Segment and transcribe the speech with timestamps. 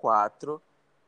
[0.00, 0.62] 4,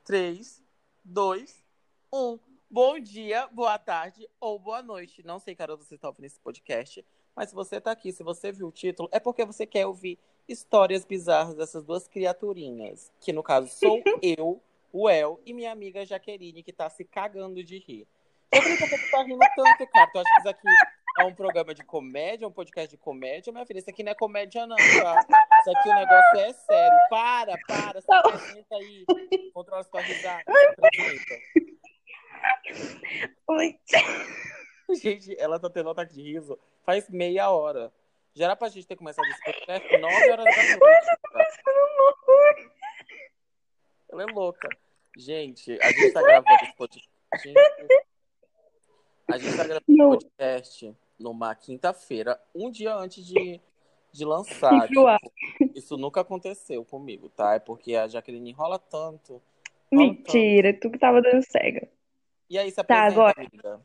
[0.04, 0.62] 3,
[1.02, 1.65] 2,
[2.12, 2.39] 1.
[2.70, 5.24] Bom dia, boa tarde ou boa noite.
[5.24, 7.02] Não sei, cara, você está ouvindo esse podcast,
[7.34, 10.18] mas se você está aqui, se você viu o título, é porque você quer ouvir
[10.46, 13.10] histórias bizarras dessas duas criaturinhas.
[13.18, 14.60] Que no caso sou eu,
[14.93, 18.07] o El, e minha amiga Jaqueline, que tá se cagando de rir.
[18.53, 20.11] Eu falei, por que tu tá rindo tanto, cara?
[20.13, 20.69] Tu acha que isso aqui
[21.19, 23.51] é um programa de comédia, um podcast de comédia?
[23.55, 25.42] Minha filha, isso aqui não é comédia, não, tá?
[25.63, 26.99] Isso aqui o negócio é sério.
[27.09, 29.05] Para, para, se apresenta aí.
[29.55, 30.45] Controla sua risada.
[33.48, 33.78] Oi.
[34.95, 37.92] Gente, ela tá tendo ataque de riso faz meia hora.
[38.34, 41.06] Já era pra gente ter começado esse podcast 9 horas da noite.
[41.33, 41.46] Tá?
[44.10, 44.69] Ela é louca.
[45.16, 47.10] Gente, a gente tá gravando esse podcast.
[49.28, 53.60] A gente tá gravando esse podcast numa quinta-feira, um dia antes de,
[54.12, 54.86] de lançar.
[54.88, 55.06] Tipo,
[55.74, 57.54] isso nunca aconteceu comigo, tá?
[57.54, 59.40] É porque a Jaqueline enrola tanto.
[59.90, 60.82] Mentira, tanto.
[60.82, 61.88] tu que tava dando cega.
[62.48, 63.34] E aí, se apresenta, tá, agora...
[63.36, 63.80] amiga.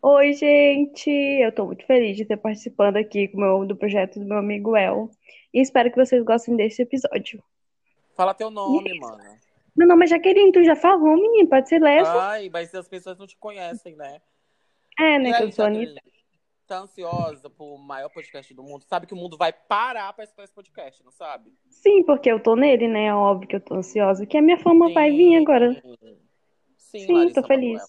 [0.00, 1.10] Oi, gente!
[1.10, 4.76] Eu tô muito feliz de estar participando aqui com meu, do projeto do meu amigo
[4.76, 5.10] El.
[5.52, 7.42] E espero que vocês gostem desse episódio.
[8.14, 9.18] Fala teu nome, mano.
[9.74, 12.12] Meu nome é Jaqueline, tu já falou, menino, pode ser lesa.
[12.12, 14.20] Ai, mas as pessoas não te conhecem, né?
[14.98, 16.00] É, né, que eu sou Anitta.
[16.68, 18.84] Tá ansiosa pro maior podcast do mundo?
[18.84, 21.50] Sabe que o mundo vai parar pra escutar esse podcast, não sabe?
[21.70, 23.14] Sim, porque eu tô nele, né?
[23.14, 24.26] Óbvio que eu tô ansiosa.
[24.26, 24.92] Que a minha fama Sim.
[24.92, 25.82] vai vir agora.
[26.76, 27.82] Sim, Sim Larissa tô feliz.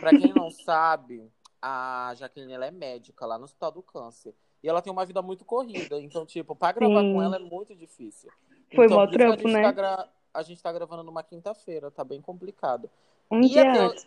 [0.00, 4.34] Pra quem não sabe, a Jaqueline ela é médica lá no Hospital do Câncer.
[4.62, 6.00] E ela tem uma vida muito corrida.
[6.00, 7.12] Então, tipo, pra gravar Sim.
[7.12, 8.30] com ela é muito difícil.
[8.74, 9.60] Foi então, mó trampo, né?
[9.60, 12.90] Tá gra a gente tá gravando numa quinta-feira, tá bem complicado.
[13.30, 13.78] Um ia dia ter...
[13.80, 14.06] antes.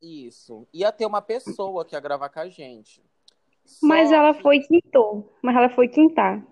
[0.00, 0.66] Isso.
[0.72, 3.02] Ia ter uma pessoa que ia gravar com a gente.
[3.64, 4.42] Só Mas ela que...
[4.42, 5.32] foi quintou.
[5.42, 6.46] Mas ela foi quintar.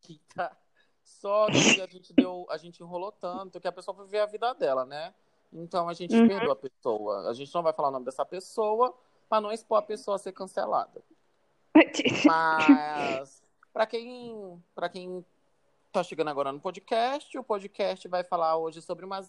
[0.00, 0.56] Quintar.
[1.02, 4.26] Só que a gente deu, a gente enrolou tanto que a pessoa foi ver a
[4.26, 5.12] vida dela, né?
[5.52, 6.28] Então a gente uhum.
[6.28, 7.28] perdoa a pessoa.
[7.28, 8.96] A gente não vai falar o nome dessa pessoa
[9.28, 11.02] para não expor a pessoa a ser cancelada.
[12.24, 13.42] Mas
[13.72, 15.24] para quem, para quem
[15.92, 17.36] tá chegando agora no podcast.
[17.36, 19.28] O podcast vai falar hoje sobre umas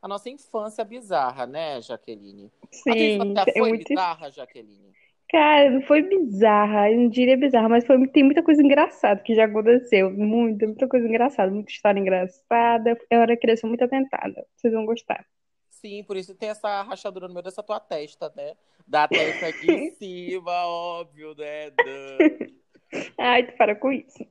[0.00, 2.50] a nossa infância bizarra, né, Jaqueline?
[2.70, 3.88] Sim, infância foi muito...
[3.88, 4.94] bizarra, Jaqueline?
[5.28, 9.34] Cara, não foi bizarra, eu não diria bizarra, mas foi, tem muita coisa engraçada que
[9.34, 10.08] já aconteceu.
[10.10, 12.96] Muita, muita coisa engraçada, muita história engraçada.
[13.10, 14.46] Eu era criança muito atentada.
[14.54, 15.26] Vocês vão gostar.
[15.68, 18.54] Sim, por isso tem essa rachadura no meio dessa tua testa, né?
[18.86, 21.72] Da testa aqui em cima, óbvio, né?
[23.18, 24.24] Ai, tu para com isso.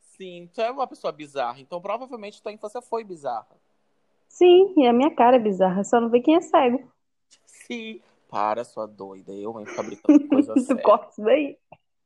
[0.00, 3.60] Sim, tu é uma pessoa bizarra, então provavelmente tua infância foi bizarra.
[4.32, 6.90] Sim, e a minha cara é bizarra, só não vê quem é cego.
[7.44, 8.00] Sim.
[8.30, 11.58] Para, sua doida, eu vou ficar brincando coisa Tu corta isso daí?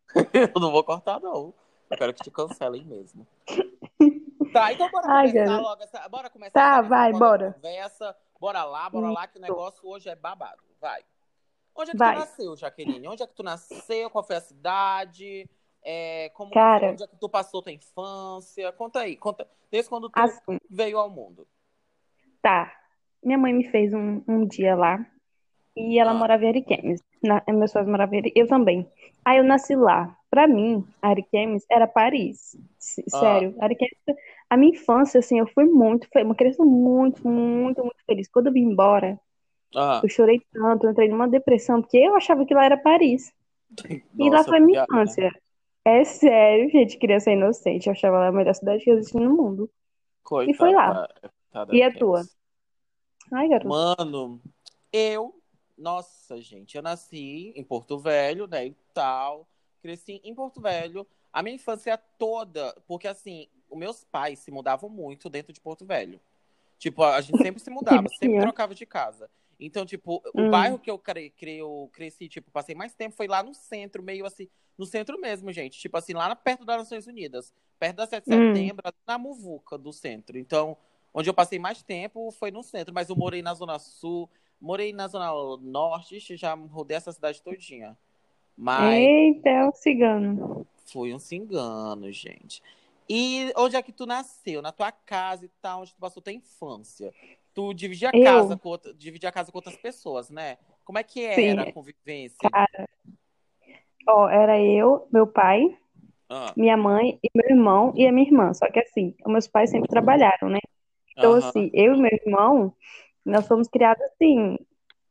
[0.35, 1.55] eu não vou cortar, não.
[1.89, 3.25] Eu quero que te cancelem mesmo.
[4.53, 5.63] tá, então bora Ai, começar cara.
[5.63, 6.09] logo essa.
[6.09, 7.53] Bora começar Tá, vai, bora.
[7.53, 8.17] Conversa.
[8.41, 10.61] Bora lá, bora lá, que o negócio hoje é babado.
[10.81, 11.05] Vai.
[11.77, 12.15] Onde é que vai.
[12.15, 13.07] tu nasceu, Jaqueline?
[13.07, 14.11] Onde é que tu nasceu?
[14.11, 15.49] Qual foi a cidade?
[15.81, 18.73] É, como Cara, onde é que tu passou tua infância?
[18.73, 19.49] Conta aí, conta.
[19.71, 21.47] Desde quando tu assim, veio ao mundo.
[22.47, 22.73] Tá.
[23.25, 25.05] Minha mãe me fez um, um dia lá
[25.77, 26.15] e ela ah.
[26.15, 27.03] morava em Ariquemes.
[27.21, 28.89] Na, meus pais moravam em Eu também.
[29.25, 30.17] Aí eu nasci lá.
[30.31, 32.57] Pra mim, Ariquemes era Paris.
[33.13, 33.19] Ah.
[33.19, 33.57] Sério.
[33.59, 33.65] Ah.
[33.65, 33.97] Ariquemes,
[34.49, 38.29] a minha infância, assim, eu fui muito, foi uma criança muito, muito, muito feliz.
[38.29, 39.19] Quando eu vim embora,
[39.75, 40.01] ah.
[40.05, 43.33] eu chorei tanto, eu entrei numa depressão, porque eu achava que lá era Paris.
[43.77, 44.87] Nossa, e lá foi minha né?
[44.89, 45.33] infância.
[45.85, 47.89] É sério, gente, criança inocente.
[47.89, 49.69] Eu achava ela a melhor cidade que existia no mundo.
[50.23, 51.09] Coitada, e foi lá.
[51.73, 52.23] E a tua?
[53.33, 53.69] Ai, garoto.
[53.69, 54.41] Mano,
[54.93, 55.35] eu,
[55.77, 59.47] nossa, gente, eu nasci em Porto Velho, né, e tal.
[59.83, 61.07] Cresci em Porto Velho.
[61.33, 65.85] A minha infância toda, porque assim, os meus pais se mudavam muito dentro de Porto
[65.85, 66.21] Velho.
[66.79, 69.31] Tipo, a gente sempre se mudava, sempre trocava de casa.
[69.59, 70.49] Então, tipo, hum.
[70.49, 73.55] o bairro que eu, cre, cre, eu cresci, tipo, passei mais tempo foi lá no
[73.55, 75.79] centro, meio assim, no centro mesmo, gente.
[75.79, 77.53] Tipo assim, lá perto das Nações Unidas.
[77.79, 78.55] Perto da 7 de hum.
[78.55, 80.39] setembro, na Muvuca do centro.
[80.39, 80.77] Então,
[81.17, 82.93] onde eu passei mais tempo foi no centro.
[82.93, 84.29] Mas eu morei na Zona Sul,
[84.61, 85.33] morei na Zona
[85.63, 87.97] Norte, já rodei essa cidade todinha.
[88.55, 88.95] Mas...
[88.95, 90.67] Eita, é um cigano.
[90.85, 92.63] Fui um cigano, gente.
[93.09, 94.61] E onde é que tu nasceu?
[94.61, 97.13] Na tua casa e tal, onde tu passou tua infância?
[97.55, 100.59] Tu dividia a casa, com, dividia a casa com outras pessoas, né?
[100.85, 101.59] Como é que era Sim.
[101.71, 102.51] a convivência?
[102.51, 102.87] Cara,
[104.09, 105.77] Ó, era eu, meu pai,
[106.29, 106.53] ah.
[106.57, 108.55] minha mãe e meu irmão e a minha irmã.
[108.55, 110.61] Só que assim, meus pais sempre trabalharam, né?
[111.17, 112.75] Então, assim, eu e meu irmão,
[113.25, 114.59] nós fomos criados assim,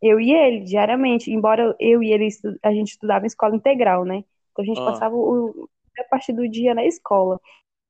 [0.02, 1.32] eu e ele, diariamente.
[1.32, 2.28] Embora eu e ele,
[2.62, 4.24] a gente estudava em escola integral, né?
[4.52, 4.86] Então a gente ah.
[4.86, 5.68] passava o,
[5.98, 7.40] a partir do dia na escola.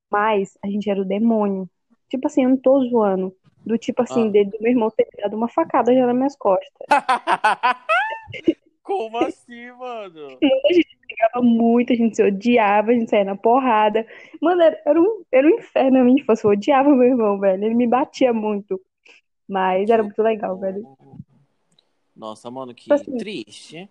[0.10, 1.70] Mas a gente era o demônio.
[2.10, 3.36] Tipo assim, eu não tô zoando.
[3.66, 6.88] Do tipo assim, dele, do meu irmão ter dado uma facada já nas minhas costas.
[8.86, 10.38] Como assim, mano?
[10.44, 14.06] A gente brigava muito, a gente se odiava, a gente saía na porrada.
[14.40, 16.46] Mano, era, era um, era um inferno a minha infância.
[16.46, 17.66] Eu odiava meu irmão, velho.
[17.66, 18.80] Ele me batia muito.
[19.50, 20.88] Mas era muito legal, velho.
[22.16, 23.90] Nossa, mano, que Tipo assim, triste.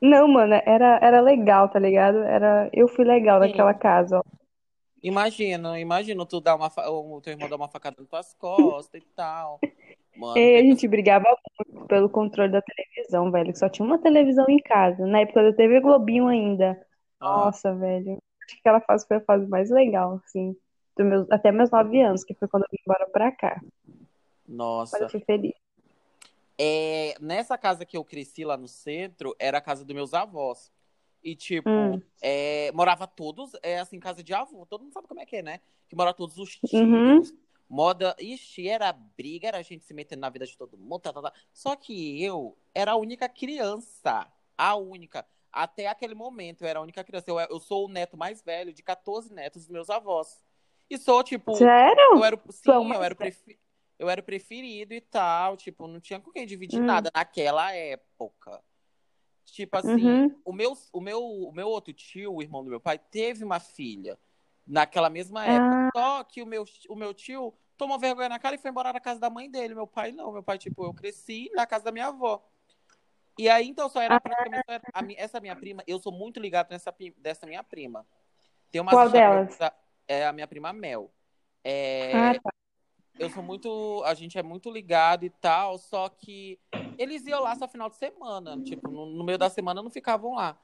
[0.00, 2.18] Não, mano, era, era legal, tá ligado?
[2.18, 3.48] Era, eu fui legal Sim.
[3.48, 4.22] naquela casa, ó.
[5.04, 9.06] Imagina, imagina tu dar uma o teu irmão dar uma facada nas tuas costas e
[9.14, 9.60] tal.
[10.16, 11.26] Mano, E a gente brigava
[11.58, 13.52] muito pelo controle da televisão, velho.
[13.52, 15.06] que Só tinha uma televisão em casa.
[15.06, 16.80] Na época da TV Globinho ainda.
[17.20, 18.18] Ah, Nossa, velho.
[18.44, 20.56] Acho que aquela fase foi a fase mais legal, assim.
[20.96, 23.60] Do meus, até meus nove anos, que foi quando eu vim embora pra cá.
[23.60, 23.74] Mas
[24.48, 25.08] eu nossa.
[25.10, 25.52] fui feliz.
[26.58, 30.72] É, nessa casa que eu cresci lá no centro, era a casa dos meus avós.
[31.24, 32.02] E, tipo, Hum.
[32.20, 34.66] é, morava todos, é assim, casa de avô.
[34.66, 35.60] Todo mundo sabe como é que é, né?
[35.88, 37.22] Que mora todos os Uhum.
[37.22, 37.34] tios.
[37.68, 38.14] Moda.
[38.20, 41.00] Ixi, era briga, era a gente se metendo na vida de todo mundo.
[41.00, 41.32] Tá, tá, tá.
[41.52, 44.30] Só que eu era a única criança.
[44.56, 45.26] A única.
[45.50, 47.30] Até aquele momento, eu era a única criança.
[47.30, 50.44] Eu, eu sou o neto mais velho de 14 netos dos meus avós.
[50.90, 52.02] E sou, tipo, Sério?
[52.12, 53.16] eu era, sim, eu era
[53.98, 56.84] eu era preferido e tal, tipo, não tinha com quem dividir Hum.
[56.84, 58.62] nada naquela época.
[59.44, 60.40] Tipo assim, Uhum.
[60.44, 63.60] o meu, o meu, o meu outro tio, o irmão do meu pai, teve uma
[63.60, 64.18] filha
[64.66, 65.76] naquela mesma época.
[65.76, 68.92] Ah, Só que o meu, o meu tio tomou vergonha na cara e foi embora
[68.92, 69.74] da casa da mãe dele.
[69.74, 72.42] Meu pai não, meu pai, tipo, eu cresci na casa da minha avó.
[73.38, 76.12] E aí, então, só era ah, praticamente só era a essa minha prima, eu sou
[76.12, 78.06] muito ligado nessa dessa minha prima.
[78.70, 79.58] Tem umas qual delas?
[80.06, 81.10] é a minha prima Mel.
[82.12, 82.53] Ah, É, tá.
[83.18, 84.02] Eu sou muito.
[84.04, 86.58] A gente é muito ligado e tal, só que
[86.98, 88.60] eles iam lá só final de semana.
[88.62, 90.58] Tipo, no, no meio da semana não ficavam lá.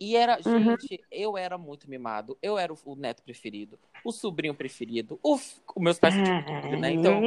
[0.00, 0.76] E era, Uhum.
[0.76, 2.36] gente, eu era muito mimado.
[2.42, 5.18] Eu era o, o neto preferido, o sobrinho preferido.
[5.22, 6.92] O, os meus pais tinham filho, né?
[6.92, 7.20] Então,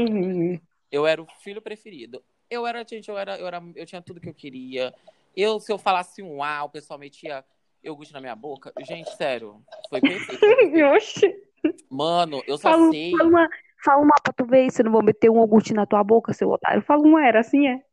[0.92, 2.24] eu era o filho preferido.
[2.50, 4.94] Eu era, gente, eu era, eu era, eu tinha tudo que eu queria.
[5.36, 7.44] Eu, se eu falasse um A, o pessoal metia
[7.83, 8.74] iogurte na minha boca.
[8.80, 10.39] Gente, sério, foi perfeito.
[10.39, 10.86] Foi perfeito.
[10.95, 11.44] Oxi.
[11.89, 13.12] Mano, eu só Fala, sei.
[13.12, 13.50] fala uma,
[13.85, 16.33] fala uma pra tu ver se eu não vou meter um iogurte na tua boca,
[16.33, 16.81] seu otário.
[16.81, 17.85] Fala uma, era assim, é?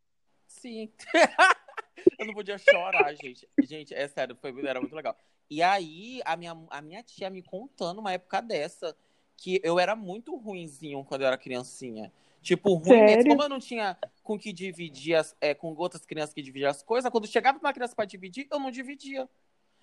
[0.48, 0.90] Sim.
[2.18, 3.48] Eu não podia chorar, gente.
[3.62, 5.16] Gente, é sério, foi, era muito legal.
[5.48, 8.96] E aí, a minha, a minha tia me contando uma época dessa
[9.36, 12.12] que eu era muito ruinzinho quando eu era criancinha.
[12.40, 13.08] Tipo, ruim mesmo.
[13.08, 13.28] Sério?
[13.28, 16.82] Como eu não tinha com que dividir as, é, com outras crianças que dividiam as
[16.82, 19.28] coisas, quando chegava uma criança pra dividir, eu não dividia.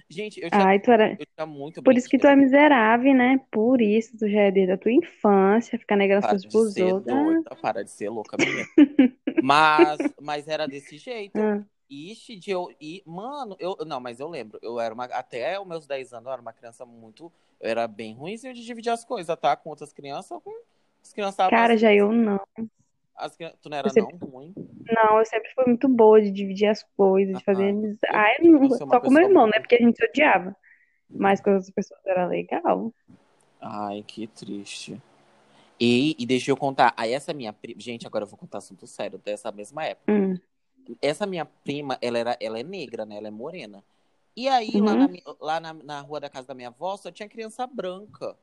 [0.10, 1.18] Gente, eu tinha, Ai, tu era.
[1.38, 3.40] eu muito Por isso que tu é miserável, né?
[3.52, 6.74] Por isso, tu já é desde a tua infância, ficar negando as Para coisas pros
[6.74, 7.16] ser outros.
[7.16, 8.66] doida, para de ser louca, menina.
[9.42, 11.40] Mas, mas era desse jeito.
[11.40, 12.70] Ah, Ixi, de eu.
[12.80, 13.78] E, mano, eu.
[13.86, 14.60] Não, mas eu lembro.
[14.62, 15.06] Eu era uma.
[15.06, 17.32] Até os meus 10 anos, eu era uma criança muito.
[17.60, 19.56] Eu era bem ruimzinho de dividir as coisas, tá?
[19.56, 20.38] Com outras crianças.
[20.44, 20.52] Com...
[21.02, 22.40] As crianças Cara, já eu não.
[23.20, 23.36] As...
[23.36, 24.54] Tu não Eu era sempre, não ruim?
[24.92, 28.14] não, eu sempre fui muito boa de dividir as coisas, de fazer Ah, amizade.
[28.14, 29.52] Ai, eu só com meu irmão, né?
[29.52, 29.62] boa.
[29.62, 30.56] Porque a gente se odiava.
[31.10, 32.94] Mas com as outras pessoas era legal.
[33.62, 35.02] Ai, que triste.
[35.80, 36.94] E, e deixa eu contar.
[36.96, 37.80] Aí essa minha prima.
[37.80, 40.12] Gente, agora eu vou contar assunto sério dessa mesma época.
[40.12, 40.38] Hum.
[41.02, 43.18] Essa minha prima, ela, era, ela é negra, né?
[43.18, 43.84] Ela é morena.
[44.36, 45.18] E aí, lá, na, Uhum.
[45.40, 48.36] lá na, na rua da casa da minha avó, só tinha criança branca.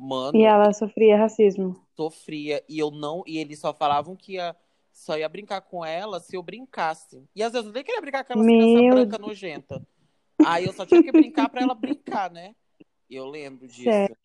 [0.00, 1.76] E Mano, ela sofria racismo.
[1.94, 4.56] sofria e eu não e eles só falavam que ia
[4.92, 7.22] só ia brincar com ela se eu brincasse.
[7.36, 9.82] E às vezes eu nem queria brincar com crianças Meu brancas nojentas.
[10.44, 12.54] Aí eu só tinha que brincar pra ela brincar, né?
[13.10, 13.84] Eu lembro disso.
[13.84, 14.16] Sério.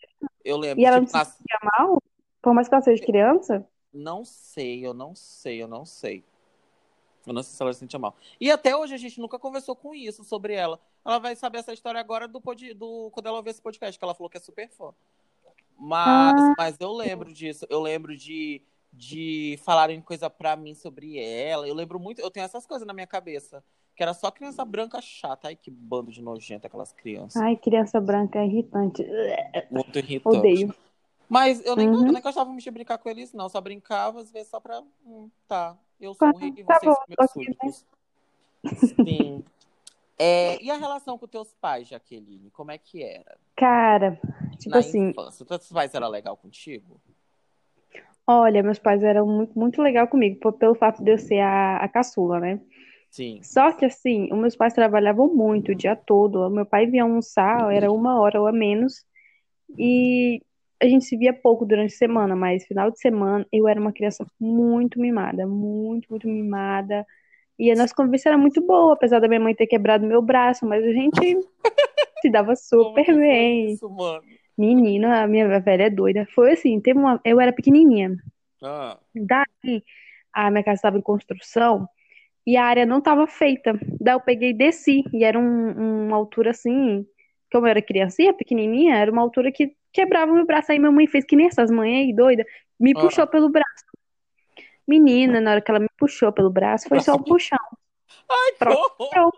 [0.43, 2.01] Eu lembro, E ela não tipo, se nas- sentia mal?
[2.41, 3.67] Por mais que ela seja criança?
[3.93, 6.23] não sei, eu não sei, eu não sei.
[7.25, 8.15] Eu não sei se ela se sentia mal.
[8.39, 10.79] E até hoje a gente nunca conversou com isso sobre ela.
[11.03, 14.03] Ela vai saber essa história agora do, pod- do quando ela ouvir esse podcast, que
[14.05, 14.93] ela falou que é super fã.
[15.77, 17.65] Mas, Ah, mas eu lembro disso.
[17.69, 21.67] Eu lembro de, de falarem coisa pra mim sobre ela.
[21.67, 23.63] Eu lembro muito, eu tenho essas coisas na minha cabeça.
[23.95, 25.47] Que era só criança branca chata.
[25.47, 27.41] Ai, que bando de nojento aquelas crianças.
[27.41, 29.05] ai, criança branca é irritante.
[29.71, 30.37] Muito irritante.
[30.37, 30.75] Odeio.
[31.27, 32.11] Mas eu nem, eu Uhum.
[32.11, 33.49] nem gostava muito de brincar com eles, não.
[33.49, 34.81] Só brincava, às vezes, só pra.
[35.05, 37.45] Hum, tá, eu sou o rei e Tá vocês bom, são tô meus né?
[37.45, 37.85] súditos.
[39.05, 39.43] Sim.
[40.17, 42.49] É, e a relação com teus pais, Jaqueline?
[42.51, 43.37] Como é que era?
[43.55, 44.19] Cara,
[44.57, 45.45] tipo Na assim, infância.
[45.45, 47.01] Teus pais eram legal contigo?
[48.27, 51.87] olha, meus pais eram muito, muito legal comigo, pelo fato de eu ser a, a
[51.87, 52.59] caçula, né?
[53.09, 53.39] Sim.
[53.43, 56.39] Só que assim, os meus pais trabalhavam muito o dia todo.
[56.39, 59.05] O meu pai vinha almoçar, era uma hora ou a menos,
[59.77, 60.41] e
[60.81, 63.93] a gente se via pouco durante a semana, mas final de semana eu era uma
[63.93, 67.05] criança muito mimada, muito, muito mimada.
[67.59, 70.65] E a nossa convivência era muito boa, apesar da minha mãe ter quebrado meu braço,
[70.65, 71.37] mas a gente
[72.21, 73.67] se dava Como super foi bem.
[73.67, 74.39] isso, mano?
[74.57, 76.27] Menina, a minha velha é doida.
[76.35, 78.17] Foi assim, teve uma, eu era pequenininha.
[78.61, 79.83] Ah, Daí,
[80.33, 81.87] a minha casa estava em construção
[82.47, 83.73] e a área não estava feita.
[84.01, 85.03] Daí eu peguei e desci.
[85.13, 87.05] E era um- uma altura assim,
[87.53, 90.71] como eu era criancinha, pequenininha, era uma altura que quebrava o meu braço.
[90.73, 92.45] Aí minha mãe fez que nem essas mães aí, doida,
[92.79, 92.99] me ah.
[92.99, 93.84] puxou pelo braço.
[94.87, 97.59] Menina, na hora que ela me puxou pelo braço, foi só um puxão.
[98.29, 99.31] Ai, Pronto.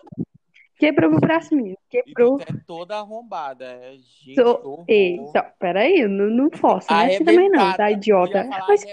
[0.77, 1.09] Quebrou.
[1.09, 1.77] Meu braço, menino.
[1.89, 2.37] Quebrou.
[2.37, 3.65] tu é toda arrombada.
[3.65, 4.85] É, gente, horror.
[4.87, 8.43] Ei, só, peraí, não, não força, não é assim também não, tá, idiota?
[8.43, 8.85] Mas.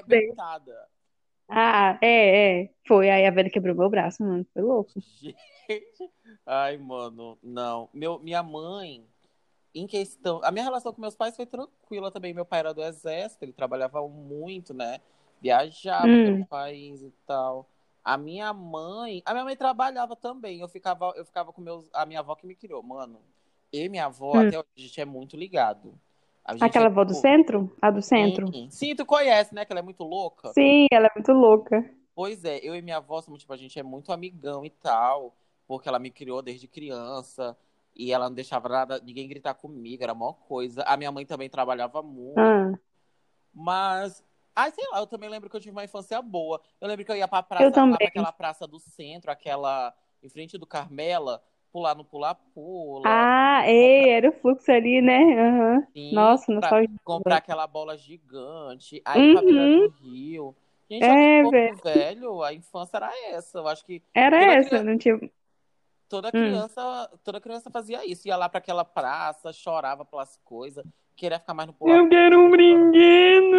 [1.47, 2.71] Ah, é, é.
[2.89, 4.47] Foi, aí a velha quebrou meu braço, mano.
[4.53, 4.93] Foi louco.
[5.21, 6.11] Gente.
[6.47, 7.91] Ai, mano, não.
[7.93, 9.05] Meu, minha mãe,
[9.75, 10.41] em questão.
[10.43, 12.33] A minha relação com meus pais foi tranquila também.
[12.33, 15.01] Meu pai era do exército, ele trabalhava muito, né?
[15.45, 16.43] Viajava Hum.
[16.47, 17.69] país e tal.
[18.03, 19.23] A minha mãe.
[19.27, 20.61] A minha mãe trabalhava também.
[20.61, 21.87] Eu ficava, eu ficava com meus.
[21.93, 22.83] A minha avó que me criou.
[22.83, 23.21] Mano,
[23.71, 24.47] e minha avó, Hum.
[24.47, 26.01] até hoje, a gente é muito ligado.
[26.47, 27.77] Aquela é, avó do tipo, centro?
[27.83, 28.51] A do centro?
[28.51, 29.67] Sim, sim, tu conhece, né?
[29.67, 30.51] Que ela é muito louca.
[30.55, 31.85] Sim, ela é muito louca.
[32.15, 35.35] Pois é, eu e minha avó somos, tipo, a gente é muito amigão e tal,
[35.67, 37.55] porque ela me criou desde criança
[37.95, 40.83] e ela não deixava nada, ninguém gritar comigo, era a maior coisa.
[40.85, 42.73] A minha mãe também trabalhava muito, Ah,
[43.53, 44.23] mas,
[44.55, 46.61] ai, sei lá, eu também lembro que eu tive uma infância boa.
[46.81, 49.95] Eu lembro que eu ia pra praça, eu lá pra aquela praça do centro, aquela
[50.23, 51.43] em frente do Carmela,
[51.73, 55.19] pular no pula-pula, Ah, ei, era o fluxo ali, né?
[55.39, 55.79] Aham.
[55.83, 56.89] assim, Nossa, pra nostalgia.
[57.05, 59.81] comprar aquela bola gigante, aí pra Uhum.
[59.89, 60.57] do rio.
[60.91, 61.77] Gente, É, aqui velho.
[61.83, 63.59] Velho, a infância era essa.
[63.59, 65.19] Eu acho que Era essa, criança, não tinha.
[66.09, 66.33] toda Hum.
[66.33, 68.29] criança, toda criança fazia isso.
[68.29, 70.85] Ia lá pra aquela praça, chorava pelas coisas,
[71.17, 72.09] queria ficar mais no Eu pula-pula.
[72.09, 73.57] quero um brinquedo.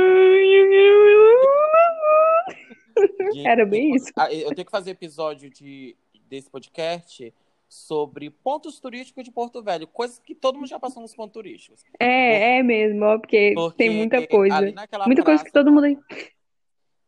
[3.33, 4.11] Gente, Era bem eu, isso.
[4.31, 5.95] eu tenho que fazer episódio de,
[6.29, 7.33] desse podcast
[7.67, 11.83] sobre pontos turísticos de Porto Velho, coisas que todo mundo já passou nos pontos turísticos.
[11.99, 14.87] É, é mesmo, ó, porque tem muita Porque ali coisa.
[15.05, 16.01] Muita coisa que praça, todo mundo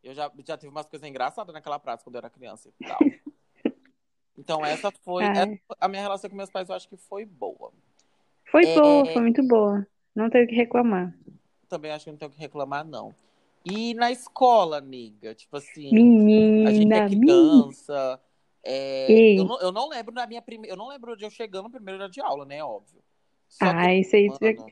[0.03, 2.97] eu já, já tive umas coisas engraçadas naquela praça quando eu era criança e tal.
[4.39, 7.73] Então essa foi, essa- a minha relação com meus pais eu acho que foi boa.
[8.51, 9.85] foi boa, foi É, muito boa.
[10.15, 11.11] Não tenho o que reclamar.
[11.67, 13.13] também acho que não tenho o que reclamar, não.
[13.69, 15.87] E na escola, amiga, tipo assim,
[16.65, 17.63] a gente é Menina, menina.
[17.63, 18.21] criança.
[18.63, 20.73] é, eu, não, eu não lembro da minha primeira.
[20.73, 22.63] Eu não lembro de eu chegando no primeiro dia de aula, né?
[22.63, 23.03] Óbvio.
[23.49, 24.29] Só Ah, isso aí.
[24.29, 24.71] mano,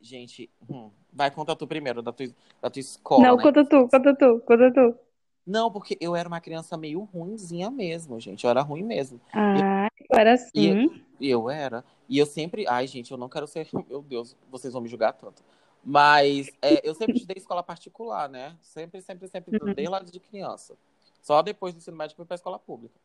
[0.00, 2.26] gente, hum, vai contar tu primeiro da tua,
[2.60, 3.42] da tua escola, Não, né?
[3.42, 4.98] conta tu, conta tu, conta tu.
[5.46, 8.44] Não, porque eu era uma criança meio ruinzinha mesmo, gente.
[8.44, 9.20] Eu era ruim mesmo.
[9.34, 11.04] Eu, Ah, eu era eu, assim.
[11.20, 11.84] e eu era.
[12.08, 12.66] E eu sempre.
[12.66, 13.68] Ai, gente, eu não quero ser.
[13.88, 15.42] Meu Deus, vocês vão me julgar tanto.
[15.84, 18.56] Mas é, eu sempre estudei escola particular, né?
[18.62, 19.74] Sempre, sempre, sempre, Uhum.
[19.74, 20.76] desde lá de criança.
[21.20, 22.98] Só depois do ensino médio fui pra escola pública.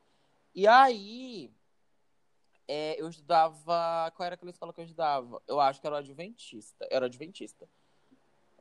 [0.55, 1.51] E aí,
[2.67, 4.11] é, eu estudava.
[4.15, 5.41] Qual era aquela escola que eu estudava?
[5.47, 6.87] Eu acho que era o Adventista.
[6.89, 7.67] Era Adventista.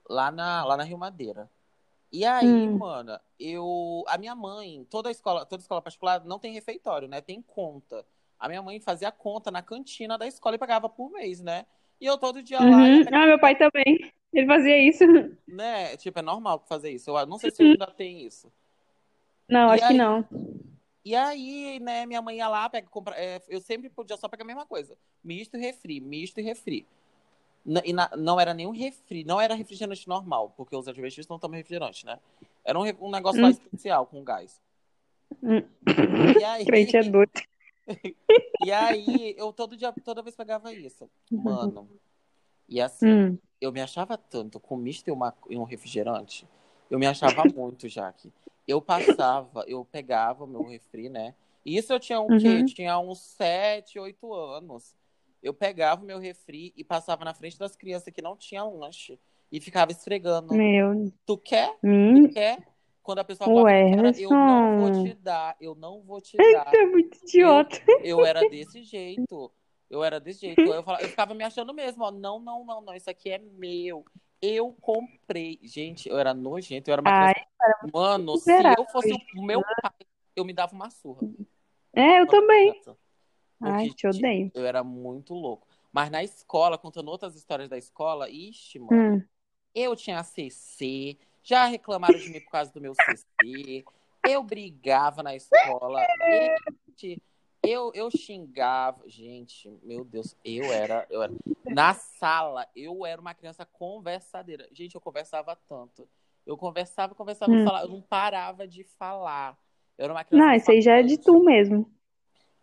[0.08, 1.50] Lá na, lá na Rio Madeira.
[2.10, 2.78] E aí, Hum.
[2.78, 4.02] mano, eu.
[4.08, 7.20] A minha mãe, toda escola, toda escola particular não tem refeitório, né?
[7.20, 8.04] Tem conta.
[8.38, 11.66] A minha mãe fazia conta na cantina da escola e pagava por mês, né?
[12.00, 13.08] E eu todo dia lá ia Uhum.
[13.12, 14.12] Ah, meu pai também.
[14.32, 15.04] Ele fazia isso.
[15.46, 15.96] né?
[15.96, 17.10] Tipo, é normal fazer isso.
[17.16, 18.52] Eu não sei se ainda tem isso.
[19.48, 20.28] Não, E acho que aí, não.
[21.04, 24.44] e aí, né, minha mãe ia lá, pega, compra, é, eu sempre podia só pegar
[24.44, 24.96] a mesma coisa.
[25.24, 26.86] Misto e refri, misto e refri.
[27.64, 31.38] N- E na- não era nenhum refri, não era refrigerante normal, porque os adventistas não
[31.38, 32.18] tomam refrigerante, né?
[32.64, 34.60] Era um, um negócio lá Hum, especial, com gás.
[35.42, 35.62] hum.
[36.38, 37.32] E aí, Crente é doido.
[38.60, 41.10] e aí, eu todo dia, toda vez pegava isso.
[41.30, 41.88] Mano,
[42.68, 43.38] e assim, Hum.
[43.60, 46.46] eu me achava tanto com misto e, uma, e um refrigerante.
[46.90, 48.32] Eu me achava muito, Jaque.
[48.66, 51.34] Eu passava, eu pegava o meu refri, né?
[51.64, 52.58] E isso eu tinha o quê?
[52.58, 52.64] Uhum.
[52.64, 54.94] Tinha uns 7, 8 anos.
[55.42, 59.18] Eu pegava o meu refri e passava na frente das crianças que não tinham lanche.
[59.50, 60.54] E ficava esfregando.
[60.54, 61.10] Meu.
[61.24, 61.72] Tu quer?
[61.80, 62.28] Tu Hum.
[62.28, 62.66] quer?
[63.08, 66.66] Quando a pessoa que era, eu não vou te dar, eu não vou te dar.
[66.66, 67.80] tu é muito Eu, idiota.
[68.02, 69.50] eu era desse jeito.
[69.88, 70.60] Eu era desse jeito.
[70.60, 72.10] Eu, falava, eu ficava me achando mesmo, ó.
[72.10, 72.94] Não, não, não, não.
[72.94, 74.04] Isso aqui é meu.
[74.42, 75.58] Eu comprei.
[75.62, 77.90] Gente, eu era nojento, eu era uma Ai, criança.
[77.94, 79.92] Mano, se eu fosse o meu pai,
[80.36, 81.26] eu me dava uma surra.
[81.94, 82.72] É, eu eu também.
[82.72, 82.98] criança.
[83.58, 84.52] Ai, Porque te odeio.
[84.54, 85.66] eu era muito louco.
[85.90, 89.14] Mas na escola, contando outras histórias da escola, ixi, mano.
[89.16, 89.22] Hum.
[89.74, 91.16] Eu tinha CC,
[91.48, 93.82] já reclamaram de mim por causa do meu CC.
[94.22, 96.06] Eu brigava na escola.
[96.30, 97.22] Gente,
[97.62, 99.08] eu, eu xingava.
[99.08, 101.32] Gente, meu Deus, eu era, eu era.
[101.64, 104.68] Na sala, eu era uma criança conversadeira.
[104.72, 106.06] Gente, eu conversava tanto.
[106.44, 107.64] Eu conversava, conversava, Hum.
[107.64, 109.58] falava, eu não parava de falar.
[109.96, 111.90] Eu era uma criança Não, isso aí já é de tu mesmo.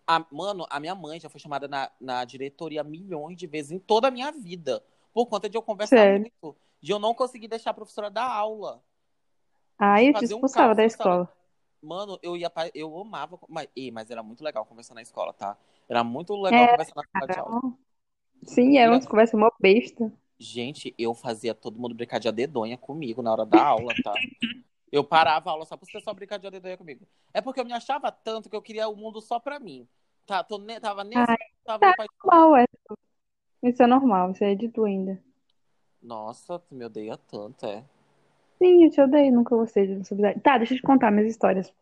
[0.05, 3.79] A- mano, a minha mãe já foi chamada na, na diretoria milhões de vezes em
[3.79, 4.83] toda a minha vida.
[5.11, 6.19] por conta de eu conversar Sério?
[6.21, 6.55] muito.
[6.85, 8.79] De eu não conseguir deixar a professora dar aula.
[9.79, 11.27] Aí eu te um expulsava caos da escola.
[11.81, 12.69] Mano, eu ia pra...
[12.73, 15.57] eu amava, mas, Ih, mas era muito legal conversar na escola, tá?
[15.87, 17.59] Era muito legal Era, conversar na sala de aula.
[18.45, 20.11] Sim, era E, umas conversas mó besta.
[20.37, 24.21] Gente, eu fazia todo mundo brincar de dedonha comigo na hora da aula, tá?
[24.91, 27.07] Eu parava a aula só pra você só brincar de dedonha comigo.
[27.33, 29.87] É porque eu me achava tanto que eu queria o mundo só pra mim.
[30.25, 31.29] Tá, tô, ne- tava nesse.
[31.29, 32.65] Ai, Tava tá normal, é.
[33.61, 35.21] Isso é normal, isso é de tu ainda.
[36.05, 37.83] Nossa, tu me odeia tanto, é.
[38.61, 40.39] Sim, eu te odeio, nunca gostei de responsabilidade.
[40.41, 41.73] Tá, deixa eu te contar minhas histórias.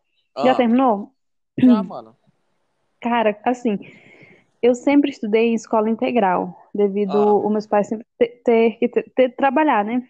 [0.42, 1.12] Já Ah, terminou?
[1.56, 2.16] já, mano.
[3.00, 3.78] Cara, assim,
[4.62, 8.06] eu sempre estudei em escola integral, devido Ah, os meus pais sempre
[8.44, 10.02] ter, que ter, ter- trabalhar, né?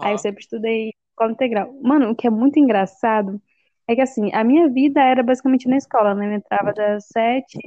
[0.00, 1.72] Aí eu sempre estudei em escola integral.
[1.82, 3.40] Mano, o que é muito engraçado
[3.88, 6.26] é que, assim, a minha vida era basicamente na escola, né?
[6.28, 7.58] Eu entrava das sete,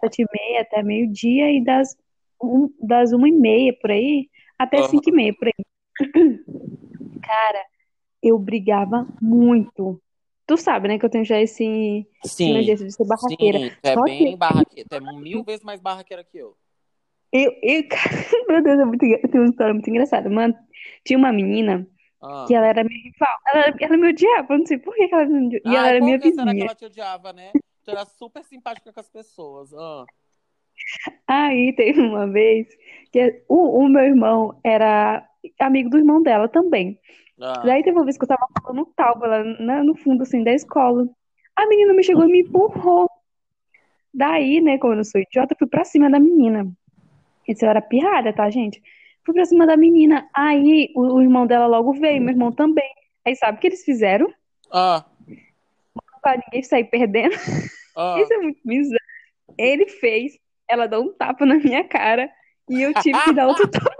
[0.00, 1.96] sete e meia até meio-dia e das,
[2.42, 5.12] um, das uma e meia por aí até cinco e aham.
[5.12, 5.54] meia por aí.
[7.22, 7.64] Cara,
[8.22, 10.00] eu brigava muito.
[10.46, 13.60] Tu sabe, né, que eu tenho já esse, esse Sim, jeito de ser barraqueira.
[13.60, 14.88] sim, é Só que bem barraqueira.
[14.88, 16.56] Tu é mil vezes mais barraqueira que eu.
[17.32, 17.82] eu, eu,
[18.48, 20.28] meu Deus, é muito, tem uma história muito engraçada.
[20.30, 20.54] Mano,
[21.04, 21.86] tinha uma menina
[22.46, 22.54] que Ah.
[22.54, 23.38] ela era minha rival.
[23.48, 25.62] Ela, ela me odiava, eu não sei por que que ela me odiava.
[25.64, 26.62] E ela Ai, era por minha que será que vizinha.
[26.62, 27.56] ela te odiava, né?
[27.84, 29.72] Tu era super simpática com as pessoas.
[29.74, 30.08] Ah,
[31.26, 32.66] Aí teve uma vez
[33.12, 35.26] que o, o meu irmão era
[35.60, 36.98] amigo do irmão dela também.
[37.40, 37.62] ah.
[37.64, 38.86] Daí teve uma vez que eu tava falando
[39.22, 41.08] lá na- no fundo, assim, da escola.
[41.56, 43.08] A menina me chegou e me empurrou.
[44.12, 46.66] Daí, né, como eu não sou idiota, fui pra cima da menina.
[47.46, 48.82] Isso eu era pirralha, tá, gente?
[49.24, 50.28] Fui pra cima da menina.
[50.34, 52.88] Aí o, o irmão dela logo veio, meu irmão também.
[53.24, 54.32] Aí sabe o que eles fizeram?
[54.72, 55.04] Ah,
[56.22, 57.34] Pra ninguém sair perdendo.
[57.96, 58.16] ah.
[58.20, 59.00] Isso é muito bizarro.
[59.58, 62.30] Ele fez ela dar um tapa na minha cara
[62.68, 63.90] e eu tive que dar outro tapa.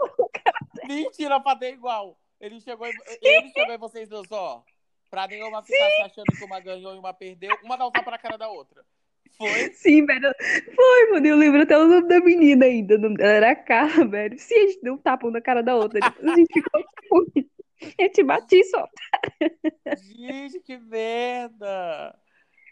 [0.86, 2.18] Mentira, pra ter igual.
[2.40, 2.92] Ele chegou, em-
[3.22, 4.62] ele chegou em vocês dois, ó.
[5.10, 7.56] Pra nenhuma ficar se achando que uma ganhou e uma perdeu.
[7.62, 8.82] Uma dá um tapa na cara da outra.
[9.38, 9.70] Foi?
[9.74, 10.32] Sim, velho.
[10.74, 11.26] Foi, mano.
[11.26, 12.96] Eu lembro até o nome da menina ainda.
[12.98, 14.38] Dela era Carla, velho.
[14.38, 16.00] Sim, a gente deu um tapa um na cara da outra.
[16.00, 17.50] Depois a gente ficou tipo.
[17.98, 18.88] Eu te bati só.
[20.02, 22.18] Gente, que merda.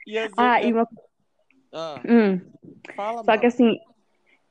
[0.07, 0.89] E as Ah, e outras.
[0.93, 1.03] uma.
[1.75, 2.41] Ah, Hum.
[2.95, 3.47] fala, Só que mano.
[3.49, 3.79] assim,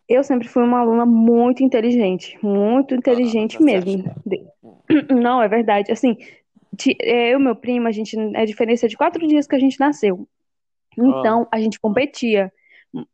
[0.10, 2.38] eu sempre fui uma aluna muito inteligente.
[2.44, 3.64] Muito Ah, inteligente acha?
[3.64, 4.04] mesmo.
[4.26, 4.44] De-
[5.10, 5.92] Não, é verdade.
[5.92, 6.18] Assim,
[6.78, 9.80] ti- eu e meu primo, a gente é diferença de quatro dias que a gente
[9.80, 10.28] nasceu.
[11.00, 12.52] Ah, Então, a gente competia.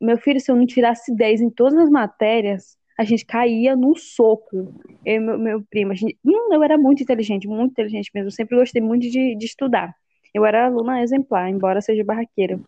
[0.02, 3.96] Meu filho, se eu não tirasse 10 em todas as matérias, a gente caía num
[3.96, 4.74] soco.
[5.06, 6.18] Eu e meu, meu primo, a gente...
[6.26, 8.28] Hum, eu era muito inteligente, muito inteligente mesmo.
[8.28, 9.94] Eu sempre gostei muito de, de estudar.
[10.34, 12.60] Eu era aluna exemplar, embora seja barraqueira.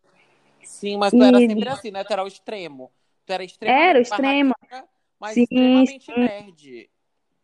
[0.63, 2.03] Sim, mas tu era E sempre assim, né?
[2.03, 2.91] Tu era o extremo.
[3.25, 4.55] Tu era era extremamente extrema.
[4.61, 4.87] barraqueira,
[5.19, 6.89] mas Sim, extremamente sim, nerd.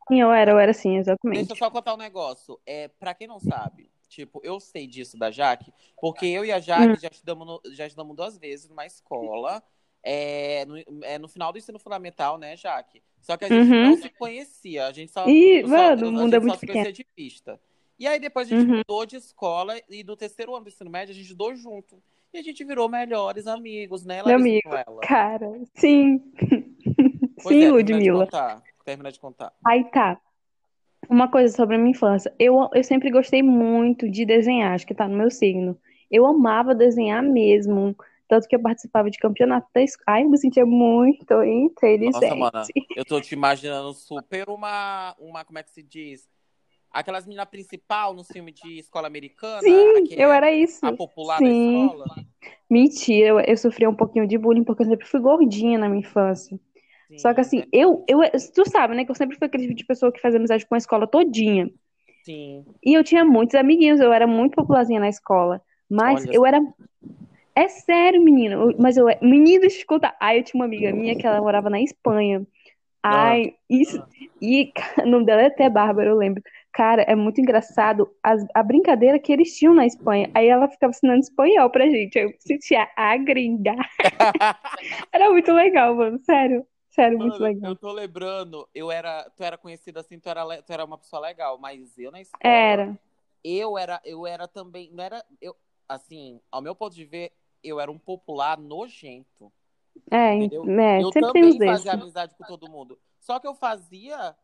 [0.07, 0.97] sim, eu era, eu era assim,
[1.29, 1.57] Deixa eu exatamente.
[1.57, 2.59] só contar um negócio.
[2.65, 6.59] É, pra quem não sabe, tipo, eu sei disso da Jaque, porque eu e a
[6.59, 9.61] Jaque Hum, já estudamos, no- já estudamos duas vezes numa escola,
[10.03, 13.03] é, no, é, no final do ensino fundamental, né, Jaque?
[13.21, 13.97] Só que a gente não uhum.
[13.97, 16.57] se conhecia, a gente só, E, eu só, mano, o mundo é gente só muito
[16.57, 16.65] se pequeno.
[16.65, 17.59] conhecia de vista.
[17.99, 18.81] E aí depois a gente Uhum.
[18.87, 22.01] mudou de escola e do terceiro ano do ensino médio a gente estudou junto.
[22.33, 24.69] E a gente virou melhores amigos, né, Meu amigo,
[25.01, 26.21] cara, sim.
[27.41, 28.25] Pois Sim, é, de Ludmilla.
[28.25, 28.63] contar.
[28.83, 29.53] Termina de contar.
[29.65, 30.19] Aí tá.
[31.09, 32.33] Uma coisa sobre a minha infância.
[32.39, 35.77] Eu, eu sempre gostei muito de desenhar, acho que tá no meu signo.
[36.09, 37.95] Eu amava desenhar mesmo.
[38.27, 40.17] Tanto que eu participava de campeonato da escola.
[40.17, 42.37] Ai, eu me sentia muito Nossa, inteligente.
[42.37, 46.27] mana, eu tô te imaginando super uma, uma, como é que se diz?
[46.99, 50.79] Aquelas meninas principal no filme de escola americana, Sim, que eu era isso.
[50.81, 51.51] a popular da Sim.
[51.51, 52.07] escola.
[52.69, 56.01] Mentira, eu, eu sofria um pouquinho de bullying porque eu sempre fui gordinha na minha
[56.01, 56.59] infância.
[57.17, 58.19] Só que Sim, assim, eu, eu,
[58.55, 60.75] tu sabe, né, que eu sempre fui aquele tipo de pessoa que fazia amizade com
[60.75, 61.69] a escola todinha.
[62.23, 62.67] sim.
[62.83, 65.61] E eu tinha muitos amiguinhos, eu era muito popularzinha na escola.
[65.89, 66.59] Mas Olha eu era.
[67.55, 68.73] É sério, menino.
[68.79, 69.07] Mas eu.
[69.21, 70.15] Menino, deixa eu te contar.
[70.21, 72.45] Ai, eu tinha uma amiga minha que ela morava na Espanha.
[73.09, 74.03] Ah, Ai, isso.
[74.41, 74.71] E
[75.03, 76.43] o nome dela é até Bárbara, eu lembro.
[76.77, 80.29] Cara, é muito engraçado as- a brincadeira que eles tinham na Espanha.
[80.35, 82.19] Aí ela ficava ensinando espanhol pra gente.
[82.19, 83.89] Aí eu sentia a gringar.
[85.11, 86.19] Era muito legal, mano.
[86.19, 86.67] Sério.
[86.91, 87.71] Sério, muito Mano, legal.
[87.71, 91.19] eu tô lembrando, eu era, tu era conhecida assim, tu era, tu era uma pessoa
[91.19, 92.99] legal, mas eu na escola, Era.
[93.43, 95.55] eu era, eu era também, não era, eu,
[95.89, 97.31] assim, ao meu ponto de ver,
[97.63, 99.51] eu era um popular nojento.
[100.11, 100.63] É, Entendeu?
[100.79, 102.99] é, Eu também fazia amizade com todo mundo.
[103.19, 104.35] Só que eu fazia,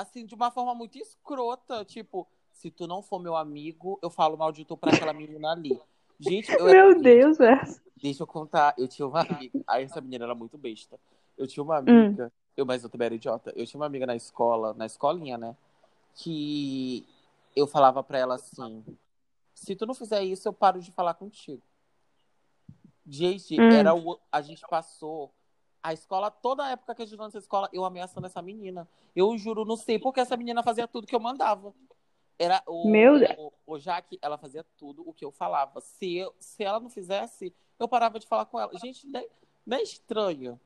[0.00, 1.84] assim, de uma forma muito escrota.
[1.84, 5.52] Tipo, se tu não for meu amigo, eu falo mal de tu pra aquela menina
[5.52, 5.80] ali.
[6.18, 6.64] Gente, eu.
[6.72, 7.60] Meu Deus, velho.
[7.96, 8.74] Deixa eu contar.
[8.78, 9.60] Eu tinha uma amiga.
[9.66, 10.98] Aí essa menina era muito besta.
[11.36, 12.06] Eu tinha uma Hum.
[12.06, 13.52] amiga Eu, mas eu também era idiota.
[13.54, 15.56] Eu tinha uma amiga na escola, na escolinha, né?
[16.14, 17.06] Que
[17.54, 18.84] eu falava pra ela assim:
[19.54, 21.62] se tu não fizer isso, eu paro de falar contigo.
[23.06, 23.70] Gente, Hum.
[23.72, 25.32] era o, a gente passou
[25.82, 28.88] a escola, toda a época que a gente nessa escola, eu ameaçando essa menina.
[29.14, 31.72] Eu juro, não sei porque essa menina fazia tudo que eu mandava.
[32.38, 33.34] Era o, Meu Deus.
[33.36, 35.80] o, o Jaque, ela fazia tudo o que eu falava.
[35.80, 38.70] Se, eu, se ela não fizesse, eu parava de falar com ela.
[38.78, 40.58] Gente, não é, é estranho.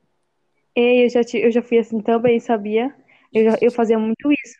[0.75, 2.95] Eu já, eu já fui assim também, sabia?
[3.33, 4.57] Eu, já- eu fazia muito isso.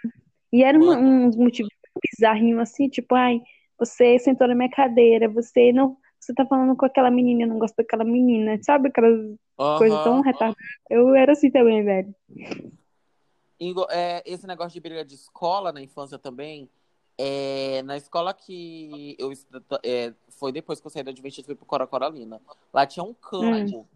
[0.52, 1.28] E era Mano.
[1.28, 1.72] uns motivos
[2.12, 3.42] bizarrinhos assim, tipo, ai,
[3.78, 7.60] você sentou na minha cadeira, você não, você tá falando com aquela menina, eu não
[7.60, 9.38] gosto daquela menina, sabe aquelas
[9.78, 10.56] coisas tão retardadas?
[10.90, 12.16] Eu era assim também, velho.
[13.90, 16.70] É, esse negócio de briga de escola na infância também.
[17.18, 19.32] é, na escola que eu
[19.84, 22.42] é, foi depois que eu saí da Adventista e fui pro Cora Coralina.
[22.74, 23.88] Lá tinha um campo.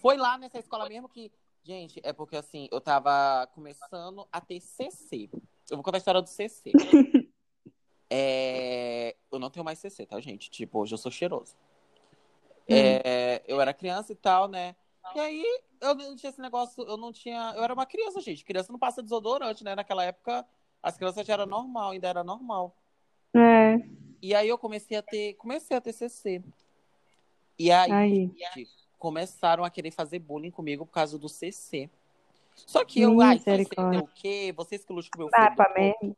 [0.00, 1.30] Foi lá nessa escola mesmo que.
[1.62, 5.28] Gente, é porque assim, eu tava começando a ter CC.
[5.68, 6.72] Eu vou contar a história do CC.
[8.10, 10.50] É, eu não tenho mais CC, tá, gente?
[10.50, 11.54] Tipo, hoje eu sou cheiroso.
[12.68, 14.74] É, eu era criança e tal, né?
[15.14, 15.44] E aí,
[15.80, 17.52] eu não tinha esse negócio, eu não tinha.
[17.56, 18.44] Eu era uma criança, gente.
[18.44, 19.74] Criança não passa desodorante, né?
[19.74, 20.44] Naquela época,
[20.82, 22.74] as crianças já era normal, ainda era normal.
[23.34, 23.76] É,
[24.20, 26.42] E aí eu comecei a ter, comecei a ter CC.
[27.58, 28.32] E aí, aí.
[28.36, 31.88] gente, começaram a querer fazer bullying comigo por causa do CC.
[32.54, 34.52] Só que eu, ai, é o quê?
[34.56, 36.16] Vocês que lutam com meu filho.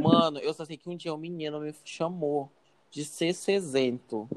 [0.00, 2.50] Mano, eu só sei que um dia um menino me chamou
[2.90, 4.28] de CCzento.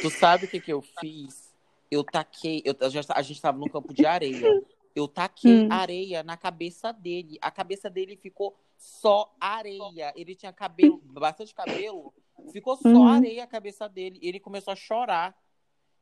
[0.00, 1.50] Tu sabe o que que eu fiz?
[1.90, 2.74] Eu taquei, eu,
[3.14, 4.62] a gente tava num campo de areia.
[4.94, 5.68] Eu taquei Hum.
[5.70, 7.38] areia na cabeça dele.
[7.40, 10.12] A cabeça dele ficou só areia.
[10.16, 12.12] Ele tinha cabelo, bastante cabelo.
[12.52, 13.06] Ficou só Uhum.
[13.06, 14.18] areia a cabeça dele.
[14.22, 15.36] E ele começou a chorar.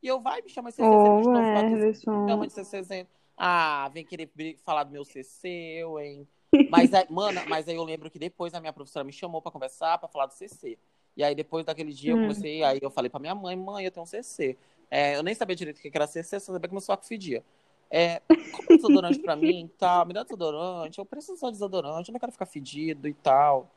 [0.01, 1.57] E eu, vai, me chama de CCzento Ô, de novo.
[1.57, 2.27] Anderson.
[2.29, 3.09] chama de CCzento.
[3.37, 4.29] Ah, vem querer
[4.63, 6.27] falar do meu CC, eu, hein?
[6.69, 9.51] Mas, aí, mano, mas aí eu lembro que depois a minha professora me chamou pra
[9.51, 10.77] conversar, pra falar do CC.
[11.17, 12.21] E aí depois daquele dia eu Hum.
[12.21, 14.57] comecei, aí eu falei pra minha mãe, mãe, eu tenho um CC.
[14.89, 17.43] É, eu nem sabia direito o que era CC, só sabia que meu sovaco fedia.
[17.91, 22.09] É, compra desodorante pra mim e tal, me dá desodorante, eu preciso só de desodorante,
[22.09, 23.69] eu não quero ficar fedido e tal.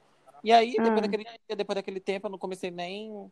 [0.45, 1.01] E aí, depois Ah.
[1.03, 1.25] daquele
[1.57, 3.31] depois daquele tempo, eu não comecei nem.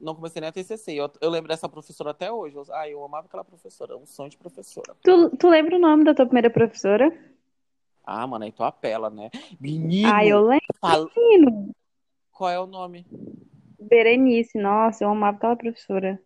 [0.00, 0.92] Não comecei nem a ter CC.
[0.94, 2.54] Eu, eu lembro dessa professora até hoje.
[2.56, 4.94] Eu, ai, eu amava aquela professora, um sonho de professora.
[5.02, 7.12] Tu, tu lembra o nome da tua primeira professora?
[8.10, 9.30] Ah, mano, aí tu apela, né?
[9.60, 10.64] Menino, Ah, eu lembro.
[10.80, 11.74] fala- menino.
[12.32, 13.04] qual é o nome?
[13.78, 16.18] Berenice, nossa, eu amava aquela professora.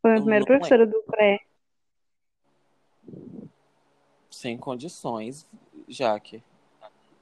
[0.00, 1.38] Foi a minha primeira professora do pré.
[4.30, 5.46] Sem condições,
[5.86, 6.42] Jaque.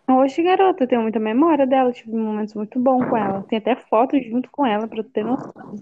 [0.08, 3.42] Oxe, garota, eu tenho muita memória dela, tive momentos muito bons com ela.
[3.42, 5.74] Tem até fotos junto com ela, pra tu ter noção.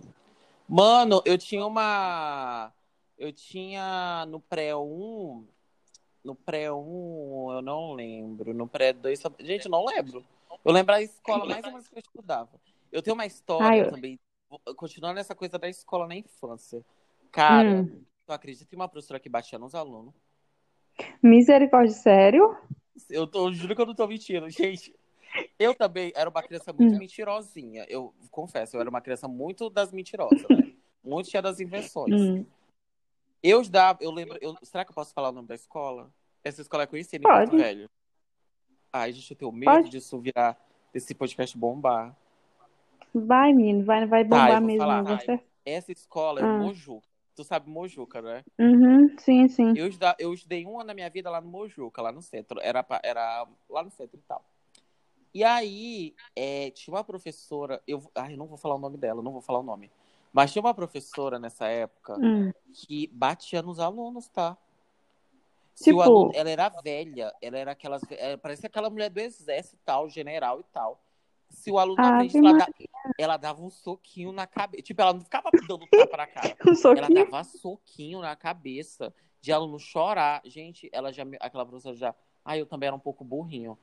[0.66, 2.72] Mano, eu tinha uma.
[3.18, 5.44] Eu tinha no pré-1.
[6.24, 8.54] No pré-1, eu não lembro.
[8.54, 9.18] No pré-2.
[9.20, 10.24] só- Gente, não lembro.
[10.64, 12.50] Eu lembro a escola mais ou menos que eu estudava.
[12.92, 14.20] Eu tenho uma história Ai, eu- também,
[14.76, 16.84] continuando essa coisa da escola na infância.
[17.32, 18.02] Cara, Hum.
[18.26, 20.14] tu acredita que uma professora que batia nos alunos?
[21.22, 22.56] Misericórdia, sério?
[23.08, 24.94] Eu, tô, eu juro que eu não tô mentindo, gente.
[25.58, 26.98] Eu também era uma criança muito Hum.
[26.98, 27.86] mentirosinha.
[27.88, 30.72] Eu confesso, eu era uma criança muito das mentirosas, né?
[31.02, 32.14] Muito cheia das invenções.
[32.14, 32.44] Hum.
[33.42, 34.38] Eu dava, eu lembro.
[34.40, 36.12] eu- será que eu posso falar o nome da escola?
[36.44, 37.50] Essa escola é conhecida em Pode.
[37.50, 37.90] Porto Velho.
[38.92, 39.88] Ai, gente, eu tenho medo Pode.
[39.88, 40.56] disso virar,
[40.92, 42.14] desse podcast bombar.
[43.14, 44.78] Vai, menino, vai, vai Tá, bombar vou mesmo.
[44.80, 45.20] falar.
[45.20, 46.58] ser- Essa escola é Ah.
[46.58, 47.06] Mojuca.
[47.34, 48.44] Tu sabe Mojuca, né?
[48.58, 49.72] Uhum, sim, sim.
[49.76, 52.60] Eu, estuda- eu estudei um ano na minha vida lá no Mojuca, lá no centro.
[52.60, 54.44] Era, era lá no centro e tal.
[55.34, 57.82] E aí, é, tinha uma professora.
[57.86, 59.90] Eu, ai, não vou falar o nome dela, não vou falar o nome.
[60.32, 62.52] Mas tinha uma professora nessa época Hum.
[62.72, 64.56] que batia nos alunos, tá?
[65.74, 68.02] Se o Tipo- aluno, ela era velha, ela era aquelas.
[68.10, 71.00] é, parecia aquela mulher do exército e tal, general e tal.
[71.50, 72.68] Se o aluno Ave frente, ela, da-
[73.18, 74.82] ela dava um soquinho na cabeça.
[74.82, 76.56] Tipo, ela não ficava dando tapa na cara.
[76.66, 80.40] Um Ela dava soquinho na cabeça de aluno chorar.
[80.46, 81.24] Gente, ela já.
[81.40, 82.14] Aquela professora já.
[82.44, 83.78] Ai, eu também era um pouco burrinho.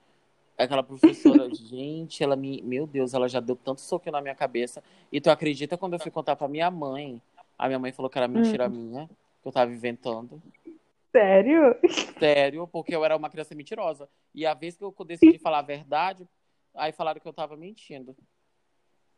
[0.59, 2.61] Aquela professora, gente, ela me.
[2.61, 4.83] Meu Deus, ela já deu tanto soquinho na minha cabeça.
[5.09, 7.21] E tu acredita quando eu fui contar pra minha mãe?
[7.57, 9.07] A minha mãe falou que era mentira minha,
[9.41, 10.41] que eu tava inventando.
[11.13, 11.75] Sério?
[12.19, 14.09] Sério, porque eu era uma criança mentirosa.
[14.35, 16.27] E a vez que eu decidi falar a verdade,
[16.75, 18.13] aí falaram que eu tava mentindo.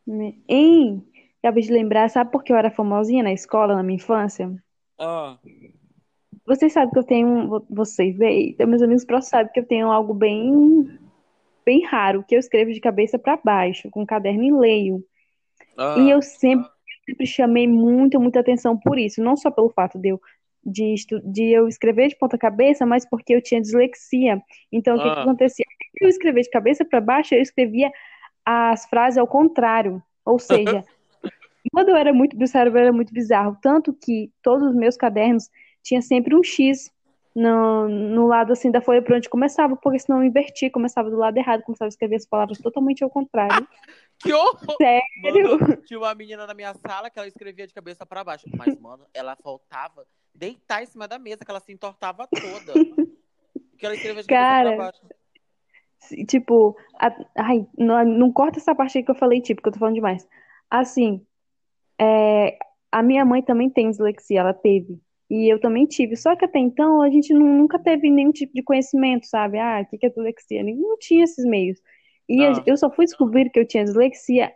[0.06, 1.04] Me- Hein?
[1.44, 4.54] Acabei de lembrar, sabe por que eu era famosinha na escola, na minha infância?
[5.00, 5.40] Ah,
[6.46, 7.48] Vocês sabem que eu tenho.
[7.48, 11.00] vo- Vocês, véi, meus amigos próximos sabem que eu tenho algo bem.
[11.72, 15.06] Bem raro, que eu escrevo de cabeça pra baixo, com um caderno e leio.
[15.78, 15.96] ah.
[15.96, 16.70] E eu sempre,
[17.06, 19.22] sempre chamei muito, muita atenção por isso.
[19.24, 20.22] Não só pelo fato de eu
[20.64, 20.94] de,
[21.26, 24.42] de eu escrever de ponta cabeça, mas porque eu tinha dislexia.
[24.72, 25.66] Então, o que que Ah, acontecia?
[26.02, 27.92] Eu escrever de cabeça para baixo, eu escrevia
[28.46, 30.04] as frases ao contrário.
[30.26, 30.86] Ou seja,
[31.72, 33.58] quando eu era muito, meu cérebro era muito bizarro.
[33.62, 35.50] Tanto que todos os meus cadernos
[35.84, 36.92] tinha sempre um X
[37.36, 41.18] no, no lado assim da folha por onde começava, porque senão eu invertia, começava do
[41.18, 43.68] lado errado, começava a escrever as palavras totalmente ao contrário.
[44.20, 44.78] que horror!
[44.78, 45.60] Sério?
[45.60, 48.46] Mano, tinha uma menina na minha sala que ela escrevia de cabeça pra baixo.
[48.58, 52.74] Mas, mano, ela faltava deitar em cima da mesa, que ela se entortava toda.
[53.78, 56.26] Que ela escrevia de cabeça Cara, pra baixo.
[56.28, 59.74] tipo, a- ai, não, não corta essa parte aí que eu falei, tipo, que eu
[59.74, 60.28] tô falando demais.
[60.70, 61.26] Assim,
[62.00, 62.58] é,
[62.92, 65.00] a minha mãe também tem dislexia, ela teve.
[65.32, 66.18] E eu também tive.
[66.18, 69.60] Só que até então a gente nu- nunca teve nenhum tipo de conhecimento, sabe?
[69.60, 70.64] Ah, o que é dislexia?
[70.64, 71.80] Não tinha esses meios.
[72.30, 74.54] E Ah, eu só fui descobrir que eu tinha dislexia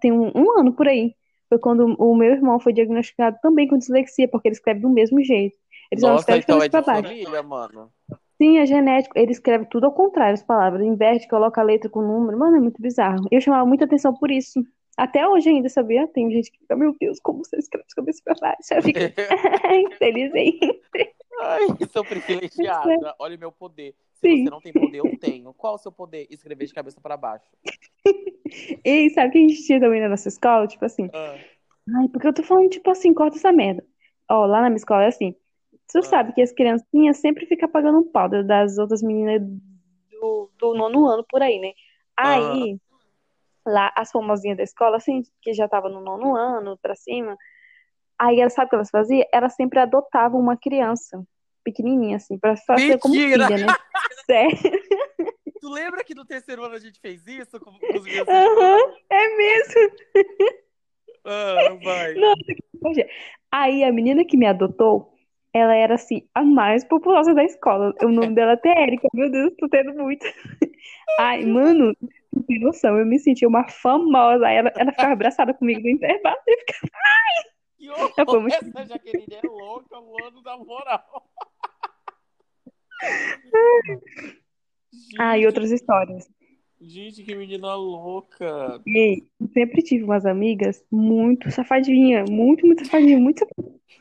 [0.00, 1.14] tenho um, um ano por aí.
[1.48, 5.22] Foi quando o meu irmão foi diagnosticado também com dislexia, porque ele escreve do mesmo
[5.24, 5.56] jeito.
[5.90, 7.12] Ele só nossa, escreve de então é pra baixo.
[7.12, 7.92] família, mano.
[8.40, 9.18] Sim, é genético.
[9.18, 10.82] Ele escreve tudo ao contrário, as palavras.
[10.86, 12.38] Inverte, coloca a letra com o número.
[12.38, 13.26] Mano, é muito bizarro.
[13.30, 14.60] Eu chamava muita atenção por isso.
[14.98, 16.08] Até hoje ainda, sabia?
[16.08, 18.74] Tem gente que fica, meu Deus, como você escreve de cabeça pra baixo?
[18.74, 18.98] Eu fico,
[19.96, 20.82] felizmente.
[21.40, 23.14] Ai, sou privilegiada.
[23.16, 23.94] Olha o meu poder.
[24.14, 24.42] Se Sim.
[24.42, 25.54] você não tem poder, eu tenho.
[25.54, 26.26] Qual o seu poder?
[26.28, 27.46] Escrever de cabeça pra baixo.
[28.82, 30.66] E sabe o que a gente tinha também na nossa escola?
[30.66, 31.36] Tipo assim, Ah,
[31.98, 33.84] ai, porque eu tô falando, tipo assim, corta essa merda.
[34.28, 35.34] Ó, lá na minha escola é assim.
[35.92, 39.42] Tu ah, sabe que as criancinhas sempre ficam pagando um pau das outras meninas
[40.10, 41.72] do, do nono ano por aí, né?
[42.18, 42.62] aham.
[42.62, 42.80] Aí,
[43.68, 47.36] lá, as famosinhas da escola, assim, que já tava no nono ano, pra cima,
[48.18, 49.26] aí ela sabe o que elas faziam?
[49.32, 51.22] Elas sempre adotavam uma criança
[51.62, 53.66] pequenininha, assim, pra fazer como filha, né?
[54.26, 54.58] Sério.
[55.60, 58.94] Tu lembra que no terceiro ano a gente fez isso com, com os meus irmãos?
[59.10, 59.90] é mesmo.
[61.24, 62.14] Ah, vai.
[62.80, 63.06] Nossa.
[63.50, 65.12] Aí a menina que me adotou,
[65.52, 67.94] ela era assim, a mais populosa da escola.
[68.02, 69.08] O nome dela é até Érica.
[69.12, 70.24] Meu Deus, tô tendo muito.
[71.18, 71.94] Ai, mano,
[72.38, 74.46] não tem noção, eu me sentia uma famosa.
[74.46, 76.36] Aí ela, ela ficava abraçada comigo no intervalo.
[76.46, 76.92] Eu ficava,
[77.78, 78.40] Que ela foi horror!
[78.42, 78.54] muito...
[78.78, 81.28] Essa Jaqueline é louca, mano, na moral.
[85.18, 86.28] Ah, e outras histórias.
[86.80, 88.80] gente, que menina louca.
[88.86, 93.46] E sempre tive umas amigas muito safadinha, muito, muito safadinha, muito.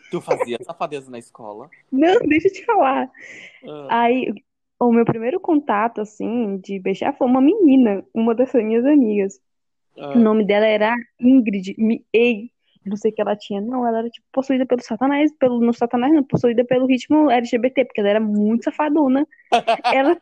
[0.09, 1.69] Tu fazia safadeza na escola?
[1.91, 3.11] Não, deixa eu te falar.
[3.89, 4.33] Ah, Aí,
[4.79, 9.39] o meu primeiro contato, assim, de beijar foi uma menina, uma dessas minhas amigas.
[9.95, 10.15] O ah.
[10.15, 11.75] nome dela era Ingrid.
[12.13, 12.51] Ei,
[12.85, 13.59] não sei o que ela tinha.
[13.59, 17.85] Não, ela era, tipo, possuída pelo Satanás, pelo, no Satanás, não, possuída pelo ritmo LGBT,
[17.85, 19.27] porque ela era muito safadona.
[19.93, 20.17] Ela,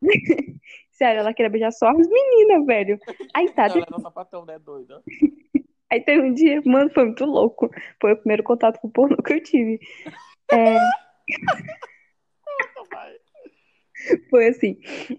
[0.92, 2.98] sério, ela queria beijar só as meninas, velho.
[3.34, 5.02] Aí tá, ela era sapatão, né, doida?
[5.90, 7.70] aí teve um dia, mano, foi muito louco.
[8.00, 9.80] Foi o primeiro contato com o pornô que eu tive.
[10.52, 10.78] É.
[14.30, 14.76] foi assim,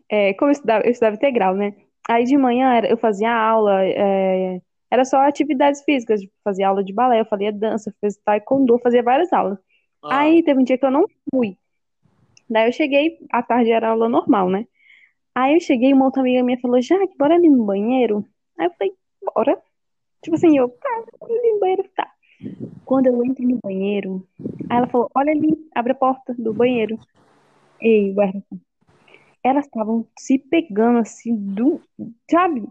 [0.10, 1.74] é, como eu estudava, eu estudava integral, né?
[2.08, 6.94] Aí de manhã eu fazia aula, é, era só atividades físicas, tipo, fazia aula de
[6.94, 9.60] balé, eu fazia dança, fazia taekwondo, fazia várias aulas.
[10.04, 11.58] Ah, Aí teve um dia que eu não fui.
[12.50, 14.66] Daí eu cheguei, à tarde era aula normal, né?
[15.36, 18.26] Aí eu cheguei e uma outra amiga minha falou, Jaque, bora ali no banheiro?
[18.58, 18.94] Aí eu falei,
[19.36, 19.62] bora.
[20.24, 22.12] Tipo assim, eu, tá, bora ali no banheiro, tá.
[22.84, 24.28] Quando eu entro no banheiro,
[24.70, 26.98] aí ela falou, olha ali, abre a porta do banheiro.
[27.80, 28.60] Ei, Werson,
[29.44, 31.82] elas estavam se pegando assim, do,
[32.30, 32.68] sabe?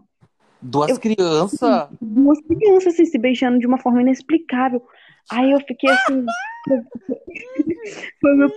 [0.61, 1.89] duas crianças?
[2.01, 4.85] duas crianças assim, se beijando de uma forma inexplicável.
[5.31, 6.25] Aí eu fiquei assim,
[8.21, 8.51] foi, meu-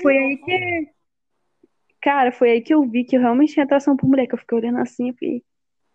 [0.00, 0.88] foi aí que,
[2.00, 4.38] cara, foi aí que eu vi que eu realmente tinha atração por mulher, que eu
[4.38, 5.44] fiquei olhando assim e falei,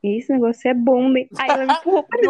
[0.03, 1.27] esse negócio é bom, né?
[1.37, 2.21] Aí ela me empurrou pra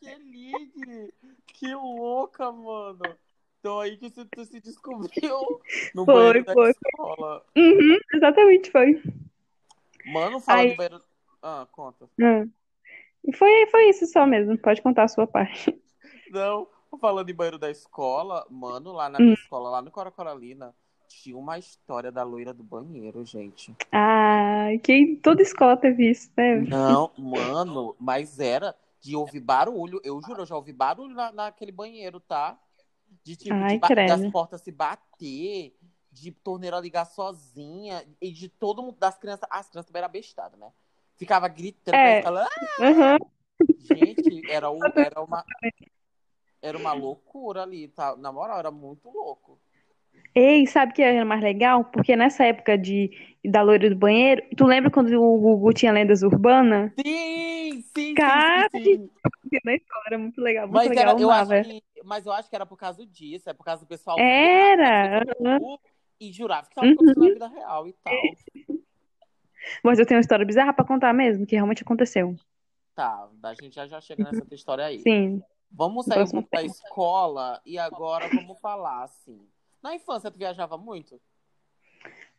[0.00, 1.12] Que!
[1.46, 3.16] Que louca, mano.
[3.66, 5.60] Então aí que tu se descobriu
[5.92, 6.70] no Foi, banheiro da foi.
[6.70, 7.44] escola.
[7.56, 9.02] Uhum, exatamente, foi.
[10.04, 11.02] Mano, fala Aí, de banheiro.
[11.42, 12.08] Ah, conta.
[12.16, 12.48] hum.
[13.24, 14.56] E foi, foi isso só mesmo.
[14.56, 15.76] Pode contar a sua parte.
[16.30, 16.68] Não,
[17.00, 19.34] falando em banheiro da escola, mano, lá na minha Hum.
[19.34, 20.72] escola, lá no Cora Coralina,
[21.08, 23.74] tinha uma história da loira do banheiro, gente.
[23.90, 26.54] Ah, quem toda escola teve isso, né?
[26.54, 30.00] Não, mano, mas era de ouvir barulho.
[30.04, 32.56] Eu juro, eu já ouvi barulho na, naquele banheiro, tá?
[33.24, 35.76] De tipo, de Ai, ba- das portas se bater,
[36.12, 39.48] de torneira ligar sozinha, e de todo mundo, das crianças.
[39.50, 40.72] As crianças também eram bestadas, né?
[41.16, 42.70] Ficava gritando, É, falando, ah!
[42.80, 43.18] aham.
[43.78, 45.44] gente, era, o, era, uma,
[46.60, 48.14] era uma loucura ali, tá?
[48.16, 49.58] Na moral, era muito louco.
[50.34, 51.84] Ei, sabe o que era mais legal?
[51.86, 53.10] Porque nessa época de
[53.44, 56.92] da loira do banheiro, tu lembra quando o Gugu tinha lendas urbanas?
[56.98, 59.10] Sim, sim, sim, Cara, sim, sim.
[59.64, 61.54] na escola era muito legal, muito Mas legal, era, eu eu acho amava.
[61.58, 65.22] que, mas eu acho que era por causa disso, é por causa do pessoal Era,
[66.20, 66.94] e jurar que tava Uhum.
[67.04, 68.14] na vida real e tal.
[69.82, 72.36] Mas eu tenho uma história bizarra pra contar mesmo, que realmente aconteceu.
[72.94, 75.00] Tá, a gente já, já chega nessa história aí.
[75.00, 75.42] Sim.
[75.70, 79.44] Vamos sair um pouco da escola e agora vamos falar assim.
[79.82, 81.20] Na infância, tu viajava muito?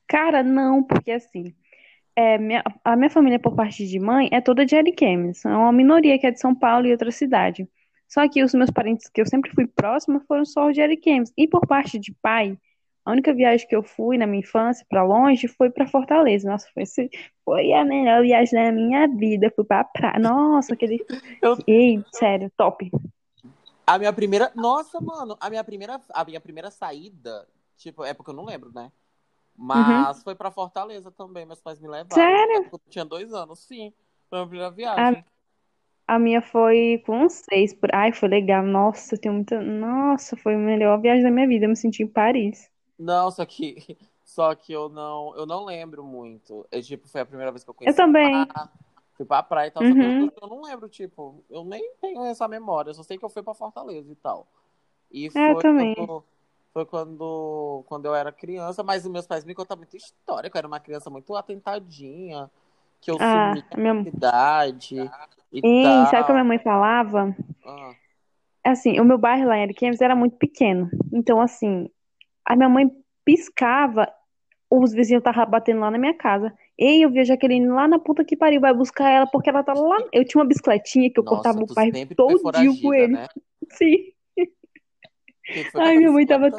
[0.08, 1.53] Cara, não, porque assim,
[2.15, 5.43] é, minha- a minha família por parte de mãe é toda de Ariquemes.
[5.45, 7.67] É uma minoria que é de São Paulo e outra cidade.
[8.08, 11.32] Só que os meus parentes que eu sempre fui próxima foram só de Ariquemes.
[11.38, 12.58] E por parte de pai,
[13.06, 16.50] a única viagem que eu fui na minha infância pra longe foi pra Fortaleza.
[16.50, 16.84] Nossa, foi,
[17.46, 19.52] foi a melhor viagem da minha vida.
[19.56, 20.20] Fui pra praia.
[20.20, 20.98] Nossa, aquele.
[21.41, 22.89] Eu- Ei, sério, top.
[23.86, 24.52] A minha primeira.
[24.56, 28.72] Nossa, mano, a minha primeira, a minha primeira saída, tipo, é porque eu não lembro,
[28.74, 28.91] né?
[29.56, 32.24] Mas foi pra Fortaleza também, meus pais me levaram.
[32.24, 32.70] Sério?
[32.72, 33.91] Eu tinha dois anos, sim.
[34.30, 35.20] Foi a minha primeira viagem.
[35.20, 35.24] A
[36.20, 37.74] minha foi com seis.
[37.74, 37.89] Por...
[37.93, 38.63] Ai, foi legal.
[38.63, 39.62] Nossa, eu tenho muita.
[39.62, 41.65] Nossa, foi a melhor viagem da minha vida.
[41.65, 42.70] Eu me senti em Paris.
[42.98, 43.76] Não, só que,
[44.24, 46.67] só que eu não, eu não lembro muito.
[46.72, 47.93] É, tipo, foi a primeira vez que eu conheci.
[48.02, 48.46] Eu também.
[48.56, 48.72] lá,
[49.15, 49.84] fui pra praia e tal.
[49.84, 50.26] Uhum.
[50.26, 52.89] eu, eu não lembro, tipo, eu nem tenho essa memória.
[52.91, 54.48] Eu só sei que eu fui pra Fortaleza e tal.
[55.12, 55.96] E É, eu foi também.
[55.96, 56.24] quando,
[56.74, 60.58] foi quando, quando eu era criança, mas os meus pais me contaram muita história, que
[60.58, 62.52] eu era uma criança muito atentadinha,
[63.02, 63.93] que eu Ah, sumia a minha...
[63.93, 67.36] na cidade e Ei, sabe o que a minha mãe falava?
[67.65, 67.93] Ah,
[68.63, 70.89] Assim, o meu bairro lá em Ariquemes era muito pequeno.
[71.13, 71.89] Então, assim,
[72.45, 72.91] a minha mãe
[73.23, 74.12] piscava,
[74.69, 76.53] os vizinhos estavam batendo lá na minha casa.
[76.77, 79.63] Ei, eu vi a Jaqueline lá na puta que pariu, vai buscar ela porque ela
[79.63, 79.97] tá lá.
[80.12, 83.13] Eu tinha uma bicicletinha que eu cortava nossa, o bairro sempre foi todinho com ele.
[83.13, 83.27] né?
[83.71, 83.95] Sim.
[85.75, 86.49] O Ai, minha mãe tava.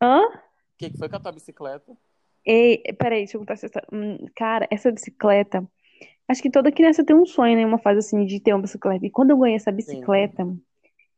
[0.00, 0.20] Hã?
[0.26, 0.32] O
[0.76, 1.96] que que foi com a tua bicicleta?
[2.44, 3.88] Ei, peraí, deixa eu contar essa história.
[3.92, 5.66] Hum, Cara, essa bicicleta.
[6.28, 7.64] Acho que toda criança tem um sonho, né?
[7.64, 9.06] Uma fase assim de ter uma bicicleta.
[9.06, 9.76] E quando eu ganhei essa Sim.
[9.76, 10.46] bicicleta,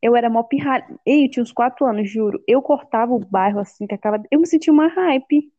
[0.02, 0.86] eu era mó pirralha.
[1.04, 2.42] Ei, eu tinha uns quatro anos, juro.
[2.46, 4.22] Eu cortava o bairro assim, com aquela.
[4.30, 5.50] Eu me sentia uma hype.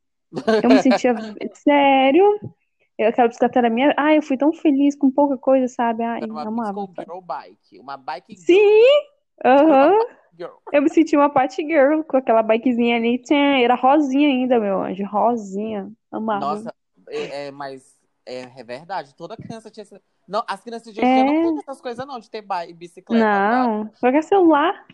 [0.63, 1.15] Eu me sentia.
[1.53, 2.39] Sério?
[2.97, 3.93] Eu, aquela bicicleta era minha.
[3.97, 6.03] Ai, eu fui tão feliz com pouca coisa, sabe?
[6.03, 6.85] Ai, Era uma amava.
[6.97, 7.79] Girl Bike.
[7.79, 8.45] Uma bike girl.
[8.45, 8.83] Sim!
[9.43, 9.93] Aham.
[10.38, 10.51] girl.
[10.71, 13.21] Eu me senti uma party girl com aquela bikezinha ali.
[13.63, 15.03] Era rosinha ainda, meu anjo.
[15.05, 15.91] Rosinha.
[16.12, 16.39] Amava.
[16.45, 16.75] Nossa,
[17.09, 19.15] é, é, mas é, é verdade.
[19.15, 19.86] Toda criança tinha.
[20.27, 21.23] Não, as crianças de hoje É.
[21.23, 23.25] não têm essas coisas, não, de ter bicicleta.
[23.25, 24.86] Não, qualquer celular.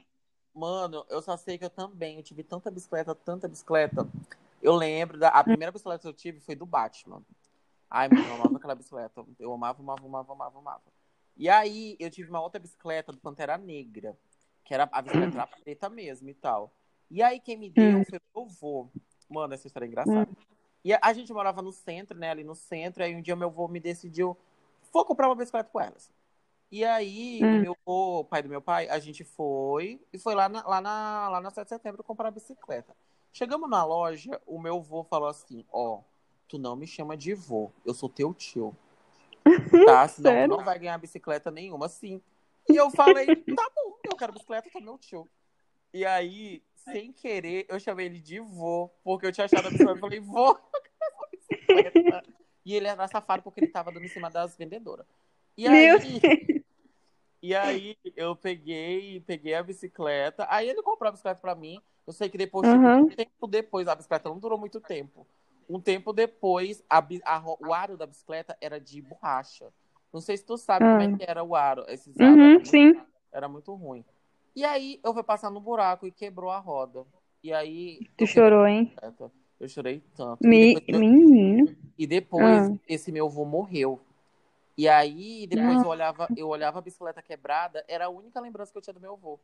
[0.53, 2.17] Mano, eu só sei que eu também.
[2.17, 4.07] Eu tive tanta bicicleta, tanta bicicleta.
[4.61, 7.21] Eu lembro, da, a primeira bicicleta que eu tive foi do Batman.
[7.89, 9.25] Ai, mano, eu amava aquela bicicleta.
[9.37, 10.81] Eu amava, amava, amava, amava, amava.
[11.37, 14.17] E aí, eu tive uma outra bicicleta do Pantera Negra,
[14.63, 16.71] que era a bicicleta era preta mesmo e tal.
[17.11, 18.05] E aí, quem me deu Hum.
[18.05, 18.87] foi meu avô.
[19.29, 20.29] Mano, essa história é engraçada.
[20.85, 22.29] E a, a gente morava no centro, né?
[22.29, 23.03] Ali no centro.
[23.03, 24.37] Aí um dia meu avô me decidiu,
[24.93, 26.11] vou comprar uma bicicleta com elas.
[26.71, 27.61] E aí, Hum.
[27.61, 31.29] meu avô, pai do meu pai, a gente foi e foi lá na, lá na,
[31.29, 32.95] lá na 7 de setembro comprar a bicicleta.
[33.33, 36.01] Chegamos na loja, o meu avô falou assim: Ó,
[36.47, 38.75] tu não me chama de vô, eu sou teu tio.
[39.85, 40.07] Tá?
[40.07, 40.57] Senão tu Sério?
[40.57, 42.21] não vai ganhar bicicleta nenhuma, sim.
[42.69, 45.27] E eu falei: tá bom, eu quero bicicleta, eu sou meu tio.
[45.93, 49.97] E aí, sem querer, eu chamei ele de vô, porque eu tinha achado a bicicleta.
[49.97, 50.57] Eu falei: vô.
[52.65, 55.05] E ele era safado porque ele tava dando em cima das vendedoras.
[55.55, 56.19] E Meu aí,
[57.39, 60.47] e aí eu peguei, peguei a bicicleta.
[60.49, 61.79] Aí ele comprou a bicicleta pra mim.
[62.07, 63.01] Eu sei que depois, Aham.
[63.01, 65.27] um tempo depois, a bicicleta não durou muito tempo.
[65.69, 69.71] Um tempo depois, a a o aro da bicicleta era de borracha.
[70.11, 71.17] Não sei se tu sabe como é Ah.
[71.17, 71.85] que era o aro.
[71.87, 72.99] Esses aros Uhum, muito, sim.
[73.31, 74.03] era muito ruim.
[74.55, 77.05] E aí eu fui passar no buraco e quebrou a roda.
[77.43, 78.95] E aí Tu chorou, hein?
[79.59, 80.43] Eu chorei tanto.
[80.43, 80.73] E Me...
[80.73, 81.75] depois, meu- Menino.
[81.97, 82.75] e depois Ah.
[82.87, 83.99] esse meu avô morreu.
[84.77, 88.77] E aí, depois eu olhava, eu olhava a bicicleta quebrada, era a única lembrança que
[88.77, 89.39] eu tinha do meu avô.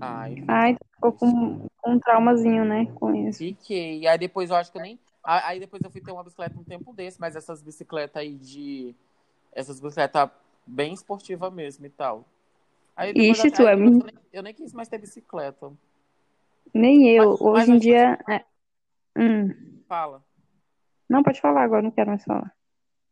[0.00, 2.86] Ai, Ai, ficou com, com um traumazinho, né?
[2.94, 3.38] Com isso.
[3.40, 4.00] Fiquei.
[4.00, 4.98] E aí depois eu acho que eu nem.
[5.22, 8.94] Aí depois eu fui ter uma bicicleta um tempo desse, mas essas bicicletas aí de.
[9.52, 10.30] Essas bicicletas
[10.66, 12.24] bem esportivas mesmo e tal.
[12.96, 13.76] Aí Ixi, eu- tu é.
[13.76, 15.72] depois eu, nem, eu nem quis mais ter bicicleta.
[16.72, 17.30] Nem eu.
[17.30, 18.18] Mas, mas Hoje a em dia.
[18.28, 18.44] é-
[19.16, 19.82] Hum.
[19.88, 20.24] fala
[21.08, 22.54] Não, pode falar agora, não quero mais falar.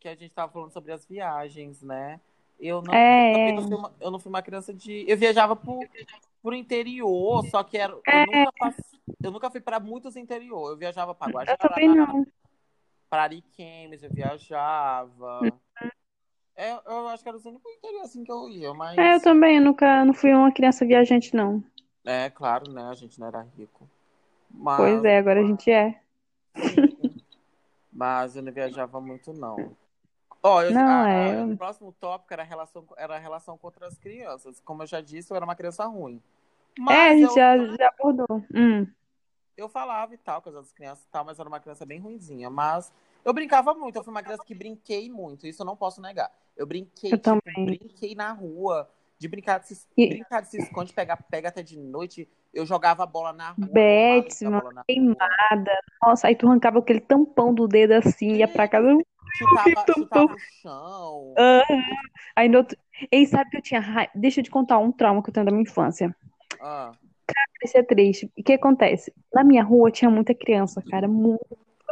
[0.01, 2.21] que a gente tava falando sobre as viagens, né?
[2.59, 5.05] Eu não, É, eu não fui uma, eu não fui uma criança de.
[5.09, 5.85] Eu viajava por,
[6.43, 8.27] por interior, só que era, eu É.
[8.27, 10.71] nunca passe- eu nunca fui para muitos interior.
[10.71, 12.27] Eu viajava para Eu também Guajará, não.
[13.09, 15.41] para Ariquemes, eu viajava.
[16.57, 18.99] É, eu acho que era os únicos interior assim que eu ia, mas.
[18.99, 21.63] É, eu também nunca não fui uma criança viajante, não.
[22.05, 22.83] É, claro, né?
[22.85, 23.89] A gente não era rico.
[24.77, 26.01] Pois Mas, é, agora a gente é.
[27.93, 29.75] mas eu não viajava muito, não.
[30.43, 33.67] Ó, eu, Não, ah, é- O próximo tópico era a relação, era a relação com
[33.67, 34.61] outras crianças.
[34.61, 36.21] Como eu já disse, eu era uma criança ruim.
[36.79, 38.45] Mas é, a gente eu, já, já abordou.
[38.55, 38.87] Hum.
[39.57, 41.87] eu falava e tal com as outras crianças e tal, mas eu era uma criança
[41.87, 42.51] bem ruinzinha.
[42.51, 42.93] Mas
[43.25, 46.31] eu brincava muito, eu fui uma criança que brinquei muito, isso eu não posso negar.
[46.57, 50.59] Eu brinquei, Eu tipo, brinquei na rua, de brincar de se, E- brincar de se
[50.59, 52.29] esconde, pegar pega até de noite.
[52.53, 53.69] Eu jogava a bola na rua.
[54.43, 54.85] Na rua.
[54.87, 55.79] queimada.
[56.03, 58.89] Nossa, aí tu arrancava aquele tampão do dedo assim, ia pra casa.
[59.39, 61.35] Chutava, chutava o chão.
[62.37, 62.77] Aí no outro.
[63.11, 64.13] Ei, sabe que eu tinha raiva?
[64.15, 66.15] Deixa eu te contar um trauma que eu tenho da minha infância.
[66.61, 66.93] Ah,
[67.65, 68.31] Isso é triste.
[68.37, 69.13] E o que acontece?
[69.33, 71.09] Na minha rua tinha muita criança, cara.
[71.09, 71.41] Muito...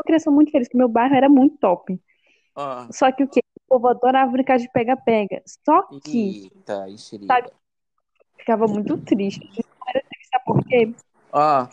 [0.01, 2.01] Eu criança muito feliz, que meu bairro era muito top.
[2.57, 2.89] ah.
[2.91, 3.41] Só que o quê?
[3.69, 5.43] O povo adorava brincar de pega-pega.
[5.47, 6.87] Só que Eita.
[7.27, 7.51] Sabe-
[8.39, 9.41] ficava muito triste.
[9.45, 10.93] Não era triste, sabe por quê?
[11.33, 11.69] Ah,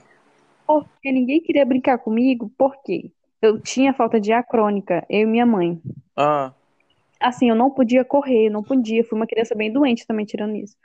[0.66, 3.12] Porque ninguém queria brincar comigo, por quê?
[3.42, 5.82] Eu tinha falta de acrônica, eu e minha mãe.
[6.16, 6.54] ah.
[7.20, 9.04] Assim, eu não podia correr, não podia.
[9.04, 10.76] Fui uma criança bem doente também, tirando isso.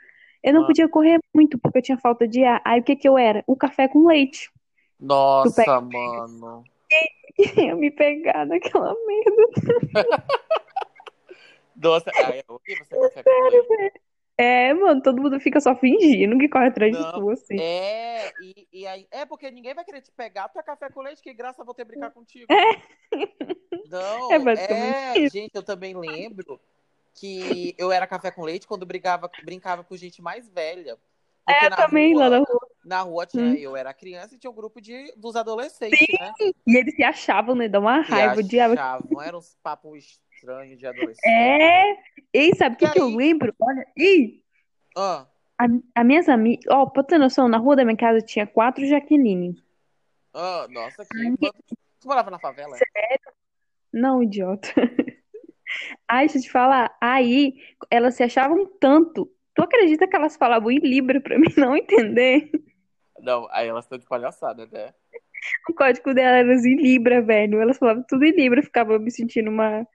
[0.41, 0.67] Eu não Ah.
[0.67, 2.61] podia correr muito, porque eu tinha falta de ar.
[2.65, 3.43] Aí o que que eu era?
[3.45, 4.49] O café com leite.
[4.99, 6.63] Nossa, mano.
[7.57, 9.47] ia me pegar naquela merda.
[11.75, 14.01] Nossa, ai, é horrível você café com leite.
[14.35, 17.59] É, mano, todo mundo fica só fingindo que corre atrás de Não, tu, assim.
[17.59, 21.01] É, e, e aí, é porque ninguém vai querer te pegar, tu é café com
[21.01, 22.47] leite, que graça eu vou ter brincar contigo.
[23.89, 26.59] Não, É é, gente, eu também lembro
[27.13, 30.97] que eu era café com leite quando brigava, brincava com gente mais velha.
[31.47, 32.67] É, também rua, lá na rua.
[32.83, 33.53] Na rua tinha, Hum.
[33.53, 36.33] eu era criança e tinha um grupo de, dos adolescentes, né?
[36.67, 37.67] E eles se achavam, né?
[37.69, 38.73] Dá uma raiva, diabo.
[38.73, 41.25] achavam, eram uns papos estranhos de adolescente.
[41.25, 41.95] É.
[42.33, 43.53] Ei, sabe o que, E que eu lembro?
[43.59, 44.41] Olha, ih,
[44.97, 45.25] Ah,
[45.57, 45.65] a,
[45.95, 46.65] a minhas amigas.
[46.69, 49.55] Ó, pra ter noção, na rua da minha casa tinha quatro Jaqueline.
[50.33, 51.51] ah, nossa, que.
[51.99, 52.77] Tu morava na favela?
[53.93, 54.67] Não, idiota.
[56.07, 56.95] Ai, deixa eu te falar.
[56.99, 57.53] Aí,
[57.89, 59.31] elas se achavam tanto.
[59.55, 62.51] Tu acredita que elas falavam em Libra pra mim não entender?
[63.23, 64.93] Não, aí elas estão de palhaçada, né?
[65.69, 67.61] O código dela era em Libra, velho.
[67.61, 68.61] Elas falavam tudo em Libra.
[68.61, 69.87] Ficava me sentindo uma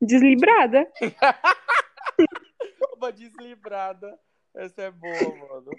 [0.00, 0.86] deslibrada.
[2.96, 4.16] Uma deslibrada.
[4.54, 5.70] Essa é boa, mano.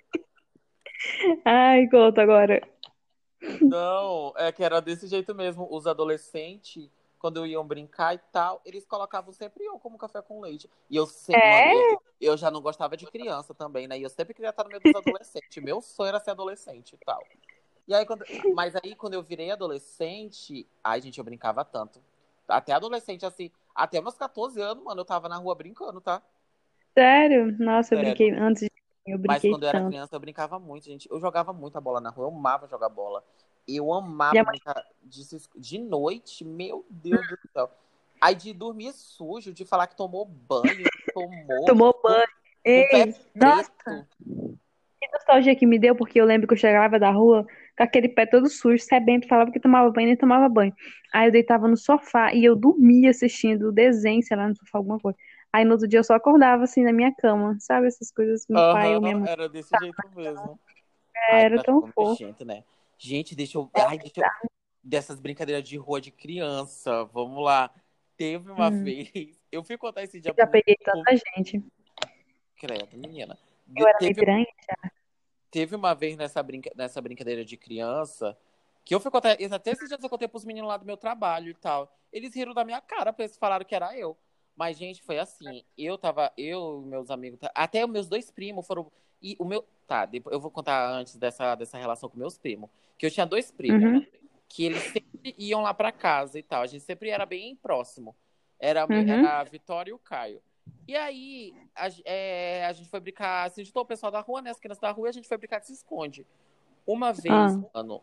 [1.45, 2.61] Ai, conta agora.
[3.61, 5.67] Não, é que era desse jeito mesmo.
[5.71, 6.91] Os adolescentes,
[7.25, 10.69] quando iam brincar e tal, eles colocavam sempre eu como café com leite.
[10.87, 11.41] E eu sempre.
[11.41, 11.49] É?
[11.49, 13.97] mano, eu, eu já não gostava de criança também, né?
[13.97, 15.63] E eu sempre queria estar no meio dos adolescentes.
[15.63, 17.25] Meu sonho era ser adolescente e tal.
[17.87, 18.23] E aí, quando...
[18.53, 21.99] Mas aí, quando eu virei adolescente, ai, gente, eu brincava tanto.
[22.47, 26.21] Até adolescente, assim, até meus 14 anos, mano, eu tava na rua brincando, tá?
[26.93, 27.55] Sério?
[27.57, 28.15] Nossa, eu Sério.
[28.15, 28.71] brinquei antes de.
[29.03, 29.89] Eu Mas quando eu era tanto.
[29.89, 31.09] criança, eu brincava muito, gente.
[31.09, 33.23] Eu jogava muita bola na rua, eu amava jogar bola.
[33.67, 34.59] Eu amava mãe-
[35.55, 37.71] de, noite, meu Deus do céu.
[38.21, 41.65] Aí de dormir sujo, de falar que tomou banho, tomou.
[41.65, 42.27] Tomou banho.
[42.63, 44.07] Ei, nossa,
[44.99, 47.45] que nostalgia que me deu, porque eu lembro que eu chegava da rua
[47.77, 50.73] com aquele pé todo sujo, sebento, falava que tomava banho, nem tomava banho.
[51.13, 54.99] Aí eu deitava no sofá e eu dormia assistindo desenho, sei lá, no sofá, alguma
[54.99, 55.17] coisa.
[55.51, 57.87] Aí no outro dia eu só acordava assim na minha cama, sabe?
[57.87, 59.29] Essas coisas que meu pai ou minha mãe.
[59.29, 60.59] era desse jeito mesmo.
[61.29, 62.23] Era Ai, tão fofo.
[62.23, 62.63] nojento, né?
[62.97, 63.69] Gente, deixa eu.
[63.73, 64.49] Ai, deixa eu...
[64.83, 67.73] Dessas brincadeiras de rua de criança, vamos lá.
[68.15, 68.83] Teve uma Hum.
[68.83, 69.39] vez.
[69.51, 71.63] Eu fui contar esse dia Já pro- peguei tanta gente.
[72.57, 73.37] Credo, menina.
[73.75, 74.45] Eu era Teve piranha.
[75.51, 76.71] Teve uma vez nessa, brinca...
[76.75, 78.37] nessa brincadeira de criança
[78.83, 79.31] que eu fui contar.
[79.51, 81.91] Até esses dias eu contei pros meninos lá do meu trabalho e tal.
[82.11, 84.15] Eles riram da minha cara, porque eles falaram que era eu.
[84.55, 85.65] Mas, gente, foi assim.
[85.77, 86.31] Eu tava.
[86.37, 87.39] Eu e meus amigos.
[87.53, 88.89] Até os meus dois primos foram.
[89.21, 89.65] E o meu.
[89.87, 92.69] Tá, eu vou contar antes dessa, dessa relação com meus primos.
[92.97, 93.83] Que eu tinha dois primos.
[93.83, 94.05] Uhum.
[94.49, 96.61] Que eles sempre iam lá pra casa e tal.
[96.63, 98.15] A gente sempre era bem próximo.
[98.59, 98.93] Era, Uhum.
[99.09, 100.41] era a Vitória e o Caio.
[100.87, 104.49] E aí, a, é, a gente foi brincar, se juntou o pessoal da rua, né?
[104.49, 106.25] As crianças da rua, e a gente foi brincar de se esconde.
[106.87, 107.63] Uma vez, Ah.
[107.73, 108.01] mano,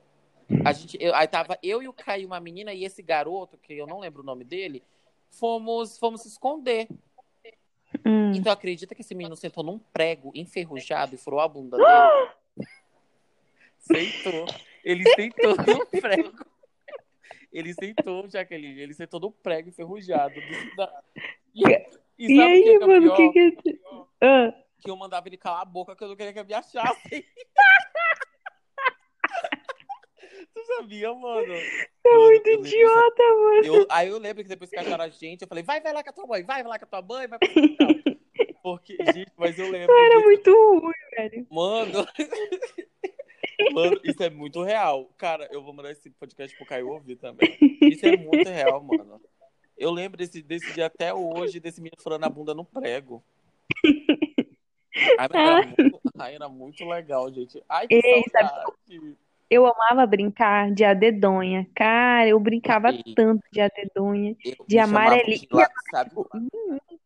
[0.64, 3.72] a gente, eu, aí tava eu e o Caio, uma menina, e esse garoto, que
[3.74, 4.82] eu não lembro o nome dele,
[5.30, 6.86] fomos, fomos se esconder.
[8.04, 8.32] Hum.
[8.34, 12.66] Então acredita que esse menino sentou num prego enferrujado e furou a bunda dele?
[13.78, 14.46] sentou.
[14.84, 16.32] Ele sentou no prego.
[17.52, 20.34] Ele sentou, Jaqueline, ele sentou no prego enferrujado.
[21.54, 21.62] E,
[22.18, 23.80] e E aí, que é mano, o que que.
[24.20, 26.54] Ah, que eu mandava ele calar a boca, que eu não queria que ele me
[26.54, 27.24] achasse.
[30.46, 31.52] tu sabia, mano?
[31.54, 33.64] é muito eu idiota, mano.
[33.64, 36.02] Eu- aí eu lembro que depois que acharam a gente, eu falei, vai, vai lá
[36.02, 37.88] com a tua mãe, vai, vai lá com a tua mãe, vai pro hospital.
[38.62, 39.94] Porque, gente, mas eu lembro.
[39.94, 40.22] Era disso.
[40.22, 41.46] muito ruim, velho.
[41.50, 42.06] Mano.
[43.72, 45.08] Mano, isso é muito real.
[45.16, 47.56] Cara, eu vou mandar esse podcast pro Caio ouvir também.
[47.80, 49.20] Isso é muito real, mano.
[49.78, 53.22] Eu lembro desse, desse dia até hoje, desse menino furando a bunda no prego.
[55.18, 57.62] Ai, era muito, ai, era muito legal, gente.
[57.68, 59.16] Ai, que Ei, sabe saudade.
[59.52, 61.68] Eu amava brincar de adedonha.
[61.74, 63.02] Cara, eu brincava Ei.
[63.14, 64.76] tanto de adedonha, Eu de
[65.50, 66.10] la- sabe,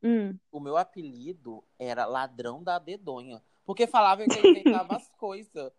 [0.00, 0.38] Hum.
[0.52, 3.42] o meu apelido era ladrão da dedonha.
[3.66, 5.72] Porque falavam que eu inventava as coisas.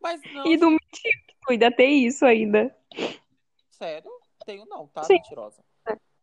[0.00, 2.74] Mas não, E do mentira, tu ainda tem isso ainda.
[3.70, 4.10] sério,
[4.46, 5.02] tenho não, tá?
[5.04, 5.14] Sim.
[5.14, 5.62] Mentirosa.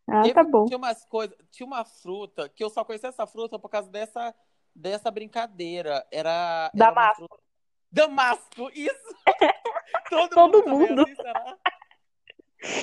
[0.07, 0.65] Ah, Teve- tá bom.
[0.65, 4.33] Tinha umas coisas, tinha uma fruta que eu só conhecia essa fruta por causa dessa,
[4.73, 6.05] dessa brincadeira.
[6.11, 6.29] Era.
[6.31, 7.27] era Damasco.
[7.27, 7.43] fruta-
[7.95, 9.15] Damasco, isso!
[10.09, 11.03] Todo, Todo mundo.
[11.03, 11.57] assim, será?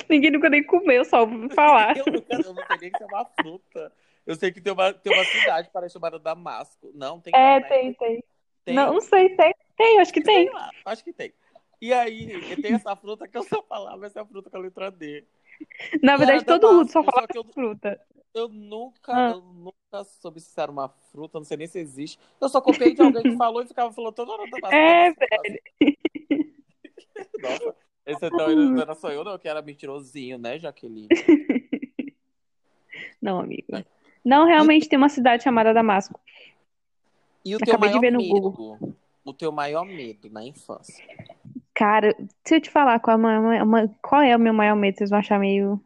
[0.09, 1.97] Ninguém nunca nem comeu, só ouvi falar.
[1.97, 3.93] Eu, nunca- eu não sei nem se é uma fruta.
[4.27, 6.91] Eu sei que tem uma, tem uma cidade para chamada Damasco.
[6.95, 7.69] Não, tem É, não, né?
[7.69, 8.25] tem, tem.
[8.65, 8.75] Tem?
[8.75, 9.55] Não, não sei, tem.
[9.77, 10.47] Tem, acho que tem.
[10.47, 11.35] Sei lá, acho que tem.
[11.81, 15.25] E aí, tem essa fruta que eu só falava, essa fruta com a letra D.
[16.03, 18.01] Na E verdade, todo mundo só fala só que eu- fruta.
[18.35, 19.31] Eu nunca, Ah.
[19.33, 22.19] eu nunca soube se era uma fruta, não sei nem se existe.
[22.41, 24.75] Eu só copiei de alguém que falou e ficava falando toda hora Damasco.
[24.75, 25.63] É, Damasco.
[27.43, 31.09] Nossa, esse então não era só eu, não, que era mentirosinho, né, Jaqueline?
[33.21, 33.67] Não, amigo.
[34.25, 36.19] Não, realmente tem uma cidade chamada Damasco.
[37.45, 38.97] E o teu Acabei de maior ver no medo?
[39.25, 41.05] O teu maior medo na infância?
[41.75, 42.15] Cara,
[42.45, 44.99] se eu te falar qual é, o maior- uma- qual é o meu maior medo,
[44.99, 45.81] vocês vão achar meio.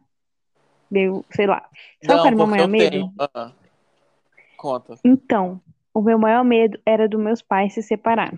[0.89, 1.67] meio, sei lá.
[2.01, 3.13] Sabe qual era o meu maior medo?
[3.19, 3.51] Ah,
[4.57, 4.95] conta.
[5.03, 5.61] Então,
[5.93, 8.33] o meu maior medo era dos meus pais se separar.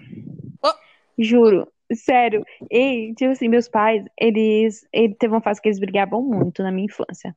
[0.63, 0.75] Ah.
[1.17, 2.43] Juro, sério.
[2.71, 6.71] E, tipo assim, meus pais, eles, ele teve uma fase que eles brigavam muito na
[6.71, 7.35] minha infância.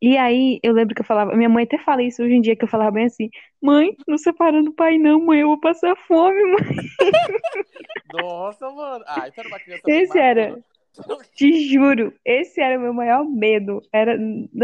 [0.00, 2.54] E aí, eu lembro que eu falava, minha mãe até fala isso hoje em dia,
[2.54, 3.30] que eu falava bem assim,
[3.62, 6.60] mãe, não separa do pai não, mãe, eu vou passar fome, mãe.
[8.12, 9.04] Nossa, mano.
[9.08, 10.48] Ah, então era uma criança Esse era.
[10.50, 10.64] madura.
[11.36, 13.82] Te juro, esse era o meu maior medo.
[13.92, 14.16] Era,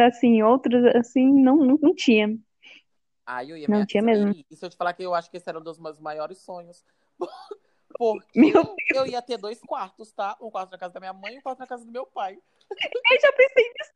[0.06, 2.34] assim, outros, assim, não, não, não tinha.
[3.26, 3.86] Ah, eu ia Não me...
[3.86, 4.34] tinha mesmo.
[4.50, 6.38] E se eu te falar que eu acho que esse era um dos meus maiores
[6.38, 6.84] sonhos.
[7.98, 10.36] Porque Meu eu ia ter dois quartos, tá?
[10.40, 12.38] Um quarto na casa da minha mãe e um quarto na casa do meu pai.
[12.70, 13.92] Eu já pensei nisso.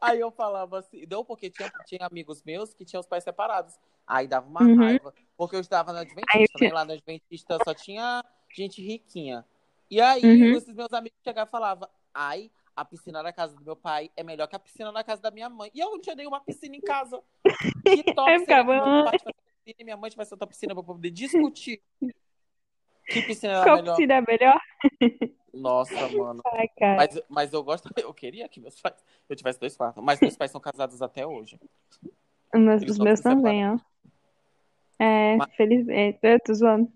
[0.00, 3.78] Aí eu falava assim, não, porque tinha, tinha amigos meus que tinham os pais separados.
[4.06, 4.76] Aí dava uma Uhum.
[4.76, 5.14] raiva.
[5.36, 6.72] Porque eu estava na Adventista, né?
[6.72, 9.44] Lá na Adventista só tinha gente riquinha.
[9.90, 10.56] E aí, Uhum.
[10.56, 14.22] esses meus amigos chegavam e falavam, ai, a piscina da casa do meu pai é
[14.24, 15.70] melhor que a piscina da casa da minha mãe.
[15.74, 17.22] E eu não tinha nenhuma piscina em casa.
[17.84, 20.82] Que top ficava, que meu pai tivesse piscina e minha mãe tivesse outra piscina pra
[20.82, 21.80] poder discutir?
[23.06, 23.96] Que piscina era Qual melhor?
[23.96, 24.60] piscina é melhor?
[25.52, 26.40] Nossa, mano.
[26.46, 26.68] Ai.
[26.96, 28.96] Mas, mas eu gosto, eu queria que meus pais,
[29.28, 30.02] eu tivesse dois quartos.
[30.02, 31.58] Mas meus pais são casados até hoje.
[32.54, 33.78] Eles os meus também, ó.
[34.98, 36.18] É, Mas- felizmente.
[36.22, 36.90] Eu tô zoando.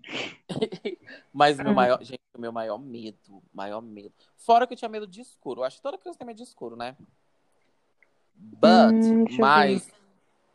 [1.33, 1.73] Mas meu Ah.
[1.73, 4.13] maior, gente, o meu maior medo, maior medo.
[4.37, 5.61] Fora que eu tinha medo de escuro.
[5.61, 6.95] Eu acho que toda criança tem medo de escuro, né?
[8.35, 9.91] But, Hum, deixa eu mas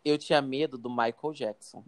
[0.05, 1.85] eu tinha medo do Michael Jackson.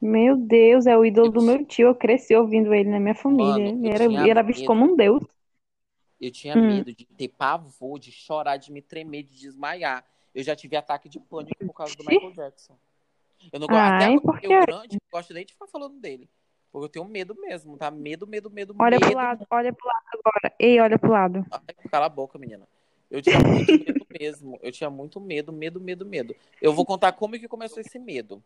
[0.00, 1.88] Meu Deus, é o ídolo Eu do meu tio.
[1.88, 3.62] Eu cresci ouvindo ele na minha família.
[3.62, 5.22] Mano, Ele era, tinha ele era visto como um deus.
[6.20, 6.66] Eu tinha Hum.
[6.76, 10.04] medo de ter pavor, de chorar, de me tremer, de desmaiar.
[10.34, 12.76] Eu já tive ataque de pânico por causa do Michael Jackson.
[13.52, 15.98] Eu não gosto, Ai, até por porque eu grande, não gosto nem de ficar falando
[16.00, 16.28] dele.
[16.72, 17.90] Porque eu tenho medo mesmo, tá?
[17.90, 19.06] Medo, medo, medo, Olha medo.
[19.06, 20.54] pro lado, olha pro lado agora.
[20.58, 21.46] Ei, olha pro lado.
[21.50, 22.66] Ai, cala a boca, menina.
[23.10, 24.58] Eu tinha muito medo mesmo.
[24.62, 26.34] Eu tinha muito medo, medo, medo, medo.
[26.60, 28.42] Eu vou contar como que começou esse medo.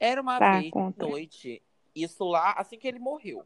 [0.00, 1.06] Era uma Tá, vez de conta.
[1.06, 1.62] noite,
[1.94, 3.44] isso lá, assim que ele morreu.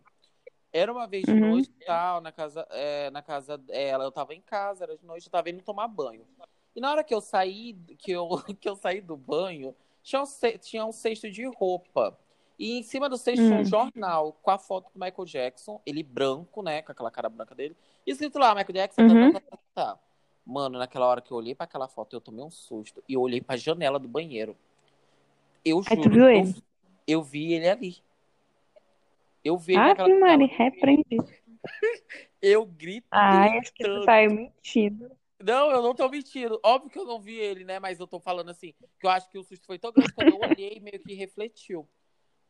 [0.72, 1.50] Era uma vez de Uhum.
[1.50, 4.04] noite tal, na casa, é, na casa dela.
[4.04, 6.26] Eu tava em casa, era de noite, eu tava indo tomar banho.
[6.74, 8.28] E na hora que eu saí, que eu,
[8.60, 10.26] que eu saí do banho, tinha um,
[10.60, 12.16] tinha um cesto de roupa.
[12.56, 13.64] E em cima do cesto tinha um Hum.
[13.64, 16.82] jornal com a foto do Michael Jackson, ele branco, né?
[16.82, 17.76] Com aquela cara branca dele.
[18.06, 19.32] E escrito lá, Michael Jackson, Uhum.
[19.32, 19.98] tá, tá, tá, tá, tá.
[20.46, 23.02] Mano, naquela hora que eu olhei pra aquela foto, eu tomei um susto.
[23.08, 24.56] E eu olhei pra janela do banheiro.
[25.64, 26.64] Eu Aí tu juro, viu eu, ele?
[27.06, 27.96] eu vi ele ali.
[29.44, 31.16] Eu vi ele Ah, naquela que Mari, repreende.
[32.40, 35.10] Eu gritei Ai, acho que tu saiu mentindo.
[35.42, 36.58] Não, eu não tô mentindo.
[36.64, 37.78] Óbvio que eu não vi ele, né?
[37.78, 40.20] Mas eu tô falando assim, que eu acho que o susto foi tão grande que
[40.20, 41.88] eu olhei, meio que refletiu.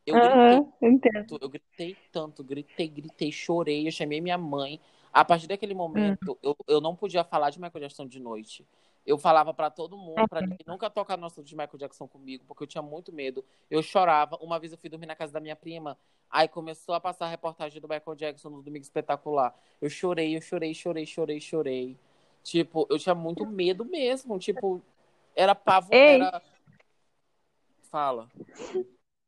[0.05, 1.27] Eu gritei Aham, entendo.
[1.27, 4.79] tanto, eu gritei tanto, gritei, gritei, chorei, eu chamei minha mãe.
[5.11, 8.65] A partir daquele momento, eu, eu não podia falar de Michael Jackson de noite.
[9.05, 12.43] Eu falava pra todo mundo, pra ninguém nunca tocar no assunto de Michael Jackson comigo,
[12.47, 13.45] porque eu tinha muito medo.
[13.69, 14.35] Eu chorava.
[14.41, 15.97] Uma vez eu fui dormir na casa da minha prima,
[16.29, 19.53] aí começou a passar a reportagem do Michael Jackson no Domingo Espetacular.
[19.79, 21.97] Eu chorei, eu chorei, chorei, chorei, chorei.
[22.43, 24.39] Tipo, eu tinha muito medo mesmo.
[24.39, 24.81] Tipo,
[25.35, 26.21] era pavor, Ei.
[26.21, 26.41] era.
[27.91, 28.27] Fala.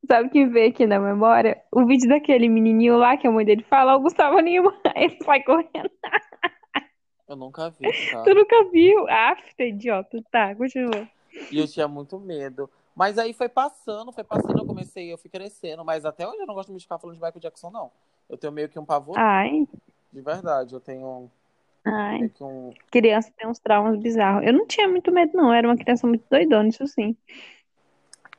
[0.08, 1.62] Sabe o que veio aqui na memória?
[1.72, 4.74] O vídeo daquele menininho lá que a mãe dele fala, o Gustavo Lima.
[4.96, 5.92] Ele sai correndo.
[7.28, 8.24] Eu nunca vi, tá?
[8.24, 9.08] Tu nunca viu?
[9.10, 10.22] Ah, tá idiota.
[10.32, 11.08] Tá, continua.
[11.52, 12.70] E eu tinha muito medo.
[12.96, 15.86] Mas aí foi passando, foi passando, eu comecei, eu fui crescendo.
[15.86, 17.92] Mas até hoje eu não gosto de ficar falando de Michael Jackson, não.
[18.30, 19.16] Eu tenho meio que um pavor.
[19.18, 19.68] Ai,
[20.12, 21.30] De verdade, eu tenho
[21.86, 22.20] ai.
[22.20, 22.74] meio que um.
[22.90, 24.46] Criança tem uns traumas bizarros.
[24.46, 25.50] Eu não tinha muito medo, não.
[25.50, 27.16] Eu era uma criança muito doidona, isso sim.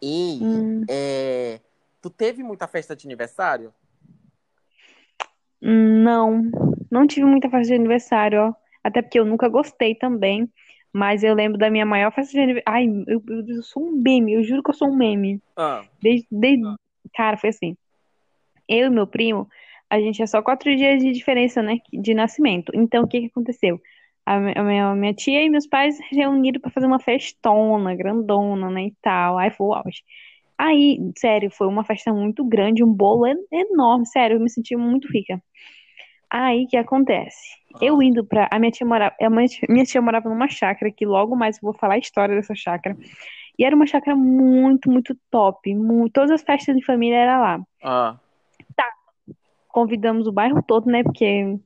[0.01, 1.61] Ei, Hum, é...
[2.01, 3.73] tu teve muita festa de aniversário?
[5.61, 6.43] não,
[6.91, 8.68] não tive muita festa de aniversário, ó.
[8.83, 10.49] Até porque eu nunca gostei também.
[10.93, 12.65] Mas eu lembro da minha maior festa de aniversário.
[12.67, 14.33] Ai, eu, eu- sou um meme.
[14.33, 15.41] Eu juro que eu sou um meme.
[15.57, 16.65] Ah, Desde, desde...
[17.15, 17.77] Cara, foi assim.
[18.69, 19.49] Eu e meu primo,
[19.91, 22.71] a gente é só quatro dias de diferença, né, de nascimento.
[22.75, 23.81] Então, o que que aconteceu?
[24.27, 28.71] A, mi- a minha, minha tia e meus pais reuniram pra fazer uma festona, grandona,
[28.71, 29.39] né, e tal.
[29.39, 30.03] Aí foi o auge.
[30.59, 34.77] Aí, sério, foi uma festa muito grande, um bolo en- enorme, sério, eu me senti
[34.77, 35.43] muito rica.
[36.31, 37.39] Aí, o que acontece?
[37.81, 38.49] Eu indo pra.
[38.51, 39.15] A minha tia morava.
[39.21, 41.99] A minha tia, minha tia morava numa chácara, que logo mais eu vou falar a
[41.99, 42.97] história dessa chácara.
[43.59, 45.75] E era uma chácara muito, muito top.
[45.75, 47.61] mu- todas as festas de família era lá.
[47.83, 48.19] ah,
[49.69, 51.03] Convidamos o bairro todo, né?
[51.03, 51.57] Porque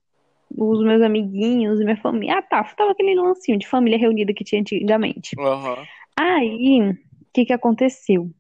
[0.55, 2.39] os meus amiguinhos e minha família.
[2.39, 2.63] Ah, tá.
[2.65, 5.35] Tava aquele lancinho de família reunida que tinha antigamente.
[5.39, 5.77] aham.
[6.19, 6.97] Aí, o
[7.33, 8.31] que que aconteceu?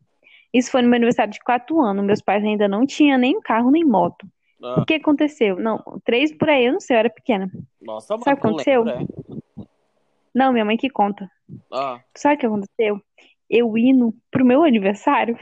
[0.53, 2.05] Isso foi no meu aniversário de quatro anos.
[2.05, 4.27] Meus pais ainda não tinham nem carro nem moto.
[4.63, 4.81] Ah.
[4.81, 5.57] O que aconteceu?
[5.57, 7.51] Não, três por aí, eu não sei, eu era pequena.
[7.81, 8.83] Nossa, mano, Sabe o que aconteceu?
[8.83, 9.65] lembra, é?
[10.35, 11.31] Não, minha mãe que conta.
[11.73, 13.01] Ah, Sabe o que aconteceu?
[13.51, 15.37] Eu indo pro meu aniversário,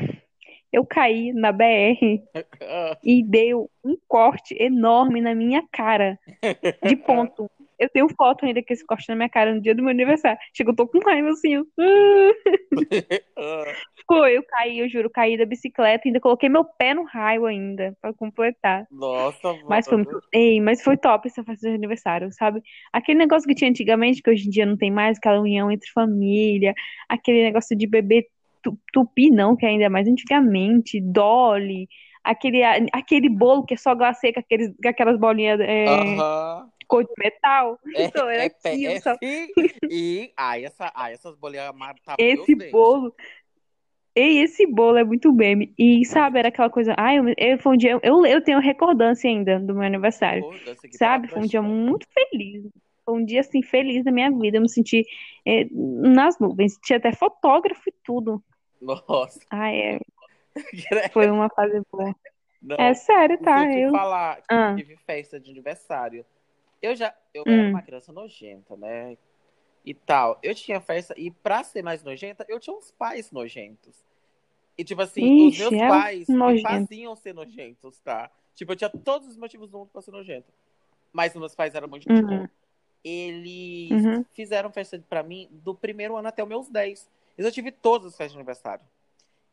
[0.72, 2.22] eu caí na BR
[2.62, 2.96] ah.
[3.04, 6.18] e deu um corte enorme na minha cara,
[6.82, 7.50] de ponto.
[7.80, 10.38] Eu tenho foto ainda com esse corte na minha cara no dia do meu aniversário.
[10.54, 11.64] Chegou, eu tô com raiva assim, ó.
[14.06, 17.96] Foi, eu caí, eu juro, caí da bicicleta, ainda coloquei meu pé no raio ainda,
[18.00, 18.86] pra completar.
[18.90, 22.60] Nossa, Mas foi muito, ei, mas foi top essa festa de aniversário, sabe?
[22.92, 25.88] Aquele negócio que tinha antigamente, que hoje em dia não tem mais, aquela união entre
[25.92, 26.74] família,
[27.08, 28.26] aquele negócio de beber
[28.62, 31.88] tu- tupi, não, que ainda é mais antigamente, Dolly,
[32.24, 32.62] aquele,
[32.92, 36.70] aquele bolo que é só glacê com, aqueles, aquelas bolinhas é, Aham.
[36.90, 37.78] Cor de metal.
[37.96, 39.48] É, Então, era é, aquilo, é.
[39.90, 43.14] E ai, essa, ai, essas bolinhas matavam meus Esse bolo.
[44.14, 45.72] Ei, esse bolo é muito meme.
[45.78, 46.94] E, sabe, era aquela coisa.
[46.98, 47.98] Ai, eu, eu, foi um dia.
[48.02, 50.42] Eu, eu tenho recordância ainda do meu aniversário.
[50.92, 51.28] Sabe?
[51.28, 51.68] Foi um dia prestando.
[51.68, 52.64] muito feliz.
[53.04, 54.58] Foi um dia, assim, feliz da minha vida.
[54.58, 55.06] Eu me senti
[55.46, 56.76] é, nas nuvens.
[56.82, 58.42] Tinha até fotógrafo e tudo.
[58.82, 59.40] Nossa.
[59.50, 60.00] Ai, é,
[61.12, 62.14] foi uma fase boa.
[62.62, 63.64] Não, É sério, tá?
[63.72, 63.90] eu Eu.
[63.92, 66.26] falar que Ah, tive festa de aniversário,
[66.82, 67.70] eu já, eu era hum.
[67.70, 69.16] uma criança nojenta, né?
[69.84, 70.38] E tal.
[70.42, 74.04] Eu tinha festa, e pra ser mais nojenta, eu tinha uns pais nojentos.
[74.76, 76.68] E, tipo assim, os meus Ixi, é pais me nojento.
[76.68, 78.30] faziam ser nojentos, tá?
[78.54, 80.52] Tipo, eu tinha todos os motivos do mundo pra ser nojento.
[81.12, 82.10] Mas os meus pais eram muito.
[82.10, 82.48] Uhum,
[83.02, 84.24] Eles uhum.
[84.32, 87.08] fizeram festa pra mim do primeiro ano até os meus 10.
[87.36, 88.84] Eu tive todas as festas de aniversário.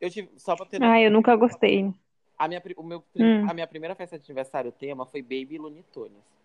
[0.00, 1.92] Eu tive, só pra ter Ai, eu nunca gostei.
[2.38, 3.48] a minha, o meu, Hum.
[3.48, 6.37] a minha primeira festa de aniversário tema foi Baby Looney Tunes.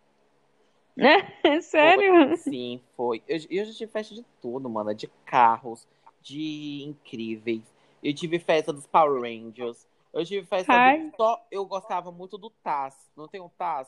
[0.97, 2.37] É sério?
[2.37, 3.21] Sim, foi.
[3.27, 4.93] Eu, eu já tive festa de tudo, mano.
[4.93, 5.87] De carros,
[6.21, 7.63] de incríveis.
[8.01, 9.87] Eu tive festa dos Power Rangers.
[10.13, 11.09] Eu tive festa Ai.
[11.09, 11.15] do.
[11.17, 13.11] Só eu gostava muito do Taz.
[13.15, 13.87] Não tem um Taz?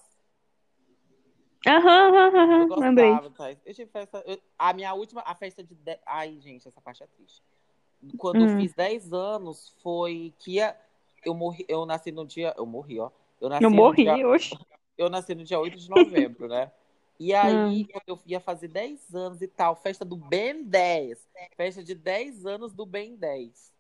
[1.68, 1.80] Aham,
[2.16, 2.76] aham, Eu aham.
[2.80, 3.10] Lembrei.
[3.10, 3.58] gostava, Taz.
[3.66, 4.24] Eu tive festa.
[4.26, 5.76] eu- a minha última, a festa de.
[6.06, 7.42] Ai, gente, essa parte é triste.
[8.18, 8.58] Quando eu Hum.
[8.58, 10.76] fiz 10 anos, foi que ia.
[11.24, 12.54] Eu morri, eu nasci no dia.
[12.58, 13.10] Eu morri, ó.
[13.42, 14.58] Eu nasci Eu morri dia hoje.
[14.98, 16.72] eu nasci no dia 8 de novembro, né?
[17.20, 18.00] E aí, Hum.
[18.08, 21.26] eu ia fazer 10 anos e tal, festa do Ben 10.
[21.56, 23.74] Festa de 10 anos do Ben 10.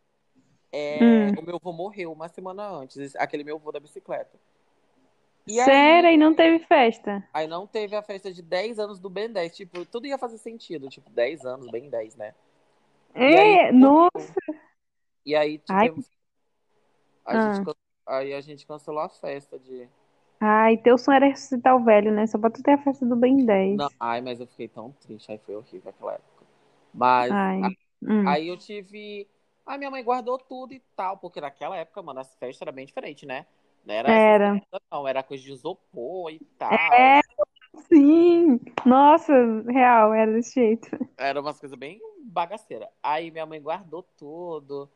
[0.72, 1.40] É, Hum.
[1.40, 4.38] O meu avô morreu uma semana antes, aquele meu avô da bicicleta.
[5.48, 7.28] E aí, Sério, e não teve festa?
[7.32, 9.56] aí não teve a festa de 10 anos do Ben 10.
[9.56, 10.90] Tipo, tudo ia fazer sentido.
[10.90, 12.34] Tipo, 10 anos, Ben 10, né?
[13.16, 14.34] E aí, É, nossa.
[15.26, 16.10] e aí Ai, tivemos.
[17.26, 17.76] A ah.
[18.18, 19.88] aí a gente cancelou a festa de.
[20.40, 22.28] Ai, teu sonho era ressuscitar o velho, né?
[22.28, 23.78] Só pra tu ter a festa do Ben 10.
[23.78, 25.32] Não, ai, mas eu fiquei tão triste.
[25.32, 26.46] Aí foi horrível aquela época.
[26.94, 27.62] Mas Ai.
[28.04, 28.26] Hum.
[28.28, 29.28] Aí eu tive.
[29.66, 32.86] A minha mãe guardou tudo e tal, porque naquela época, mano, as festas eram bem
[32.86, 33.46] diferentes, né?
[33.86, 34.62] Não era Era.
[34.92, 36.78] não, era coisa de isopor e tal.
[36.94, 37.22] É,
[37.90, 38.60] sim.
[38.86, 39.34] Nossa,
[39.68, 40.90] real, era desse jeito.
[41.18, 42.90] Era umas coisas bem bagaceiras.
[43.02, 44.90] Aí minha mãe guardou tudo.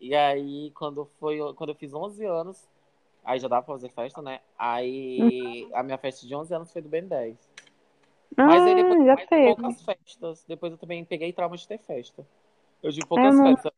[0.00, 2.68] E aí, quando foi, quando eu fiz 11 anos,
[3.24, 4.40] aí já dava pra fazer festa, né?
[4.58, 7.36] Aí a minha festa de 11 anos foi do Ben 10.
[8.36, 9.54] Mas aí depois Ah, já mais teve.
[9.54, 10.44] poucas festas.
[10.46, 12.26] Depois eu também peguei trauma de ter festa.
[12.82, 13.72] Eu tive Eu poucas não, festas.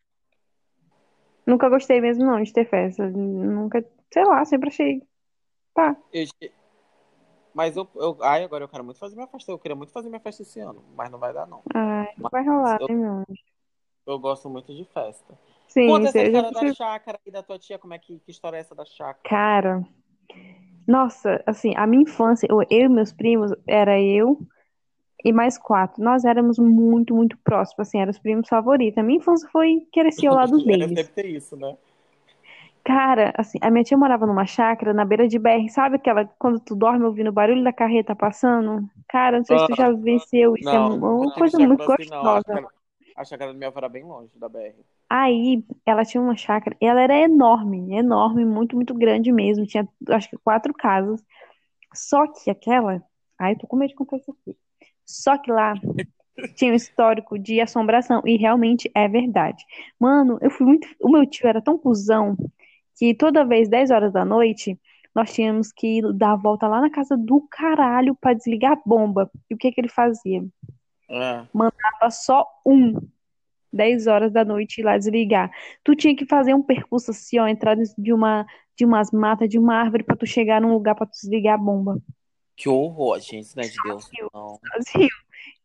[1.47, 3.09] nunca gostei mesmo, não, de ter festa.
[3.09, 5.03] Nunca, sei lá, sempre achei.
[5.75, 5.97] Tá.
[6.13, 6.27] Eu,
[7.55, 8.19] Mas eu, eu.
[8.23, 9.53] Ai, agora eu quero muito fazer minha festa.
[9.53, 11.63] Eu queria muito fazer minha festa esse ano, mas não vai dar, não.
[11.75, 13.43] Ai, não vai rolar, eu, né, meu anjo?
[14.07, 15.37] Eu gosto muito de festa.
[15.69, 18.57] Sim, Conta essa história da chácara e da tua tia, como é que, que história
[18.57, 19.19] é essa da chácara?
[19.29, 19.83] Cara,
[20.87, 24.39] nossa, assim, a minha infância, eu, eu e meus primos, era eu
[25.25, 26.03] e mais quatro.
[26.03, 28.99] Nós éramos muito, muito próximos, assim, eram os primos favoritos.
[28.99, 30.93] A minha infância foi crescer ao lado É, deles.
[30.93, 31.77] deve ter isso, né?
[32.85, 36.61] Cara, assim, a minha tia morava numa chácara na beira de BR, sabe aquela quando
[36.61, 38.89] tu dorme ouvindo o barulho da carreta passando?
[39.09, 41.69] Cara, não sei se tu já vivenciou isso, é Não, uma nunca tive coisa chácara
[41.69, 42.31] muito assim, não.
[42.31, 42.45] A gostosa.
[42.45, 42.69] chácara,
[43.17, 44.85] a chácara da minha avó era bem longe da BR.
[45.09, 49.67] Aí, ela tinha uma chácara, e ela era enorme, enorme, muito, muito grande mesmo.
[49.67, 51.23] Tinha, acho que quatro casas.
[51.95, 53.03] Só que aquela.
[53.39, 54.57] Ai, eu tô com medo de contar isso aqui.
[55.05, 55.75] Só que lá
[56.57, 59.65] tinha um histórico de assombração, e realmente é verdade.
[59.99, 60.89] Mano, eu fui muito.
[61.01, 62.37] O meu tio era tão cuzão
[62.99, 64.79] que toda vez, 10 horas da noite,
[65.15, 69.31] nós tínhamos que dar a volta lá na casa do caralho pra desligar a bomba.
[69.49, 70.45] E o que que ele fazia?
[71.09, 71.43] É.
[71.99, 72.95] Tava só um.
[73.77, 75.51] 10 horas da noite ir lá desligar.
[75.85, 78.47] Tu tinha que fazer um percurso assim, ó, entrar de uma
[78.77, 81.59] de umas matas, de uma árvore pra tu chegar num lugar pra tu desligar a
[81.59, 81.99] bomba.
[82.55, 83.41] Que horror, gente.
[83.41, 84.59] Isso não é de Deus, não.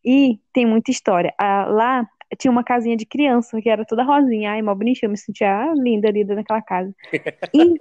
[0.04, 1.34] E tem muita história.
[1.38, 2.08] Ah, lá
[2.38, 4.52] tinha uma casinha de criança que era toda rosinha.
[4.52, 6.94] Ai, mó bonitinha, eu me sentia linda ali dentro daquela casa.
[7.54, 7.76] E,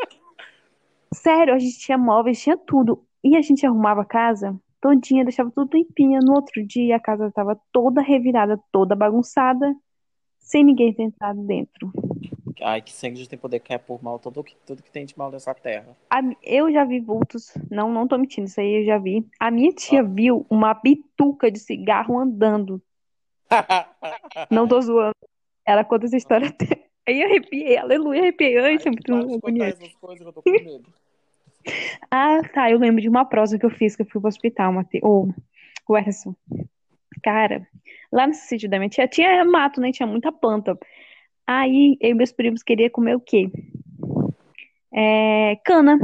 [1.15, 3.05] sério, a gente tinha móveis, tinha tudo.
[3.23, 6.21] E a gente arrumava a casa todinha, deixava tudo limpinha.
[6.23, 9.75] No outro dia, a casa tava toda revirada, toda bagunçada,
[10.41, 11.93] sem ninguém ter entrado dentro.
[12.63, 15.17] Ai, que sangue de tem poder quer por mal tudo que, tudo que tem de
[15.17, 15.97] mal nessa terra.
[16.11, 19.27] A eu já vi vultos, não, não tô mentindo, isso aí eu já vi.
[19.39, 22.83] A minha tia viu uma bituca de cigarro andando.
[24.51, 25.17] Não tô zoando.
[25.67, 26.87] Ela conta essa história até.
[27.07, 28.57] Aí arrepiei, aleluia, arrepiei.
[28.59, 29.97] Ai, isso é muito agoniante.
[30.01, 30.89] coisas eu tô com medo.
[32.11, 32.71] Ah, tá.
[32.71, 35.01] Eu lembro de uma prosa que eu fiz, que eu fui pro hospital, Mate...
[35.03, 35.29] Ô,
[35.89, 36.35] o Erson.
[37.23, 37.67] Cara,
[38.13, 39.93] lá nesse sítio da minha tia tinha mato, né?
[39.93, 40.79] Tinha muita planta.
[41.47, 43.51] Aí eu e meus primos queriam comer o quê?
[44.93, 45.99] É, cana.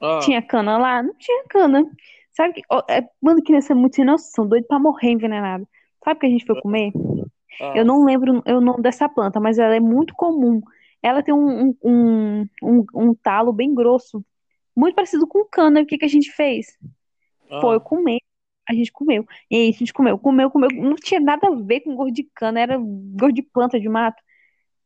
[0.00, 1.02] Ah, Tinha cana lá?
[1.02, 1.84] Não tinha cana.
[2.32, 2.62] Sabe que.
[2.70, 5.66] ó, é, mano, criança é muito sem noção, doido pra morrer envenenado.
[6.04, 6.92] Sabe o que a gente foi comer?
[7.60, 7.72] ah.
[7.74, 10.60] Eu não lembro o nome dessa planta, mas ela é muito comum.
[11.02, 14.24] Ela tem um, um, um, um, um talo bem grosso,
[14.76, 15.80] muito parecido com cana.
[15.80, 16.76] O que que a gente fez?
[17.50, 17.60] Ah.
[17.60, 18.18] Foi comer.
[18.68, 19.24] A gente comeu.
[19.50, 20.70] E aí a gente comeu, comeu, comeu.
[20.72, 24.22] Não tinha nada a ver com gosto de cana, era gosto de planta de mato.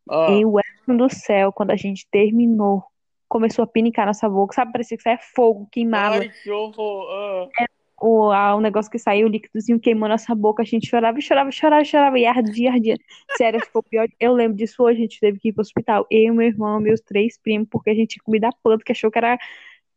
[0.08, 0.28] Ah.
[0.30, 2.82] E o Edson do céu, quando a gente terminou,
[3.28, 4.54] começou a pinicar nossa boca.
[4.54, 6.16] Sabe, parecia que saia fogo, queimava.
[6.16, 7.48] Ai, que horror.
[7.58, 7.66] Ah.
[8.02, 11.50] o, a- o negócio que saiu, o líquidozinho queimou nossa boca, a gente chorava, chorava,
[11.50, 12.96] chorava, chorava, e ardia, ardia.
[13.36, 14.08] Sério, ficou pior.
[14.18, 16.06] Eu lembro disso hoje, a gente teve que ir pro hospital.
[16.10, 19.10] Eu, meu irmão, meus três primos, porque a gente tinha comido a planta que achou
[19.10, 19.38] que era,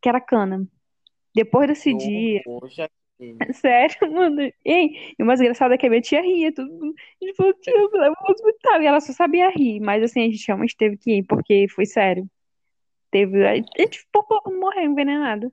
[0.01, 0.67] que era cana.
[1.33, 2.89] Depois desse Que dia, Jaqueline.
[3.53, 4.41] sério, mano.
[4.65, 6.53] Ei, e o mais engraçado é que a minha tia ria.
[6.53, 7.73] Tudo, a gente falou, tia.
[8.81, 9.79] E ela só sabia rir.
[9.79, 12.27] Mas assim, a gente realmente teve que ir, porque foi sério.
[13.11, 13.45] Teve.
[13.45, 15.51] A gente não morreu envenenado.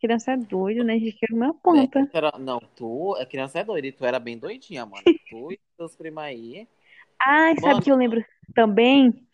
[0.00, 0.94] Criança é doido, né?
[0.94, 2.00] A gente quer uma planta.
[2.12, 5.02] É, era- não, tu, a criança é doida, e tu era bem doidinha, mano.
[5.30, 6.68] Tu e teus primos aí.
[7.18, 7.82] Ai, sabe Mano.
[7.82, 8.24] que eu lembro
[8.54, 9.26] também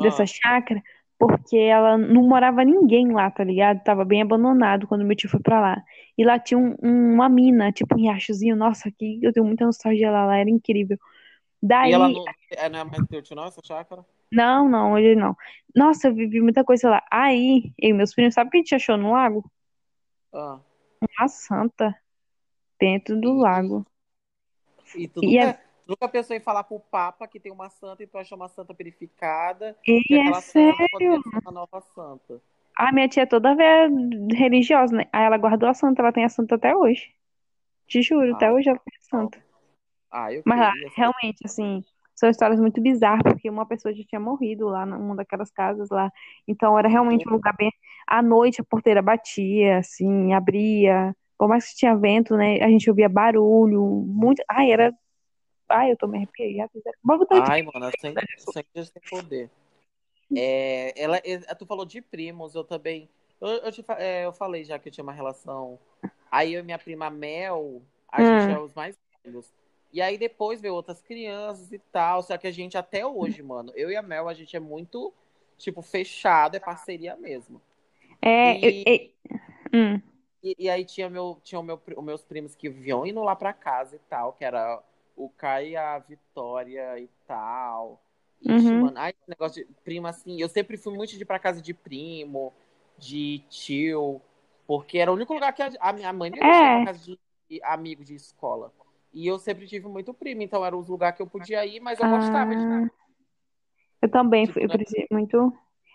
[0.00, 0.82] dessa Ah, chácara?
[1.18, 3.82] Porque ela não morava ninguém lá, tá ligado?
[3.82, 5.82] Tava bem abandonado quando meu tio foi pra lá.
[6.16, 8.54] E lá tinha um- um- uma mina, tipo um riachozinho.
[8.54, 10.98] Nossa, aqui eu tenho muita nostalgia lá, lá era incrível.
[11.62, 14.04] Daí, E ela não, é, não é mais teu tio, não, essa chácara?
[14.30, 15.34] não, não, ele não.
[15.74, 17.02] Nossa, eu vivi muita coisa lá.
[17.10, 19.50] Aí, eu e meus primos, sabe o que a gente achou no lago?
[20.34, 20.58] Ah.
[21.18, 21.94] Uma santa
[22.78, 23.86] dentro do lago.
[24.94, 28.06] E tu E é- nunca pensou em falar pro Papa que tem uma santa e
[28.06, 31.20] tu achou uma santa purificada E e é sério.
[31.44, 32.40] uma nova santa.
[32.78, 33.54] A minha tia é toda
[34.34, 35.04] religiosa, né?
[35.12, 37.12] Aí ela guardou a santa, ela tem a santa até hoje.
[37.88, 39.44] Te juro, até Ah, hoje ela tem a santa.
[40.10, 40.92] Ah, eu Mas lá, queria.
[40.96, 41.82] realmente, assim,
[42.14, 46.10] são histórias muito bizarras, porque uma pessoa já tinha morrido lá numa daquelas casas lá.
[46.46, 47.70] Então era realmente um lugar bem.
[48.06, 51.14] À noite a porteira batia, assim, abria.
[51.38, 52.62] Por mais que tinha vento, né?
[52.62, 54.42] A gente ouvia barulho, muito.
[54.48, 54.92] Ai, era.
[55.68, 56.26] Ai, eu tô me
[57.18, 58.14] botar Ai, mano, sem
[58.74, 59.50] Deus tem poder.
[60.34, 63.08] É, ela, é, tu falou de primos, eu também.
[63.40, 65.78] Eu, eu, te é, eu falei já que eu tinha uma relação.
[66.30, 68.26] Aí eu e minha prima Mel, a Hum.
[68.26, 69.52] gente é os mais velhos.
[69.92, 72.22] E aí depois veio outras crianças e tal.
[72.22, 75.12] Só que a gente até hoje, mano, eu e a Mel, a gente é muito,
[75.58, 77.60] tipo, fechado, é parceria mesmo.
[78.22, 79.10] É, E- eu- eu-
[79.74, 80.02] hum,
[80.42, 83.34] E, e aí tinha, meu, tinha o meu, os meus primos que vinham indo lá
[83.34, 84.82] pra casa e tal, que era
[85.16, 85.30] o
[85.62, 88.02] e a Vitória e tal.
[88.42, 88.80] Ixi, Uhum.
[88.80, 91.60] mano, ai, esse negócio de primo assim, eu sempre fui muito de ir pra casa
[91.62, 92.52] de primo,
[92.98, 94.20] de tio.
[94.66, 96.68] Porque era o único lugar que a, a minha mãe ia É.
[96.68, 97.18] pra casa de,
[97.62, 98.72] amigo de escola.
[99.12, 101.98] E eu sempre tive muito primo, então era os lugares que eu podia ir, mas
[102.00, 102.90] eu gostava de Ah,
[104.02, 104.76] eu também Tipo, fui, eu né?
[105.10, 105.52] muito.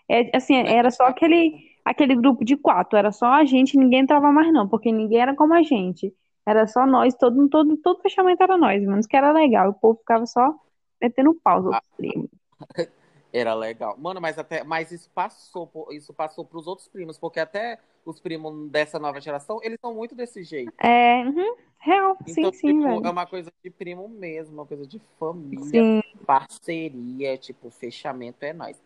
[0.08, 0.72] É, assim, Né?
[0.76, 1.54] era só aquele,
[1.84, 5.34] aquele grupo de quatro, era só a gente, ninguém entrava mais não, porque ninguém era
[5.34, 6.14] como a gente.
[6.46, 9.70] Era só nós, todo, todo, todo fechamento era nós, menos que era legal.
[9.70, 10.54] O povo ficava só
[11.00, 12.30] metendo pau, os outros primos.
[13.32, 13.96] Era legal.
[13.96, 18.70] Mano, mas até, mas isso passou, isso passou pros outros primos, porque até os primos
[18.70, 20.70] dessa nova geração, eles são muito desse jeito.
[20.78, 23.06] É, uhum, real, sim, Então, sim, tipo, velho.
[23.06, 26.02] é uma coisa de primo mesmo, uma coisa de família, Sim.
[26.26, 28.78] parceria, tipo, fechamento é nóis.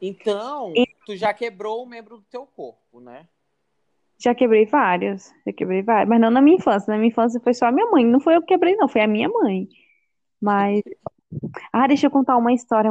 [0.00, 0.72] Então,
[1.06, 3.28] tu já quebrou um membro do teu corpo, né?
[4.18, 6.90] Já quebrei vários, já quebrei vários, mas não na minha infância.
[6.90, 9.02] Na minha infância foi só a minha mãe, não foi eu que quebrei, não, foi
[9.02, 9.68] a minha mãe.
[10.40, 10.82] Mas,
[11.72, 12.90] ah, deixa eu contar uma história.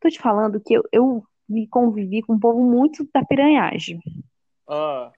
[0.00, 4.00] Tô te falando que eu, eu me convivi com um povo muito da piranhagem.
[4.68, 5.12] Ah,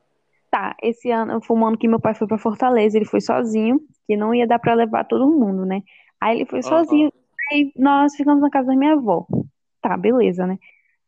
[0.50, 3.80] Tá, esse ano foi um ano que meu pai foi pra Fortaleza, ele foi sozinho,
[4.06, 5.80] que não ia dar pra levar todo mundo, né?
[6.20, 7.12] Aí ele foi sozinho,
[7.52, 9.26] aí nós ficamos na casa da minha avó.
[9.80, 10.58] Tá, beleza, né?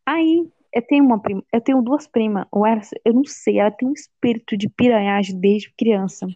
[0.06, 3.70] Aí eu tenho uma prima, eu tenho duas primas, ou ela, eu não sei, ela
[3.70, 6.26] tem um espírito de piranhagem desde criança.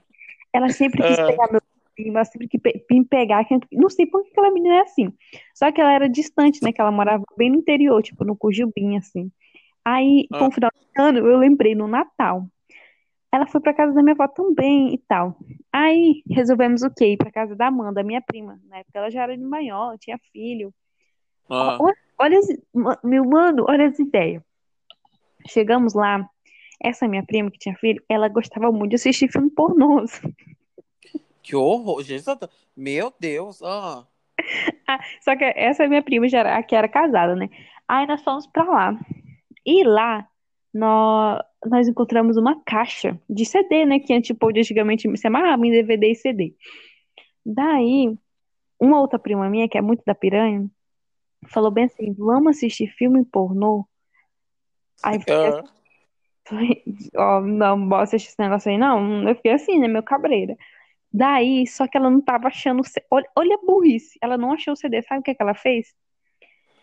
[0.53, 1.27] Ela sempre quis Ah.
[1.27, 1.61] pegar meu
[1.95, 5.13] primo, ela sempre quis pe- me pegar, não sei por que aquela menina é assim.
[5.55, 6.73] Só que ela era distante, né?
[6.73, 9.31] Que ela morava bem no interior, tipo no Cujubim, assim.
[9.85, 10.49] Aí, com Ah.
[10.49, 12.47] o final de ano, eu lembrei no Natal.
[13.33, 15.37] Ela foi pra casa da minha avó também e tal.
[15.73, 17.09] Aí resolvemos o quê?
[17.13, 18.59] Ir pra casa da Amanda, minha prima.
[18.69, 20.73] Na época ela já era de maior, tinha filho.
[21.51, 21.77] ah.
[22.19, 22.41] Olha
[23.03, 24.43] meu mano, olha as ideias.
[25.49, 26.29] Chegamos lá,
[26.83, 30.21] essa minha prima que tinha filho, ela gostava muito de assistir filme pornôs.
[31.43, 32.39] Que horror, Jesus.
[32.77, 33.61] Meu Deus.
[34.89, 35.01] Ah.
[35.21, 37.49] Só que essa minha prima já era, que era casada, né?
[37.89, 39.01] Aí nós fomos pra lá.
[39.65, 40.29] E lá
[40.73, 43.99] nós, nós encontramos uma caixa de CD, né?
[43.99, 46.55] Que tipo, antigamente se amarrava em DVD e CD.
[47.45, 48.17] Daí,
[48.79, 50.69] uma outra prima minha, que é muito da piranha,
[51.49, 53.87] falou bem assim: vamos assistir filme pornô.
[55.03, 55.65] Aí fiquei Ah.
[56.49, 56.83] Falei,
[57.17, 59.29] Ó, não, bora assistir esse negócio aí, não.
[59.29, 60.57] Eu fiquei assim, né, meu cabreira.
[61.13, 62.83] Daí, só que ela não tava achando.
[63.11, 64.19] Olha, olha a burrice.
[64.23, 65.03] Ela não achou o CD.
[65.03, 65.95] Sabe o que, que ela fez?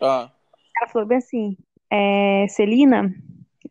[0.00, 0.30] Ah.
[0.76, 1.56] Ela falou bem assim:
[1.90, 3.14] é, Celina,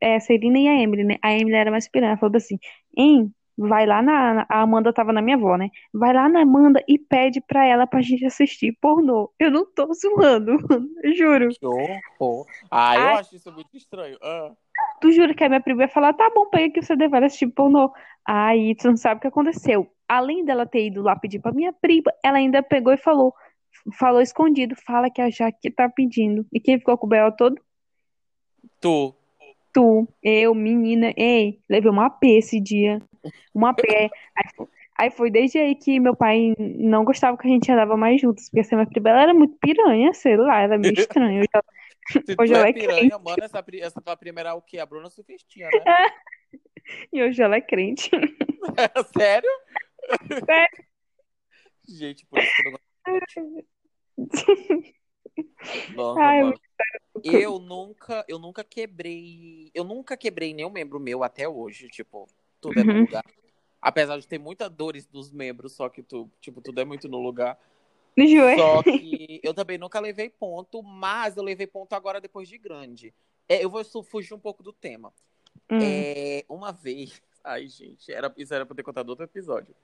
[0.02, 1.18] é, Celina e a Emily, né?
[1.22, 2.12] A Emily era mais piranha.
[2.12, 2.58] Ela falou assim:
[2.98, 4.46] hein, vai lá na.
[4.50, 5.70] A Amanda tava na minha avó, né?
[5.94, 9.32] Vai lá na Amanda e pede pra ela pra gente assistir pornô.
[9.40, 10.58] Eu não tô zoando,
[11.16, 11.50] juro.
[11.50, 12.46] Que horror.
[12.70, 13.14] Ah, eu Ai.
[13.16, 14.18] acho isso muito estranho.
[14.22, 14.52] Ah.
[15.02, 17.48] Tu jura que a minha prima ia falar, tá bom, pega o CD, vai assistir
[17.48, 17.92] pornô.
[18.26, 19.88] Aí tu não sabe o que aconteceu.
[20.08, 23.34] Além dela ter ido lá pedir pra minha prima, ela ainda pegou e falou,
[23.98, 26.46] falou escondido, fala que a Jaque tá pedindo.
[26.52, 27.32] E quem ficou com o B.O.
[27.32, 27.62] todo?
[28.80, 29.16] Tu.
[29.74, 33.02] Tu, eu, menina, ei, levei uma P esse dia.
[33.54, 33.84] Uma P.
[34.36, 37.96] Aí, fo- aí foi desde aí que meu pai não gostava que a gente andava
[37.98, 41.44] mais juntos, porque essa minha prima ela era muito piranha, sei lá, era meio estranho.
[41.44, 41.64] Eu já-
[42.26, 44.80] Se Hoje tu ela é é piranha, mano, essa, essa tua prima era o quê?
[44.80, 45.84] A Bruna Sufistinha, né?
[47.12, 48.10] E hoje ela é crente.
[49.18, 49.50] Sério?
[50.46, 50.84] Sério.
[51.88, 53.66] Gente, por isso que eu não gosto.
[55.94, 56.60] Nossa, Ai, mano.
[57.24, 59.72] Eu nunca, eu nunca quebrei.
[59.74, 61.88] Eu nunca quebrei nenhum membro meu até hoje.
[61.88, 62.28] Tipo,
[62.64, 63.02] tudo é no Uhum.
[63.02, 63.26] lugar.
[63.82, 67.20] Apesar de ter muitas dores dos membros, só que tu, tipo, tudo é muito no
[67.20, 67.60] lugar.
[68.18, 68.56] Joé.
[68.56, 73.14] Só que eu também nunca levei ponto, mas eu levei ponto agora depois de grande.
[73.50, 75.14] É, eu vou fugir um pouco do tema.
[75.70, 77.22] Hum, É, uma vez.
[77.44, 79.76] Ai, gente, era, isso era pra ter contado outro episódio.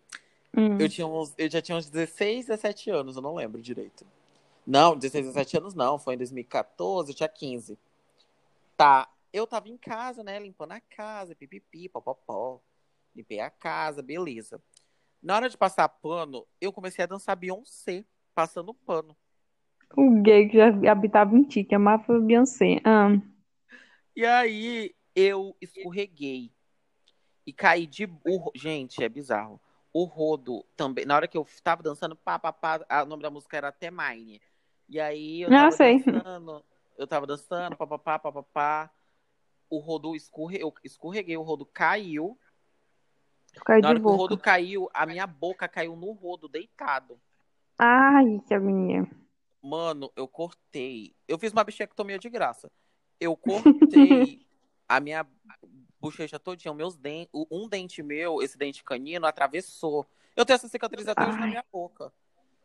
[0.56, 0.78] hum.
[0.80, 4.06] Eu, tinha uns, eu já tinha uns 16, 17 anos, eu não lembro direito.
[4.66, 7.78] Não, 16, 17 anos não, foi em 2014, eu tinha 15.
[8.78, 12.62] Tá, eu tava em casa, né, limpando a casa, pipipi, popopó.
[13.20, 14.64] Limpei a casa, beleza.
[15.22, 19.14] Na hora de passar pano, eu comecei a dançar Beyoncé, passando pano.
[19.98, 22.80] O gay que já habitava em ti, que amava Beyoncé.
[22.86, 23.10] Ah,
[24.16, 26.50] E aí eu escorreguei
[27.46, 28.54] e caí de burro.
[28.56, 29.60] Gente, é bizarro.
[29.92, 31.06] O rodo também.
[31.06, 33.92] Na hora que eu tava dançando, pá, pá, pá, o nome da música era até
[33.92, 34.40] Mine.
[34.88, 36.02] E aí eu Ah, tava sei.
[36.06, 36.66] dançando,
[36.98, 38.92] eu tava dançando, pá, pá, pá, pá, pá, pá.
[39.70, 40.60] O rodo escorre...
[40.60, 42.36] eu escorreguei, o rodo caiu.
[43.60, 44.18] Caiu Na hora que o boca.
[44.18, 47.20] rodo caiu, a minha boca caiu no rodo, deitado.
[47.78, 49.08] Ai, que agonia.
[49.62, 51.14] Mano, eu cortei.
[51.28, 52.72] Eu fiz uma bichectomia de graça.
[53.20, 54.46] Eu cortei
[54.88, 55.26] a minha
[56.00, 60.06] bochecha todinha, meus dentes, um dente meu, esse dente canino, atravessou.
[60.36, 62.12] Eu tenho essa cicatriz até hoje na minha boca.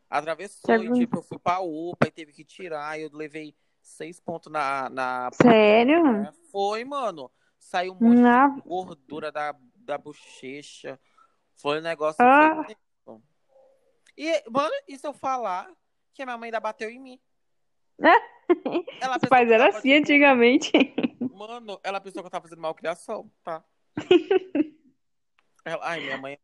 [0.09, 2.97] Atravessou e tipo, eu fui pra UPA e teve que tirar.
[2.99, 6.05] Eu levei seis pontos na, na Sério?
[6.07, 7.29] É, Foi, mano.
[7.59, 9.53] Saiu monte Na- gordura da,
[9.85, 10.99] da bochecha.
[11.55, 12.17] Foi um negócio.
[12.23, 12.65] Ah.
[14.17, 15.69] E, mano, e se eu falar
[16.13, 17.19] que a minha mãe ainda bateu em mim?
[19.01, 20.71] Ela Os pais eram assim antigamente.
[21.33, 23.63] Mano, ela pensou que eu tava fazendo malcriação, tá?
[25.65, 26.37] Ela- ai, minha mãe.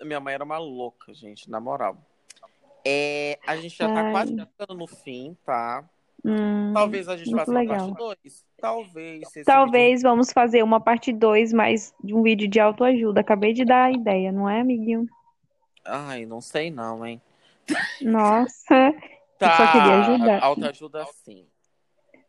[0.00, 1.96] Minha mãe era uma louca, gente, na moral.
[2.84, 4.10] É, a gente já tá Ai.
[4.10, 5.88] quase chegando no fim, tá?
[6.24, 7.94] Hum, Talvez a gente faça uma legal.
[7.94, 8.46] parte 2.
[8.60, 9.22] Talvez.
[9.44, 13.20] Talvez vamos fazer uma parte 2, mais de um vídeo de autoajuda.
[13.20, 15.00] Acabei de dar a ideia, não é, amiguinho?
[15.00, 15.12] vídeo-
[15.84, 17.20] Ai, não sei não, hein?
[18.00, 18.94] Nossa,
[19.38, 20.42] Tá, só queria ajudar.
[20.44, 21.44] autoajuda sim.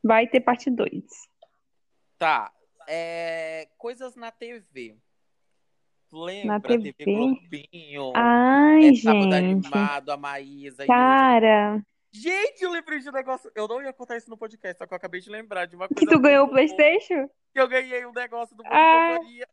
[0.03, 1.03] vai ter parte 2.
[2.17, 2.51] Tá.
[2.87, 4.95] É, coisas na TV.
[6.11, 6.45] Lembra?
[6.53, 7.11] Na TV, TV?
[7.13, 8.11] Globinho.
[8.15, 9.33] Ai, é, Sábado gente.
[9.35, 10.85] Animado, a Maísa.
[10.87, 11.81] Cara,
[12.15, 13.51] Gente, eu lembrei de um negócio.
[13.55, 15.87] Eu não ia contar isso no podcast, só que eu acabei de lembrar de uma
[15.87, 15.99] coisa.
[15.99, 17.27] que tu ganhou o PlayStation?
[17.51, 19.15] Que eu ganhei um negócio do de Ah.
[19.17, 19.47] Companhia.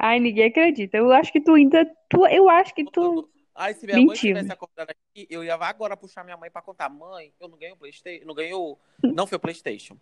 [0.00, 0.96] Ai, ninguém acredita.
[0.96, 1.84] Eu acho que tu ainda.
[2.10, 3.30] Tu, eu acho que tu.
[3.54, 6.88] Ai, se minha mãe tivesse acordado aqui, eu ia agora puxar minha mãe pra contar.
[6.88, 8.24] Mãe, eu não ganhei o Playstation.
[8.26, 8.78] Não ganhou.
[9.02, 9.96] Não foi o Playstation.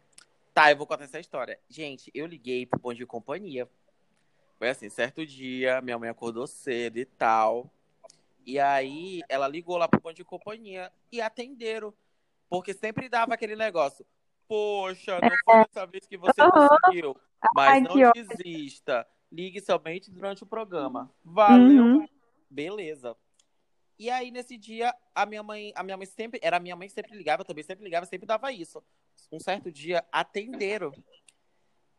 [0.55, 1.59] Tá, eu vou contar essa história.
[1.69, 3.69] Gente, eu liguei pro Bom de Companhia.
[4.59, 7.71] Foi assim, certo dia, minha mãe acordou cedo e tal.
[8.47, 11.93] E aí, ela ligou lá pro Bom de Companhia e atenderam.
[12.49, 14.07] Porque sempre dava aquele negócio.
[14.47, 16.53] Poxa, não foi dessa vez que você Aham.
[16.53, 17.17] conseguiu.
[17.53, 18.13] Mas Ai, não ótimo.
[18.15, 19.05] desista.
[19.33, 21.13] Ligue somente durante o programa.
[21.25, 21.85] Valeu.
[21.85, 22.09] Uhum.
[22.49, 23.17] Beleza.
[23.99, 26.87] E aí, nesse dia, a minha mãe, a minha mãe sempre, era a minha mãe
[26.87, 28.81] que sempre ligava, eu também sempre ligava, sempre dava isso.
[29.33, 30.93] Um certo dia, atenderam.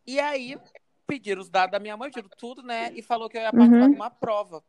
[0.06, 0.58] E aí,
[1.06, 2.94] pediram os dados da minha mãe, pediram tudo, né?
[2.94, 3.90] E falou que eu ia participar Uhum.
[3.90, 4.64] de uma prova.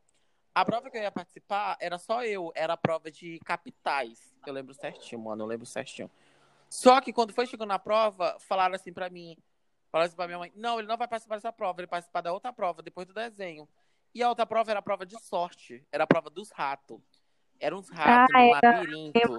[0.55, 4.35] A prova que eu ia participar era só eu, era a prova de capitais.
[4.47, 6.11] Eu lembro certinho, mano, eu lembro certinho.
[6.69, 9.37] Só que quando foi chegando na prova, falaram assim pra mim,
[9.91, 12.21] falaram assim pra minha mãe, não, ele não vai participar dessa prova, ele vai participar
[12.21, 13.69] da outra prova, depois do desenho.
[14.15, 17.01] E a outra prova era a prova de sorte, era a prova dos ratos.
[17.61, 19.39] Eram uns ratos Ah, no era- labirinto.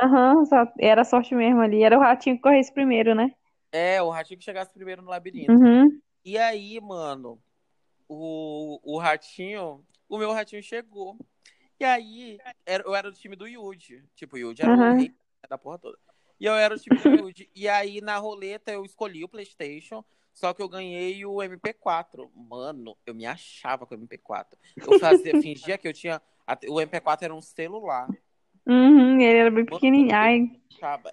[0.00, 1.82] Aham, só- era sorte mesmo ali.
[1.82, 3.34] Era o ratinho que corresse primeiro, né?
[3.72, 5.52] É, o ratinho que chegasse primeiro no labirinto.
[5.52, 6.00] Uhum.
[6.24, 7.40] E aí, mano,
[8.08, 11.16] o, o ratinho, o meu ratinho chegou.
[11.80, 14.02] E aí, eu era do time do Yuji.
[14.14, 14.94] Tipo, o Yuji era Aham.
[14.94, 15.14] o rei
[15.48, 15.98] da porra toda.
[16.40, 17.50] E eu era do time do Yuji.
[17.54, 22.28] E aí, na roleta, eu escolhi o PlayStation, só que eu ganhei o MP4.
[22.34, 24.46] Mano, eu me achava com o MP4.
[24.76, 26.20] Eu fazia, fingia que eu tinha.
[26.68, 28.08] O MP4 era um celular.
[28.66, 30.14] Uhum, ele era bem pequenininho.
[30.14, 30.50] Ai,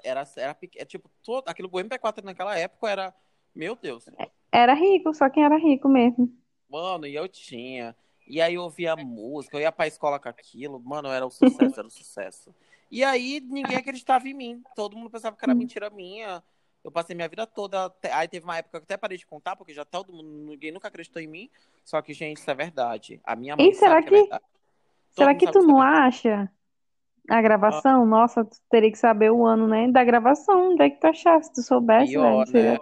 [0.03, 3.15] era, era, é, tipo, todo, aquilo, o MP4 naquela época era.
[3.53, 4.05] Meu Deus.
[4.51, 6.29] era rico, só quem era rico mesmo.
[6.69, 7.95] Mano, e eu tinha.
[8.27, 10.79] E aí eu ouvia música, eu ia pra escola com aquilo.
[10.79, 12.53] Mano, era um sucesso, era um sucesso.
[12.89, 14.63] E aí ninguém acreditava em mim.
[14.75, 16.43] Todo mundo pensava que era mentira minha.
[16.83, 17.93] Eu passei minha vida toda.
[18.13, 20.71] Aí teve uma época que eu até parei de contar, porque já todo mundo, ninguém
[20.71, 21.49] nunca acreditou em mim.
[21.83, 23.19] Só que, gente, isso é verdade.
[23.23, 24.29] A minha mãe E será que, é que-.
[24.29, 24.41] Todo
[25.09, 26.51] Será que tu é não acha
[27.29, 28.05] a gravação?
[28.05, 29.87] Nossa, tu teria que saber o ano, né?
[29.91, 30.71] Da gravação.
[30.71, 31.47] Onde é que tu achasse?
[31.47, 32.77] Se tu soubesse, Pior, né?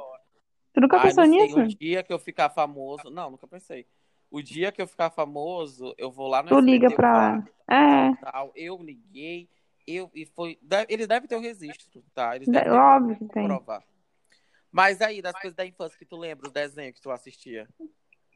[0.74, 1.60] Tu nunca Ai, pensou nisso?
[1.60, 3.10] o dia que eu ficar famoso.
[3.10, 3.86] Não, nunca pensei.
[4.34, 7.48] O dia que eu ficar famoso, eu vou lá no Tu SBT, liga pra lá.
[7.70, 8.52] É, tal.
[8.56, 9.48] Eu liguei,
[9.86, 10.58] eu e foi.
[10.60, 12.36] deve- eles devem ter o registro, tá?
[12.36, 13.46] Eles de- devem ter óbvio que tem.
[13.46, 13.84] provar.
[14.72, 17.70] Mas aí, das coisas da infância que tu lembra, os desenhos que tu assistia.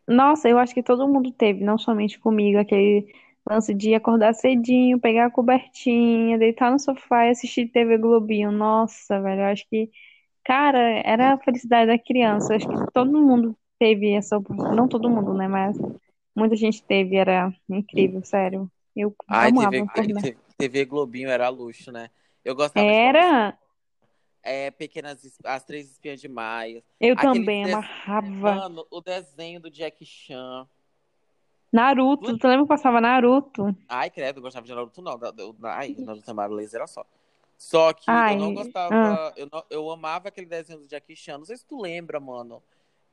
[0.08, 3.12] Nossa, eu acho que todo mundo teve, não somente comigo, aquele
[3.50, 8.52] lance de acordar cedinho, pegar a cobertinha, deitar no sofá e assistir TV Globinho.
[8.52, 9.90] Nossa, velho, eu acho que,
[10.46, 12.54] cara, era a felicidade da criança.
[12.54, 14.76] Eu acho que todo mundo teve essa oportunidade.
[14.76, 15.48] Não todo mundo, né?
[15.48, 15.78] Mas
[16.36, 18.70] muita gente teve, era incrível, sério.
[18.96, 20.14] Eu Ai, amava TV.
[20.14, 22.10] TV, TV Globinho era luxo, né?
[22.44, 23.58] Eu gostava de Era,
[24.42, 26.84] é, Pequenas, As Três Espiãs de Maia.
[27.00, 28.56] eu Aquele também amarrava.
[28.56, 30.68] Mano, o desenho do Jack Chan.
[31.72, 33.76] Naruto, tu lembra que passava Naruto?
[33.90, 35.20] Ai, credo, eu gostava de Naruto, não.
[35.64, 37.06] Ai, Naruto Amaro Laser era só.
[37.58, 39.34] Só que Ai, eu não gostava.
[39.36, 41.40] Eu, não- eu amava aquele desenho do Jackie Chan.
[41.40, 42.62] Não sei se tu lembra, mano.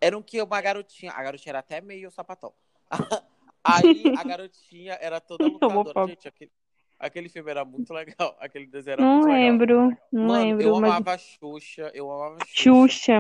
[0.01, 1.13] Era um que uma garotinha.
[1.13, 2.53] A garotinha era até meio sapatão.
[3.65, 6.07] Aí a garotinha era toda lutadora.
[6.09, 6.51] Gente, aquele,
[6.99, 8.37] aquele filme era muito legal.
[8.41, 9.41] Aquele desenho era Não muito legal.
[9.41, 11.91] lembro, não Mano, lembro, eu amava a Xuxa.
[11.95, 12.63] Eu amava a Xuxa.
[12.63, 13.13] Xuxa.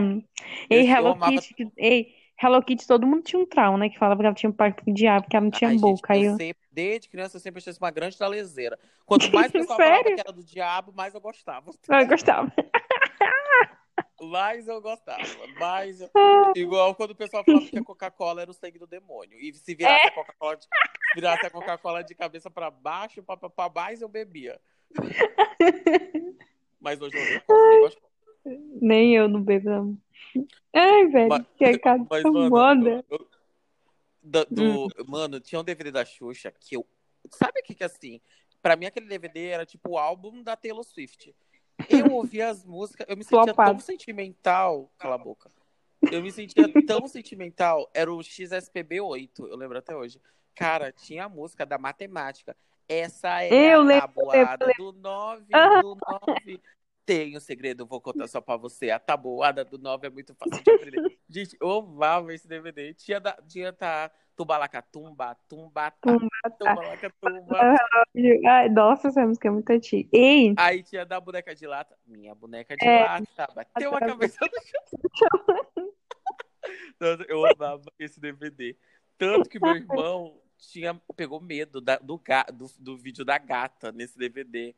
[0.68, 3.88] Ei, Eu- Hello amava- Kitty, ei, Hello Kitty, todo mundo tinha um trauma, né?
[3.88, 5.78] Que falava que ela tinha um pacto com o diabo, que ela não tinha Ai,
[5.78, 6.12] gente, boca.
[6.12, 6.36] Aí eu eu...
[6.36, 8.78] sempre, desde criança eu sempre achei isso uma grande talezeira.
[9.06, 11.70] Quanto mais o pessoal falava que era do diabo, mais eu gostava.
[11.88, 12.52] eu gostava.
[14.30, 15.22] Mais eu gostava.
[16.14, 16.52] Ah.
[16.56, 19.38] Igual quando o pessoal falava que a Coca-Cola era o sangue do demônio.
[19.38, 20.66] E se virasse a Coca-Cola de,
[21.14, 23.38] virasse a Coca-Cola de cabeça pra baixo, pra
[23.74, 24.60] mais eu bebia.
[26.80, 28.02] Mas hoje eu não gosto,
[28.80, 29.98] nem eu não bebo, não.
[30.74, 33.28] Ai, velho, Mas- que é cada Mas, mano, eu-
[34.22, 36.86] Do, do- Mano, tinha um DVD da Xuxa que eu.
[37.30, 38.20] Sabe o que que assim?
[38.62, 41.34] Pra mim, aquele DVD era tipo o álbum da Taylor Swift.
[41.88, 43.70] Eu ouvia as músicas, eu me sentia Flopado.
[43.72, 44.90] tão sentimental.
[44.98, 45.50] Cala a boca.
[46.10, 47.90] Eu me sentia tão sentimental.
[47.94, 50.20] Era o XSPB8, eu lembro até hoje.
[50.54, 52.56] Cara, tinha a música da matemática.
[52.88, 55.80] Essa é Eu a lembro, tabuada do 9, Aham.
[55.82, 56.60] do 9.
[57.06, 58.90] Tem um segredo, vou contar só pra você.
[58.90, 61.18] A tabuada do 9 é muito fácil de aprender.
[61.28, 62.94] Gente, eu amava esse DVD.
[62.94, 66.28] Tinha, da, tinha tá, Tubalacatumba, Tumba, Tumba.
[66.58, 67.58] Tubalacatumba.
[68.46, 70.08] Ai, nossa, essa música é muito antiga.
[70.12, 71.94] Ei, Aí tinha da boneca de lata.
[72.06, 73.04] Minha boneca de É.
[73.04, 73.48] lata.
[73.54, 75.28] Bateu a cabeça no chão.
[77.00, 78.76] Nossa, Eu amava esse DVD.
[79.18, 82.20] Tanto que meu irmão tinha, pegou medo da- do,
[82.52, 84.74] do, do vídeo da gata nesse DVD.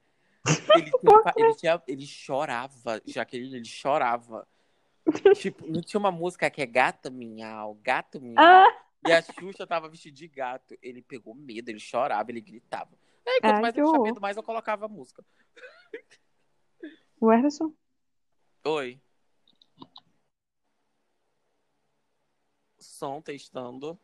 [0.74, 0.90] Ele,
[1.36, 4.46] ele, tinha- ele chorava, Jaqueline, ele chorava.
[5.40, 8.36] Tipo, não tinha uma música que é gata minhau, gato minhau.
[8.44, 8.82] Ah!
[9.04, 10.76] E a Xuxa tava vestida de gato.
[10.82, 12.90] Ele pegou medo, ele chorava, ele gritava.
[13.26, 14.02] Aí, quanto Ai, mais tinha horror.
[14.02, 15.24] medo, mais eu colocava a música.
[17.20, 17.72] o Anderson?
[18.64, 19.00] Oi.
[22.78, 23.98] Som testando.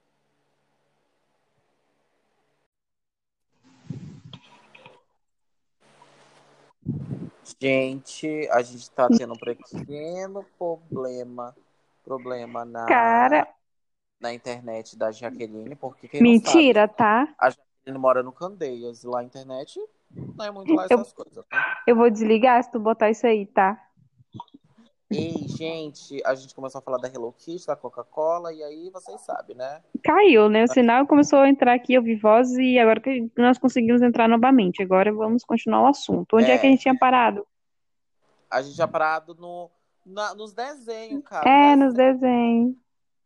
[7.61, 11.57] Gente, a gente tá tendo um pequeno problema.
[12.05, 13.49] Problema na, Cara,
[14.21, 17.19] na internet da Jaqueline, porque mentira, tá?
[17.19, 19.05] sabe, a Jaqueline mora no Candeias.
[19.05, 19.79] Lá a internet
[20.37, 21.65] não é muito lá Eu- essas coisas, né?
[21.87, 23.81] Eu vou desligar se tu botar isso aí, tá?
[25.13, 29.21] Ei, gente, a gente começou a falar da Hello Kitty, da Coca-Cola, e aí vocês
[29.21, 29.83] sabem, né?
[30.03, 30.65] Caiu, né?
[30.65, 34.29] O sinal começou a entrar aqui, eu vi voz e agora que nós conseguimos entrar
[34.29, 34.83] novamente.
[34.83, 36.37] Agora vamos continuar o assunto.
[36.37, 36.59] Onde é, É.
[36.59, 37.47] que a gente tinha parado?
[38.51, 39.71] A gente já parado no,
[40.05, 41.49] na- nos desenhos, cara.
[41.49, 42.75] É, nos desenhos.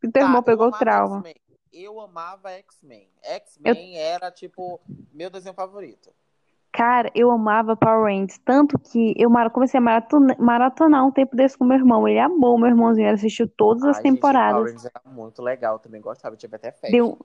[0.03, 1.23] O teu irmão eu pegou trauma.
[1.73, 3.07] Eu amava X-Men.
[3.21, 4.79] X-Men era, tipo,
[5.13, 6.11] meu desenho favorito.
[6.77, 11.57] Cara, eu amava Power Rangers, tanto que eu comecei a maratona- maratonar um tempo desse
[11.57, 12.07] com meu irmão.
[12.07, 14.61] Ele amou, meu irmãozinho, ele assistiu todas as Ai, gente, Power temporadas.
[14.61, 16.91] Rangers era muito legal, também gostava, tive até festa.
[16.91, 17.17] Deu,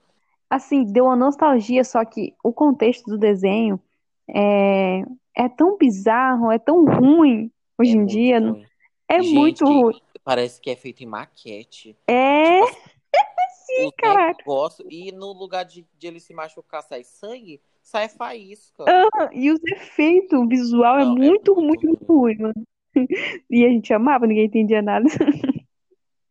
[0.49, 3.79] assim, deu uma nostalgia, só que o contexto do desenho
[4.27, 5.03] é,
[5.37, 8.41] é tão bizarro, é tão ruim hoje É em dia.
[8.41, 8.67] ruim.
[9.07, 10.01] É Gente, muito ruim.
[10.25, 11.95] Parece que é feito em maquete.
[12.09, 12.61] É,
[13.67, 14.39] Sim, caraca.
[14.39, 18.85] negócio, e no lugar de, de ele se machucar, sai sangue, sai faísca.
[19.33, 22.55] e os efeitos, o visual é Não, é muito, muito muito, muito ruim, mano.
[23.51, 25.07] E a gente amava, ninguém entendia nada.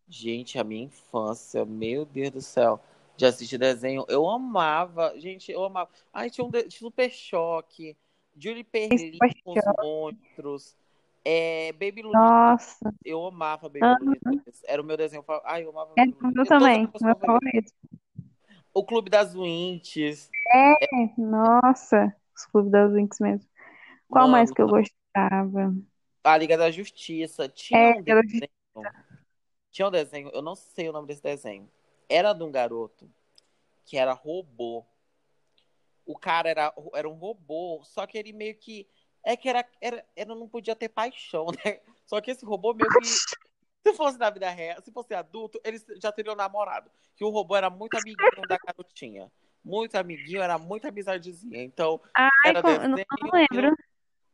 [0.07, 2.81] Gente, a minha infância, meu Deus do céu,
[3.15, 5.89] de assistir desenho, eu amava, gente, eu amava.
[6.11, 7.95] Ai, tinha um de- Super Choque,
[8.37, 10.75] Julie Perlin com os monstros,
[11.23, 13.85] é, Baby Looney Nossa, eu amava Baby.
[13.85, 15.47] Looney Tunes, era o meu desenho favorito.
[15.49, 17.71] Ai, eu amava é eu também, meu favorito.
[18.73, 19.33] O Clube das
[20.53, 23.49] Winches, Nossa, os clubes das Winx mesmo.
[24.09, 25.73] Qual mano, mais que eu gostava?
[26.23, 28.49] a Liga da Justiça, tinha É, um desenho,
[29.71, 31.69] tinha um desenho, eu não sei o nome desse desenho,
[32.09, 33.09] era de um garoto
[33.85, 34.85] que era robô.
[36.05, 38.87] O cara era, era um robô, só que ele meio que.
[39.23, 41.79] É que era, era, era, não podia ter paixão, né?
[42.05, 43.21] Só que esse robô meio que.
[43.85, 46.91] Se fosse na vida real, se fosse adulto, eles já teriam namorado.
[47.15, 49.31] Que o robô era muito amiguinho da garotinha.
[49.63, 51.63] Muito amiguinho, era muito amizadezinha.
[51.63, 53.77] Então, Ai, era com- eu não, desenho não lembro.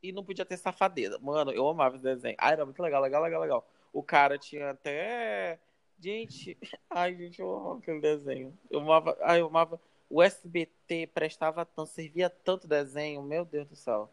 [0.02, 1.18] e não podia ter safadeza.
[1.20, 2.36] Mano, eu amava esse desenho.
[2.38, 3.68] Ai, era muito legal, legal, legal, legal.
[3.92, 5.58] O cara tinha até.
[6.00, 6.56] Gente,
[6.88, 8.56] ai, gente, eu amava aquele desenho.
[8.70, 9.16] Eu amava.
[9.22, 9.80] Ai, eu amava.
[10.10, 14.08] O SBT prestava tanto, servia tanto desenho, meu Deus do céu.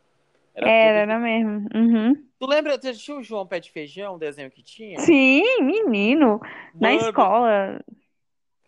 [0.54, 1.68] Era Era, tudo- era mesmo.
[1.74, 2.26] Uhum.
[2.38, 5.00] Tu lembra, assistiu o João Pé de Feijão, o desenho que tinha?
[5.00, 6.42] Sim, menino.
[6.74, 7.82] Na Mano, escola.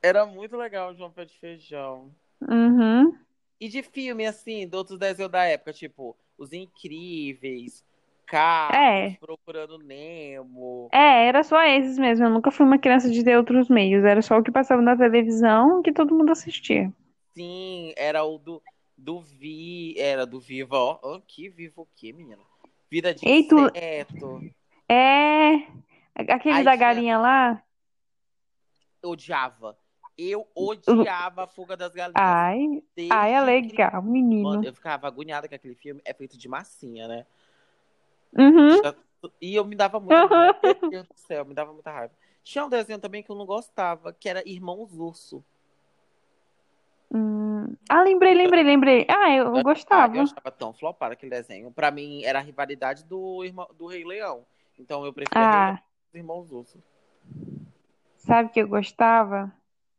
[0.02, 2.10] Era muito legal o João Pé de Feijão.
[2.42, 3.18] Uhum.
[3.60, 7.84] E de filme, assim, de outros desenhos da época, tipo, Os Incríveis,
[8.26, 9.18] Carlos, É.
[9.20, 10.90] Procurando Nemo.
[10.92, 12.26] É, era só esses mesmo.
[12.26, 14.04] Eu nunca fui uma criança de ter outros meios.
[14.04, 16.94] Era só o que passava na televisão que todo mundo assistia.
[17.34, 18.62] Sim, era o do,
[18.98, 21.00] do Vi, era do Viva, ó.
[21.02, 22.42] ó, que vivo o quê, menina?
[22.92, 23.72] Vida de Ei, tu-.
[24.90, 25.66] É.
[26.16, 27.64] Aquele Ai, da tinha- galinha lá.
[29.02, 29.78] Eu odiava.
[30.18, 32.16] Eu odiava a Fuga das Galinhas.
[32.16, 34.50] Ai, Desde ai, é legal, menino.
[34.50, 37.26] Mano, eu ficava agoniada que aquele filme é feito de massinha, né?
[38.36, 38.82] Uhum.
[39.42, 40.60] E eu me dava muita raiva.
[40.64, 42.14] Meu Deus do céu, me dava muita raiva.
[42.44, 45.44] Tinha um desenho também que eu não gostava, que era Irmãos Urso.
[47.14, 47.76] Hum.
[47.90, 49.08] Ah, lembrei, lembrei, lembrei.
[49.10, 50.16] Ah, eu Ah, gostava.
[50.18, 51.72] eu achava tão flopado aquele desenho.
[51.72, 54.46] Pra mim, era a rivalidade do, irmão, do Rei Leão.
[54.78, 56.84] Então eu preferia Rei Leão Ah, dos Irmãos Urso.
[58.18, 59.52] sabe o que eu gostava?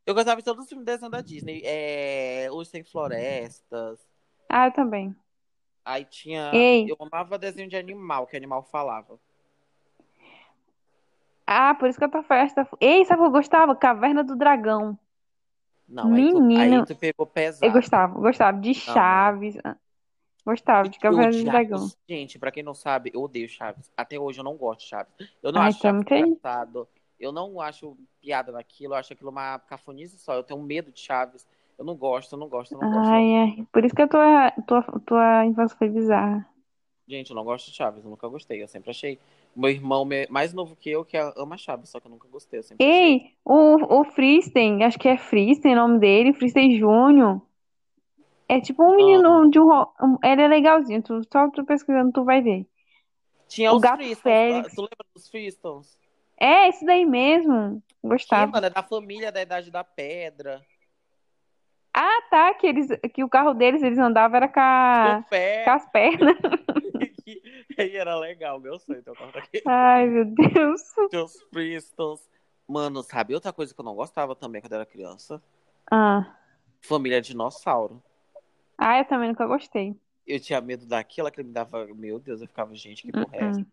[0.09, 1.61] Eu gostava de todos os filmes de desenho da Disney.
[1.63, 2.47] É...
[2.51, 3.99] Os Sem Florestas.
[4.49, 5.15] Ah, eu também.
[5.85, 6.49] Aí tinha.
[6.51, 6.89] Ei.
[6.89, 9.19] Eu amava desenho de animal, que animal falava.
[11.45, 12.67] Ah, por isso que a tua festa.
[12.81, 13.75] Ei, sabe o que eu gostava?
[13.75, 14.97] Caverna do Dragão.
[15.87, 17.71] Não, aí tu, Menino, aí tu pegou Eu pesado.
[17.71, 19.57] gostava, gostava de Não, Chaves.
[19.63, 19.77] ah,
[20.43, 21.87] Gostava de Eu Caverna do Dragão.
[22.07, 23.91] Gente, pra quem não sabe, eu odeio Chaves.
[23.95, 25.13] Até hoje eu não gosto de Chaves.
[25.43, 26.87] Eu não Ai, acho Chaves engraçado.
[27.19, 28.93] Eu não acho piada naquilo.
[28.93, 30.33] Eu acho aquilo uma cafonice só.
[30.33, 31.45] Eu tenho medo de Chaves.
[31.77, 33.09] Eu não gosto, eu não gosto, eu não gosto.
[33.09, 33.67] Ai, ai.
[33.71, 36.47] Por isso que a tua, tua, tua infância foi bizarra.
[37.07, 38.03] Gente, eu não gosto de Chaves.
[38.03, 38.61] Eu nunca gostei.
[38.61, 39.17] Eu sempre achei.
[39.55, 42.59] Meu irmão mais novo que eu, que ama Chaves, só que eu nunca gostei.
[42.59, 43.03] Eu sempre achei.
[43.03, 47.41] Ei, o, o Fristen, acho que é Fristen o nome dele, Fristen Júnior.
[48.47, 52.41] É tipo um menino de um, Ele é legalzinho, tu, só tu pesquisando tu vai
[52.41, 52.65] ver.
[53.47, 54.73] Tinha O os Gato Fristons.
[54.73, 55.99] Tu lembra dos Fristons?
[56.39, 57.81] É, esse daí mesmo.
[58.03, 58.51] Gostava.
[58.51, 60.61] mano, é da família da Idade da Pedra.
[61.93, 65.63] Ah, tá, que, eles, que o carro deles, eles andavam era com, a- pé.
[65.65, 66.37] com as pernas.
[67.77, 69.01] E era legal, meu sonho.
[69.03, 69.63] Carro daquele.
[69.65, 70.81] Ai, meu Deus.
[71.13, 72.27] Os Fristons.
[72.67, 75.41] Mano, sabe outra coisa que eu não gostava também quando era criança?
[75.89, 76.35] Ah.
[76.81, 78.03] Família Dinossauro.
[78.77, 79.95] ah, eu também nunca gostei.
[80.27, 81.87] Eu tinha medo daquilo, que me dava.
[81.95, 83.65] Meu Deus, eu ficava, gente, que porra é essa?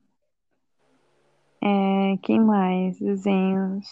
[1.66, 2.98] É, quem mais?
[2.98, 3.88] Desenhos.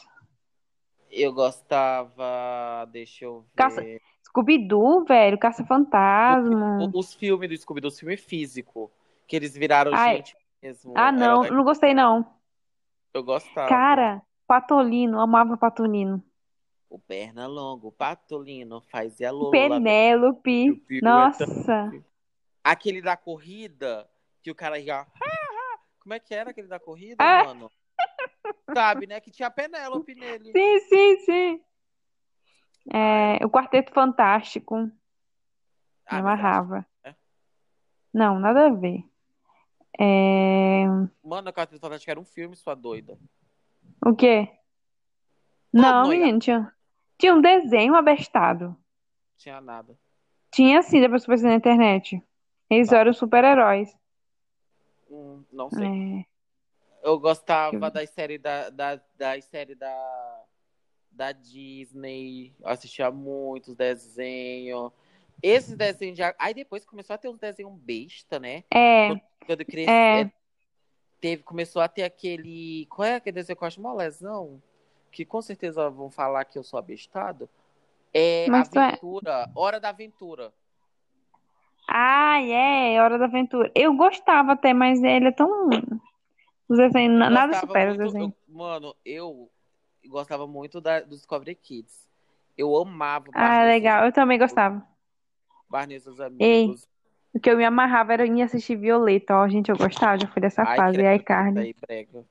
[1.11, 2.87] Eu gostava.
[2.93, 3.49] Deixa eu ver.
[3.57, 3.83] Caça-
[4.27, 6.91] Scooby-Doo, velho, Caça-Fantasma.
[6.95, 8.91] Os filmes do Scooby-Doo, os filmes físicos.
[9.27, 10.17] Que eles viraram Ai.
[10.19, 10.93] gente mesmo.
[10.97, 12.27] Ah, não, Era- não gostei não.
[13.13, 13.69] Eu gostava.
[13.69, 16.23] Cara, Patolino, amava Patolino.
[16.91, 19.51] O perna longo, o patolino, fazia Lola.
[19.51, 21.91] Penélope, é nossa.
[22.63, 24.09] Aquele da corrida,
[24.43, 25.05] que o cara ia.
[26.05, 27.45] Como é que era aquele da corrida, Ah.
[27.45, 27.71] mano?
[28.75, 29.21] Sabe, né?
[29.21, 30.53] Que tinha a Penélope nele.
[30.53, 31.65] Sim, sim, sim.
[32.93, 34.91] É, o Quarteto Fantástico, Ah,
[36.07, 36.87] mas amarrava.
[37.03, 37.15] é?
[38.13, 39.03] Não, nada a ver.
[39.99, 40.85] É,
[41.23, 43.19] Mano, a Catrína Fantástica era um filme, sua doida.
[44.05, 44.51] o quê?
[45.73, 46.73] Não, menino, tinha,
[47.19, 48.77] tinha um desenho abestado.
[49.37, 49.99] Tinha nada.
[50.53, 52.23] Tinha sim, depois que pensei na internet.
[52.69, 52.99] Eles Tá.
[52.99, 53.89] eram super-heróis.
[55.11, 55.87] Hum, não sei.
[56.23, 56.25] É.
[57.03, 60.43] Eu gostava Eu- das séries da, da, das séries da,
[61.11, 62.55] da Disney.
[62.61, 64.91] Eu assistia muitos desenhos.
[65.43, 66.23] Esses desenhos de.
[66.39, 68.65] Aí depois começou a ter uns desenhos besta, né?
[68.73, 69.09] É,
[69.47, 70.31] Quando eu cresci, É.
[71.21, 72.87] teve, começou a ter aquele.
[72.87, 74.63] Qual é aquele desenho que eu acho uma lesão?
[75.13, 77.49] Que com certeza vão falar que eu sou abestado.
[78.13, 80.53] É Mas é- Aventura, Hora da Aventura.
[81.89, 83.71] Ai, é, Hora da Aventura.
[83.75, 85.69] Eu gostava até, mas ele é tão.
[86.69, 88.33] Os desenhos, na- nada Gostava supera os desenhos.
[88.49, 89.51] eu- mano, eu
[90.07, 92.09] gostava muito da, do Discovery Kids.
[92.57, 94.05] Eu amava Ah, Barney legal.
[94.07, 94.83] Eu também gostava.
[95.69, 96.89] Barney e seus Ei, amigos.
[97.35, 99.35] O que eu me amarrava era em assistir Violeta.
[99.35, 100.95] Ó, gente, eu gostava, já fui dessa Ai, fase.
[100.95, 101.61] E credo, aí, carne.
[101.61, 102.25] aí, brega.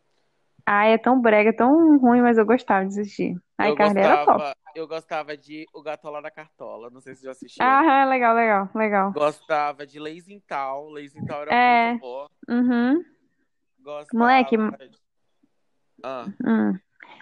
[0.65, 3.35] Ai, é tão brega, tão ruim, mas eu gostava de assistir.
[3.57, 4.62] Carne era top.
[4.75, 6.89] Eu gostava de O Gatola da Cartola.
[6.89, 7.63] Não sei se já assistiu.
[7.65, 9.11] Aham, legal, legal, legal.
[9.11, 10.89] Gostava de Leizintal.
[10.89, 11.89] Leizintal era É.
[11.89, 12.29] muito boa.
[12.49, 13.03] Uhum.
[13.79, 14.97] Gostava Moleque, de-
[16.03, 16.77] Ah, hum.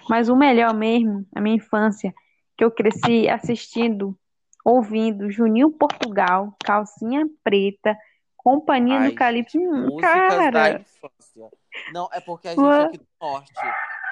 [0.10, 2.14] Mas o melhor mesmo, a minha infância,
[2.58, 4.18] que eu cresci assistindo,
[4.66, 7.96] ouvindo Juninho Portugal, Calcinha Preta,
[8.38, 9.60] Companhia Ai, do Calypso.
[9.60, 11.50] Hum, músicas da cara, infância.
[11.94, 13.54] Não, é porque a gente é aqui do norte.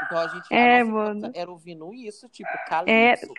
[0.05, 1.31] Então a gente É, a mano.
[1.35, 2.65] era ouvindo isso, tipo, É.
[2.67, 3.33] calypso.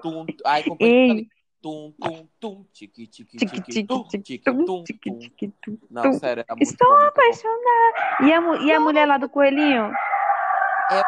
[0.00, 1.08] Tum, aí companhia do Ei.
[1.08, 1.42] Calypso.
[1.62, 5.78] Tum, tum, tum, tiqui, tiqui, tique, tiqui, tique, tum, tiqui, tum, tum, tique, tum.
[5.88, 7.20] Não, sério, era muito Estou bom, muito bom.
[7.22, 8.26] apaixonada.
[8.26, 9.92] E a, e a mulher lá do coelhinho?
[10.90, 11.02] Eu,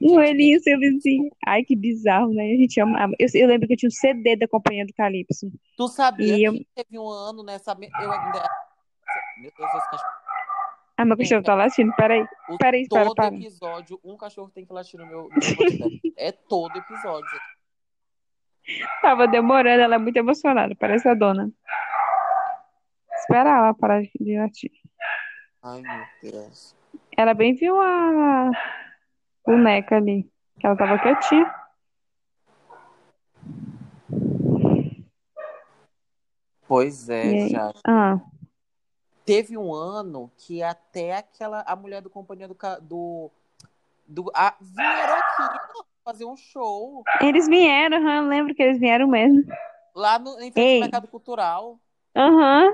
[0.00, 1.30] O coelhinho, seu vizinho.
[1.46, 2.42] Ai, que bizarro, né?
[2.44, 3.12] A gente amava.
[3.18, 5.50] Eu, eu lembro que eu tinha um CD da Companhia do Calypso.
[5.76, 7.74] tu sabia E eu- que teve um ano nessa.
[7.74, 8.48] me- Eu ainda.
[9.40, 10.17] Meu Deus, esse cachorro.
[10.98, 12.26] Ah, meu cachorro tá latindo, peraí.
[12.48, 13.34] O- Peraí, espera, todo para.
[13.36, 15.38] episódio, um cachorro tem que latir no meu, meu.
[16.18, 17.40] É todo episódio.
[19.00, 21.50] Tava demorando, ela é muito emocionada, parece a dona.
[23.20, 24.72] Espera ela parar de latir.
[25.62, 26.76] Ai, meu Deus.
[27.16, 28.50] Ela bem viu a
[29.46, 31.54] boneca ali, que ela tava quietinha.
[36.66, 37.72] Pois é, já.
[37.86, 38.20] Ah,
[39.28, 41.60] Teve um ano que até aquela.
[41.66, 42.56] A mulher do companhia do.
[42.80, 43.30] do,
[44.06, 45.58] do a, vieram aqui
[46.02, 49.44] fazer um show eles vieram, eu lembro que eles vieram mesmo.
[49.94, 51.78] lá no, em frente Mercado Cultural.
[52.16, 52.72] Aham.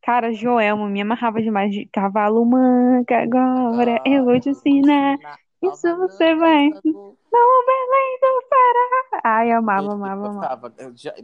[0.00, 5.18] Cara, Joelma, me amarrava demais de cavalo manca, agora eu vou te ensinar.
[5.60, 6.68] Isso você vai.
[6.70, 9.20] Não, Belém do Pará.
[9.24, 10.72] Ai, amava, amava, amava.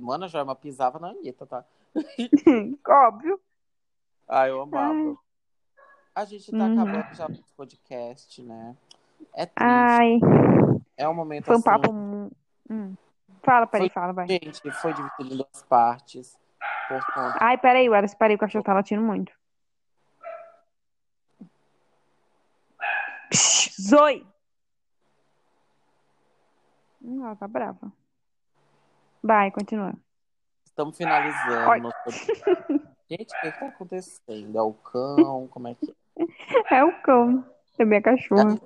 [0.01, 1.65] Mano, a Joelma pisava na Anitta, tá?
[2.85, 3.41] Óbvio.
[4.29, 4.95] Ai, eu amava.
[4.95, 5.17] Ai.
[6.15, 6.81] A gente tá uhum.
[6.81, 8.77] acabando já o podcast, né?
[9.35, 9.55] É triste.
[9.57, 10.19] Ai.
[10.97, 11.65] É um momento Foi um assim...
[11.65, 11.93] papo.
[12.71, 12.95] Hum.
[13.43, 13.95] Fala, peraí, foi...
[13.95, 14.27] fala, vai.
[14.27, 16.39] Gente, foi dividido em duas partes.
[16.89, 17.37] Por conta...
[17.41, 19.33] Ai, peraí, Wallace, peraí, o cachorro tá latindo muito.
[23.81, 24.27] Zoe!
[27.03, 27.93] Hum, ela tá brava.
[29.23, 29.93] Vai, continua.
[30.65, 31.91] Estamos finalizando.
[33.09, 34.59] Gente, o que, que tá acontecendo?
[34.59, 35.47] É o cão?
[35.49, 35.95] Como é que é?
[36.77, 37.45] É o cão.
[37.79, 38.59] É minha cachorra.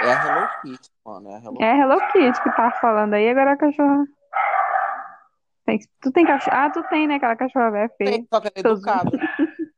[0.00, 1.30] É, é a Hello Kitty, mano.
[1.30, 4.06] É a Hello, é a Hello Kitty que tá falando aí, agora a cachorra.
[5.64, 6.56] Tem, tu tem cachorro?
[6.56, 7.14] Ah, tu tem, né?
[7.16, 8.10] Aquela cachorra velha feia.
[8.10, 9.10] Tem, só que é educada.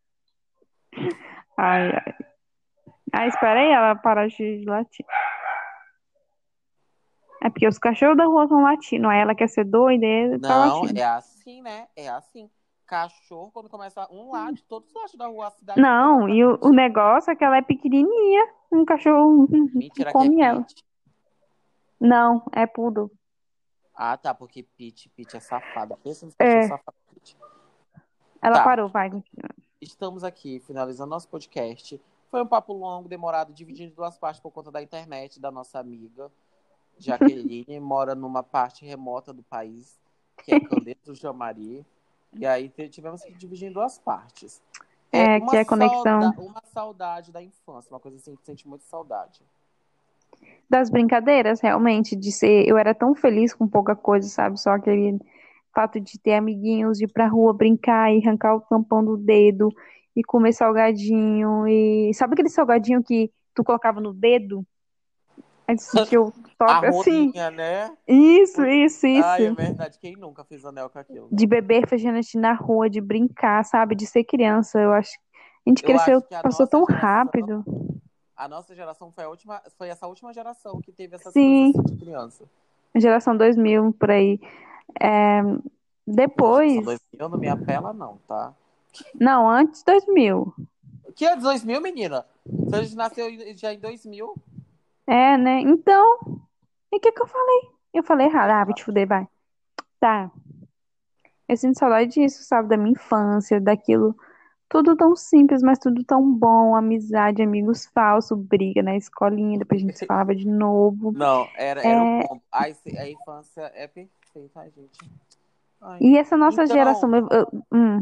[1.56, 2.14] ai, ai.
[3.12, 5.06] Ah, espera aí, ela parar de latir.
[7.42, 9.08] É porque os cachorros da rua estão latindo.
[9.08, 10.98] Aí ela quer ser doida e tá Não, latindo.
[10.98, 11.88] é assim, né?
[11.96, 12.50] É assim.
[12.92, 15.80] Cachorro, quando começa um lado, todos lados da rua, a cidade.
[15.80, 18.52] Não, e o, o, negócio é que ela é pequenininha.
[18.70, 20.62] Um cachorro Mentira, come que é ela.
[20.62, 20.84] Pit.
[21.98, 23.10] Não, é poodle.
[23.94, 25.96] Ah, tá, porque Pete, Pete é safada.
[26.04, 26.68] Pensa nos é.
[26.68, 27.34] safado, Pete.
[28.42, 28.64] Ela tá.
[28.64, 29.10] parou, vai.
[29.80, 31.98] Estamos aqui, finalizando nosso podcast.
[32.30, 35.78] Foi um papo longo, demorado, dividido em duas partes por conta da internet da nossa
[35.78, 36.30] amiga.
[36.98, 39.98] Jaqueline mora numa parte remota do país,
[40.44, 41.86] que é Candeto do Jamari.
[42.34, 44.62] E aí tivemos que dividir em duas partes.
[45.12, 46.32] É, é que é conexão.
[46.38, 49.42] uma saudade da infância, uma coisa assim que sente muito saudade.
[50.68, 52.66] Das brincadeiras, realmente, de ser.
[52.66, 54.58] Eu era tão feliz com pouca coisa, sabe?
[54.58, 55.18] Só aquele
[55.74, 59.68] fato de ter amiguinhos, de ir pra rua brincar e arrancar o tampão do dedo
[60.16, 61.68] e comer salgadinho.
[61.68, 64.66] E sabe aquele salgadinho que tu colocava no dedo?
[65.76, 67.32] Tu sentiu top assim.
[67.54, 67.92] né?
[68.06, 69.26] Isso, isso, isso.
[69.26, 69.98] Ai, é verdade.
[69.98, 71.28] Quem nunca fez anel com aquilo?
[71.30, 73.94] De beber refrigerante na rua, de brincar, sabe?
[73.94, 74.78] De ser criança.
[74.80, 75.12] Eu acho.
[75.66, 77.64] A gente cresceu, passou tão rápido.
[78.36, 81.72] A nossa geração foi a última, foi essa última geração que teve essa Sim.
[81.72, 82.44] de criança.
[82.96, 84.40] Geração 2000, por aí.
[85.00, 85.40] É,
[86.04, 86.72] depois.
[86.72, 88.52] Geração 2000 não me apela, não, tá?
[89.14, 90.52] Não, antes 2000.
[91.14, 92.26] Que é 2000, menina?
[92.44, 93.26] Você nasceu
[93.56, 94.34] já em 2000?
[95.06, 95.60] É, né?
[95.60, 96.18] Então,
[96.92, 97.60] e o que que eu falei?
[97.92, 98.50] Eu falei errado.
[98.50, 99.26] Ah, vou te fuder, vai.
[100.00, 100.30] Tá.
[101.48, 102.68] Eu sinto saudade disso, sabe?
[102.68, 104.16] Da minha infância, daquilo.
[104.68, 106.74] Tudo tão simples, mas tudo tão bom.
[106.74, 111.12] Amizade, amigos falsos, briga na escolinha, depois a gente se falava de novo.
[111.12, 112.00] Não, era, era é...
[112.00, 114.98] um a, a infância é perfeita, gente.
[115.80, 115.98] Ai.
[116.00, 117.14] E essa nossa então, geração.
[117.14, 118.00] Eu, eu, hum,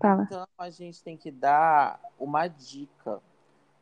[0.00, 0.22] fala.
[0.22, 3.20] Então a gente tem que dar uma dica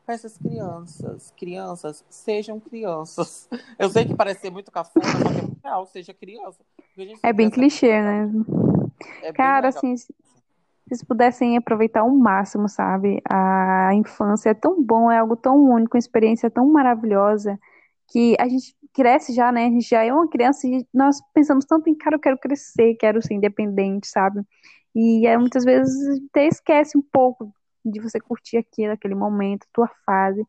[0.09, 1.31] para essas crianças.
[1.37, 3.47] Crianças, sejam crianças.
[3.77, 6.57] Eu sei que parece ser muito cafona, mas é muito real, seja criança.
[7.21, 8.27] É bem clichê, né?
[9.21, 10.11] É Cara, assim, se
[10.87, 13.21] vocês pudessem aproveitar ao máximo, sabe?
[13.29, 17.59] A infância é tão bom, é algo tão único, uma experiência tão maravilhosa
[18.07, 19.67] que a gente cresce já, né?
[19.67, 22.95] A gente já é uma criança e nós pensamos tanto em, cara, eu quero crescer,
[22.95, 24.41] quero ser independente, sabe?
[24.95, 27.53] E é, muitas vezes até esquece um pouco
[27.85, 30.45] de você curtir aquilo, aquele momento, tua fase.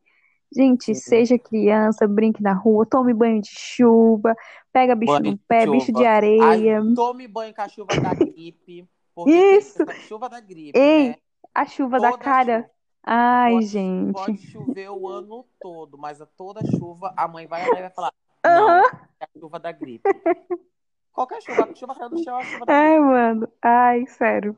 [0.53, 4.35] Gente, seja criança, brinque na rua, tome banho de chuva,
[4.71, 6.81] pega bicho banho no pé, de bicho de areia.
[6.81, 8.85] Ai, tome banho com a chuva da gripe.
[9.25, 9.83] Isso.
[9.83, 11.15] A chuva da gripe, Ei, né?
[11.55, 12.61] a chuva toda da cara.
[12.63, 12.71] Chuva.
[13.03, 14.13] Ai, pode, gente.
[14.13, 18.11] Pode chover o ano todo, mas a toda chuva a mãe vai e vai falar:
[18.43, 18.83] Não, é
[19.21, 20.03] a chuva da gripe.
[21.13, 22.93] Qualquer chuva, a chuva caiu do chão, a chuva da gripe.
[22.93, 23.47] Ai, mano.
[23.61, 24.57] Ai, sério.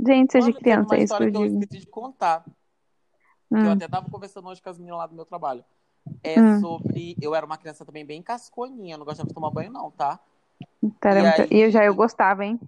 [0.00, 1.44] Gente, seja Mano, criança, é isso que eu digo.
[1.44, 2.44] eu esqueci de contar.
[3.50, 3.60] Hum.
[3.60, 5.64] Que eu até tava conversando hoje com as meninas lá do meu trabalho.
[6.22, 6.60] É hum.
[6.60, 7.16] sobre.
[7.20, 10.18] Eu era uma criança também bem casconinha, não gostava de tomar banho, não, tá?
[10.82, 12.58] E, aí, eu já eu gostava, hein?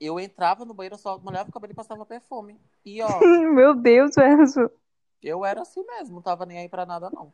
[0.00, 2.58] Eu entrava no banheiro, só molhava o cabelo e passava perfume.
[2.84, 3.08] E ó.
[3.54, 4.70] meu Deus, Enzo.
[5.22, 7.32] Eu era assim mesmo, não tava nem aí pra nada, não.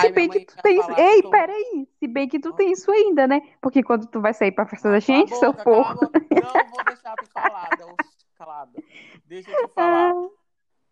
[0.00, 0.80] Se bem que tu tem.
[0.98, 1.30] Ei, tô...
[1.30, 1.88] peraí.
[1.98, 2.52] Se bem que tu ah.
[2.52, 3.40] tem isso ainda, né?
[3.60, 6.04] Porque quando tu vai sair pra festa da gente, seu porco.
[6.04, 7.86] Não vou deixar tu falada
[8.42, 8.82] calada.
[9.26, 10.12] Deixa eu te falar.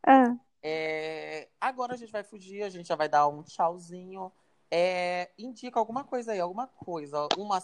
[0.06, 0.36] Ah.
[0.62, 4.30] É, agora a gente vai fugir, a gente já vai dar um tchauzinho.
[4.70, 7.26] É, indica alguma coisa aí, alguma coisa.
[7.36, 7.60] Uma,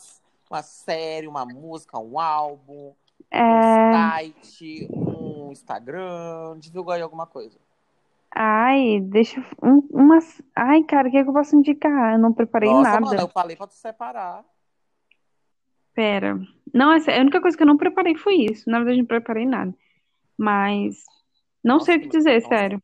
[0.50, 2.92] uma série, uma música, um álbum,
[3.30, 3.42] é...
[3.42, 6.58] um site, um Instagram.
[6.58, 7.58] Divulga aí alguma coisa.
[8.34, 10.42] Ai, deixa um, umas.
[10.54, 12.14] Ai, cara, o que, é que eu posso indicar?
[12.14, 13.00] Eu não preparei Nossa, nada.
[13.00, 14.44] Mano, eu falei pra tu separar.
[15.96, 16.38] Pera.
[16.74, 18.68] Não, essa, a única coisa que eu não preparei foi isso.
[18.68, 19.74] Na verdade, não preparei nada.
[20.36, 21.02] Mas
[21.64, 22.82] não Nossa, sei o que dizer, sério.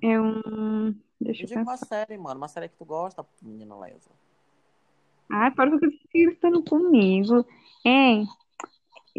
[0.00, 0.40] Eu.
[1.20, 1.86] Deixa eu Indica uma pensar.
[1.86, 2.40] série, mano.
[2.40, 4.10] Uma série que tu gosta, menina Lesa.
[5.30, 7.44] Ai, para que você gritando comigo.
[7.84, 8.26] Hein?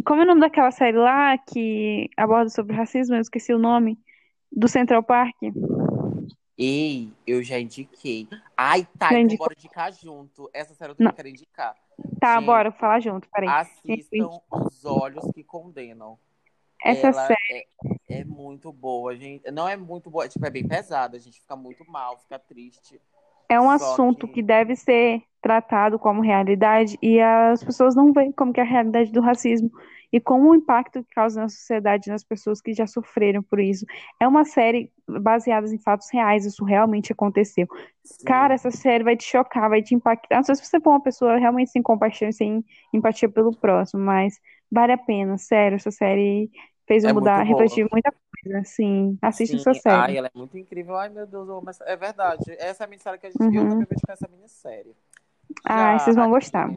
[0.03, 3.15] Como é o nome daquela série lá que aborda sobre racismo?
[3.15, 3.99] Eu esqueci o nome.
[4.51, 5.35] Do Central Park.
[6.63, 8.27] Ei, eu já indiquei.
[8.55, 10.47] Ai, tá, Já então bora indicar junto.
[10.53, 11.15] Essa série eu também Não.
[11.15, 11.75] quero indicar.
[12.19, 13.49] Tá, Gente, bora falar junto, peraí.
[13.49, 16.19] Assistam Os Olhos que Condenam.
[16.83, 17.67] Essa Ela série.
[18.09, 19.49] é, é muito boa, gente.
[19.51, 21.17] Não é muito boa, tipo, é bem pesada.
[21.17, 23.01] A gente fica muito mal, fica triste.
[23.49, 28.13] É um Só assunto que- que deve ser tratado como realidade e as pessoas não
[28.13, 29.71] veem como que é a realidade do racismo
[30.11, 33.85] e como o impacto que causa na sociedade nas pessoas que já sofreram por isso.
[34.19, 37.67] É uma série baseada em fatos reais, isso realmente aconteceu.
[38.03, 38.25] Sim.
[38.25, 40.37] Cara, essa série vai te chocar, vai te impactar.
[40.37, 42.63] Não sei se você for uma pessoa realmente sem compaixão sem
[42.93, 44.39] empatia pelo próximo, mas
[44.71, 46.49] vale a pena, sério, essa série
[46.87, 48.11] fez eu É mudar, refletir muita
[48.43, 49.17] coisa, assim.
[49.21, 49.95] Assiste essa série.
[49.95, 50.95] Ai, ela é muito incrível.
[50.97, 52.43] Ai, meu Deus, eu essa- é verdade.
[52.59, 53.41] Essa é a minissérie que a gente.
[53.41, 53.53] Eu Uhum.
[53.69, 54.93] também vou indicar essa minissérie.
[55.65, 56.69] Ai, vocês vão gostar.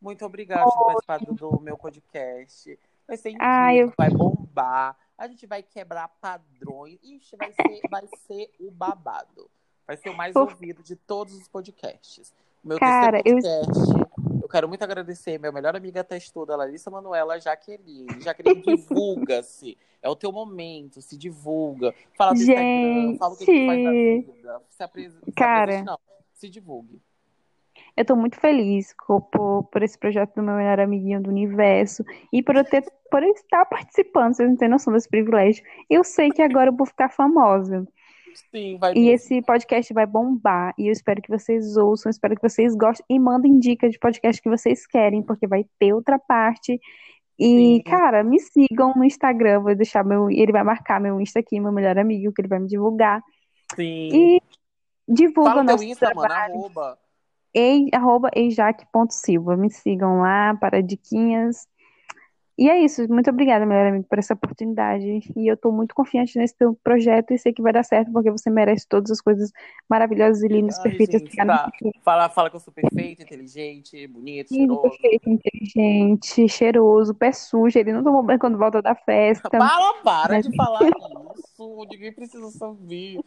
[0.00, 2.78] Muito obrigada por ter participado do meu podcast.
[3.06, 4.96] Vai ser incrível, Ai, eu- vai bombar.
[5.16, 6.98] A gente vai quebrar padrões.
[7.02, 9.50] Ixi, vai ser, vai ser o babado.
[9.86, 12.32] Vai ser o mais Por- ouvido de todos os podcasts.
[12.62, 14.08] O meu Cara, eu- podcast.
[14.42, 14.48] Eu...
[14.48, 18.20] quero muito agradecer minha melhor amiga textuda, Larissa Manuela Jaqueline.
[18.20, 19.76] Jaqueline, divulga-se.
[20.00, 21.92] É o teu momento, se divulga.
[22.16, 24.30] Fala do Instagram, fala o que, que tu faz na Gente.
[24.32, 24.62] vida.
[24.70, 25.12] Se apres...
[25.12, 25.62] se Cara.
[25.62, 25.98] apresente, não.
[26.34, 27.02] Se divulgue.
[27.98, 32.42] Eu tô muito feliz por, por esse projeto do meu melhor amiguinho do universo e
[32.42, 35.64] por eu ter, por eu estar participando, vocês não têm noção desse privilégio.
[35.90, 37.86] Eu sei que agora eu vou ficar famosa.
[38.52, 39.10] Sim, vai E mesmo.
[39.10, 40.72] esse podcast vai bombar.
[40.78, 44.40] E eu espero que vocês ouçam, espero que vocês gostem e mandem dicas de podcast
[44.40, 46.78] que vocês querem, porque vai ter outra parte.
[47.38, 47.82] E, Sim.
[47.84, 50.30] cara, me sigam no Instagram, vou deixar meu.
[50.30, 53.22] Ele vai marcar meu Insta aqui, meu melhor amigo, que ele vai me divulgar.
[53.74, 54.08] Sim.
[54.12, 54.42] E
[55.08, 56.54] divulga Fala o o teu nosso Insta, mano, trabalho.
[56.54, 56.98] arroba.
[57.54, 59.56] Ei, arroba eijaque.silva.
[59.56, 61.66] Me sigam lá para diquinhas.
[62.58, 63.06] E é isso.
[63.08, 65.20] Muito obrigada, melhor amigo, por essa oportunidade.
[65.36, 68.32] E eu tô muito confiante nesse teu projeto e sei que vai dar certo, porque
[68.32, 69.52] você merece todas as coisas
[69.88, 71.70] maravilhosas e lindas, Ai, perfeitas gente, tá.
[72.02, 74.90] Fala, fala que eu sou perfeito, inteligente, bonito, Lindo, cheiroso.
[74.98, 77.78] perfeito, inteligente, cheiroso, pé sujo.
[77.78, 79.48] Ele não tomou banho quando volta da festa.
[79.50, 81.86] Para, para Mas- de falar isso.
[81.90, 83.20] Ninguém precisa saber.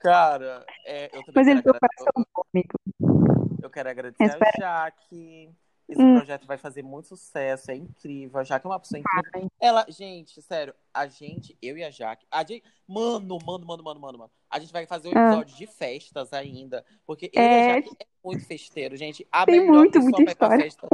[0.00, 3.62] Cara, é, eu também Mas quero ele tem o agra- coração eu- bom, amigo.
[3.62, 4.50] Eu quero agradecer Espera.
[4.54, 5.48] a Jaque.
[5.88, 6.16] Esse Hum.
[6.16, 8.40] projeto vai fazer muito sucesso, é incrível.
[8.40, 9.48] A Jaque é uma pessoa incrível.
[9.60, 14.00] Ela, gente, sério, a gente, eu e a Jaque, a gente, mano, mano, mano, mano,
[14.00, 14.30] mano, mano.
[14.50, 15.26] A gente vai fazer um Ah.
[15.28, 17.60] episódio de festas ainda, porque eu e É.
[17.70, 19.24] a Jaque é muito festeiro, gente.
[19.30, 20.58] A Tem melhor muito, pessoa muita história.
[20.64, 20.88] festa,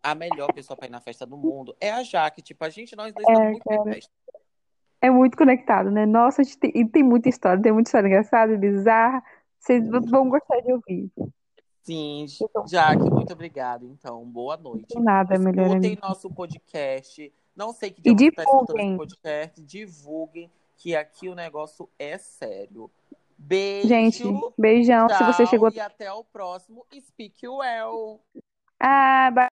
[0.00, 2.40] a melhor pessoa pra ir na festa do mundo é a Jaque.
[2.40, 3.94] Tipo, a gente, nós dois É, estamos muito cara.
[3.94, 4.12] festa.
[5.00, 6.06] É muito conectado, né?
[6.06, 9.22] Nossa, a gente tem, e tem muita história, tem muita história engraçada, bizarra.
[9.58, 11.10] Vocês vão gostar de ouvir.
[11.86, 12.66] Sim, Então.
[12.66, 13.86] Jaque, muito obrigado.
[13.86, 14.88] Então, boa noite.
[14.88, 17.32] De nada, melhor Escutem nosso podcast.
[17.54, 18.88] Não sei que dia E divulguem.
[18.88, 19.62] esse podcast.
[19.62, 22.90] Divulguem que aqui o negócio é sério.
[23.38, 23.86] Beijo.
[23.86, 24.24] Gente,
[24.58, 25.08] beijão.
[25.08, 25.70] Se você tchau, chegou.
[25.72, 28.20] E até o próximo Speak Well.
[28.80, 29.48] Ah,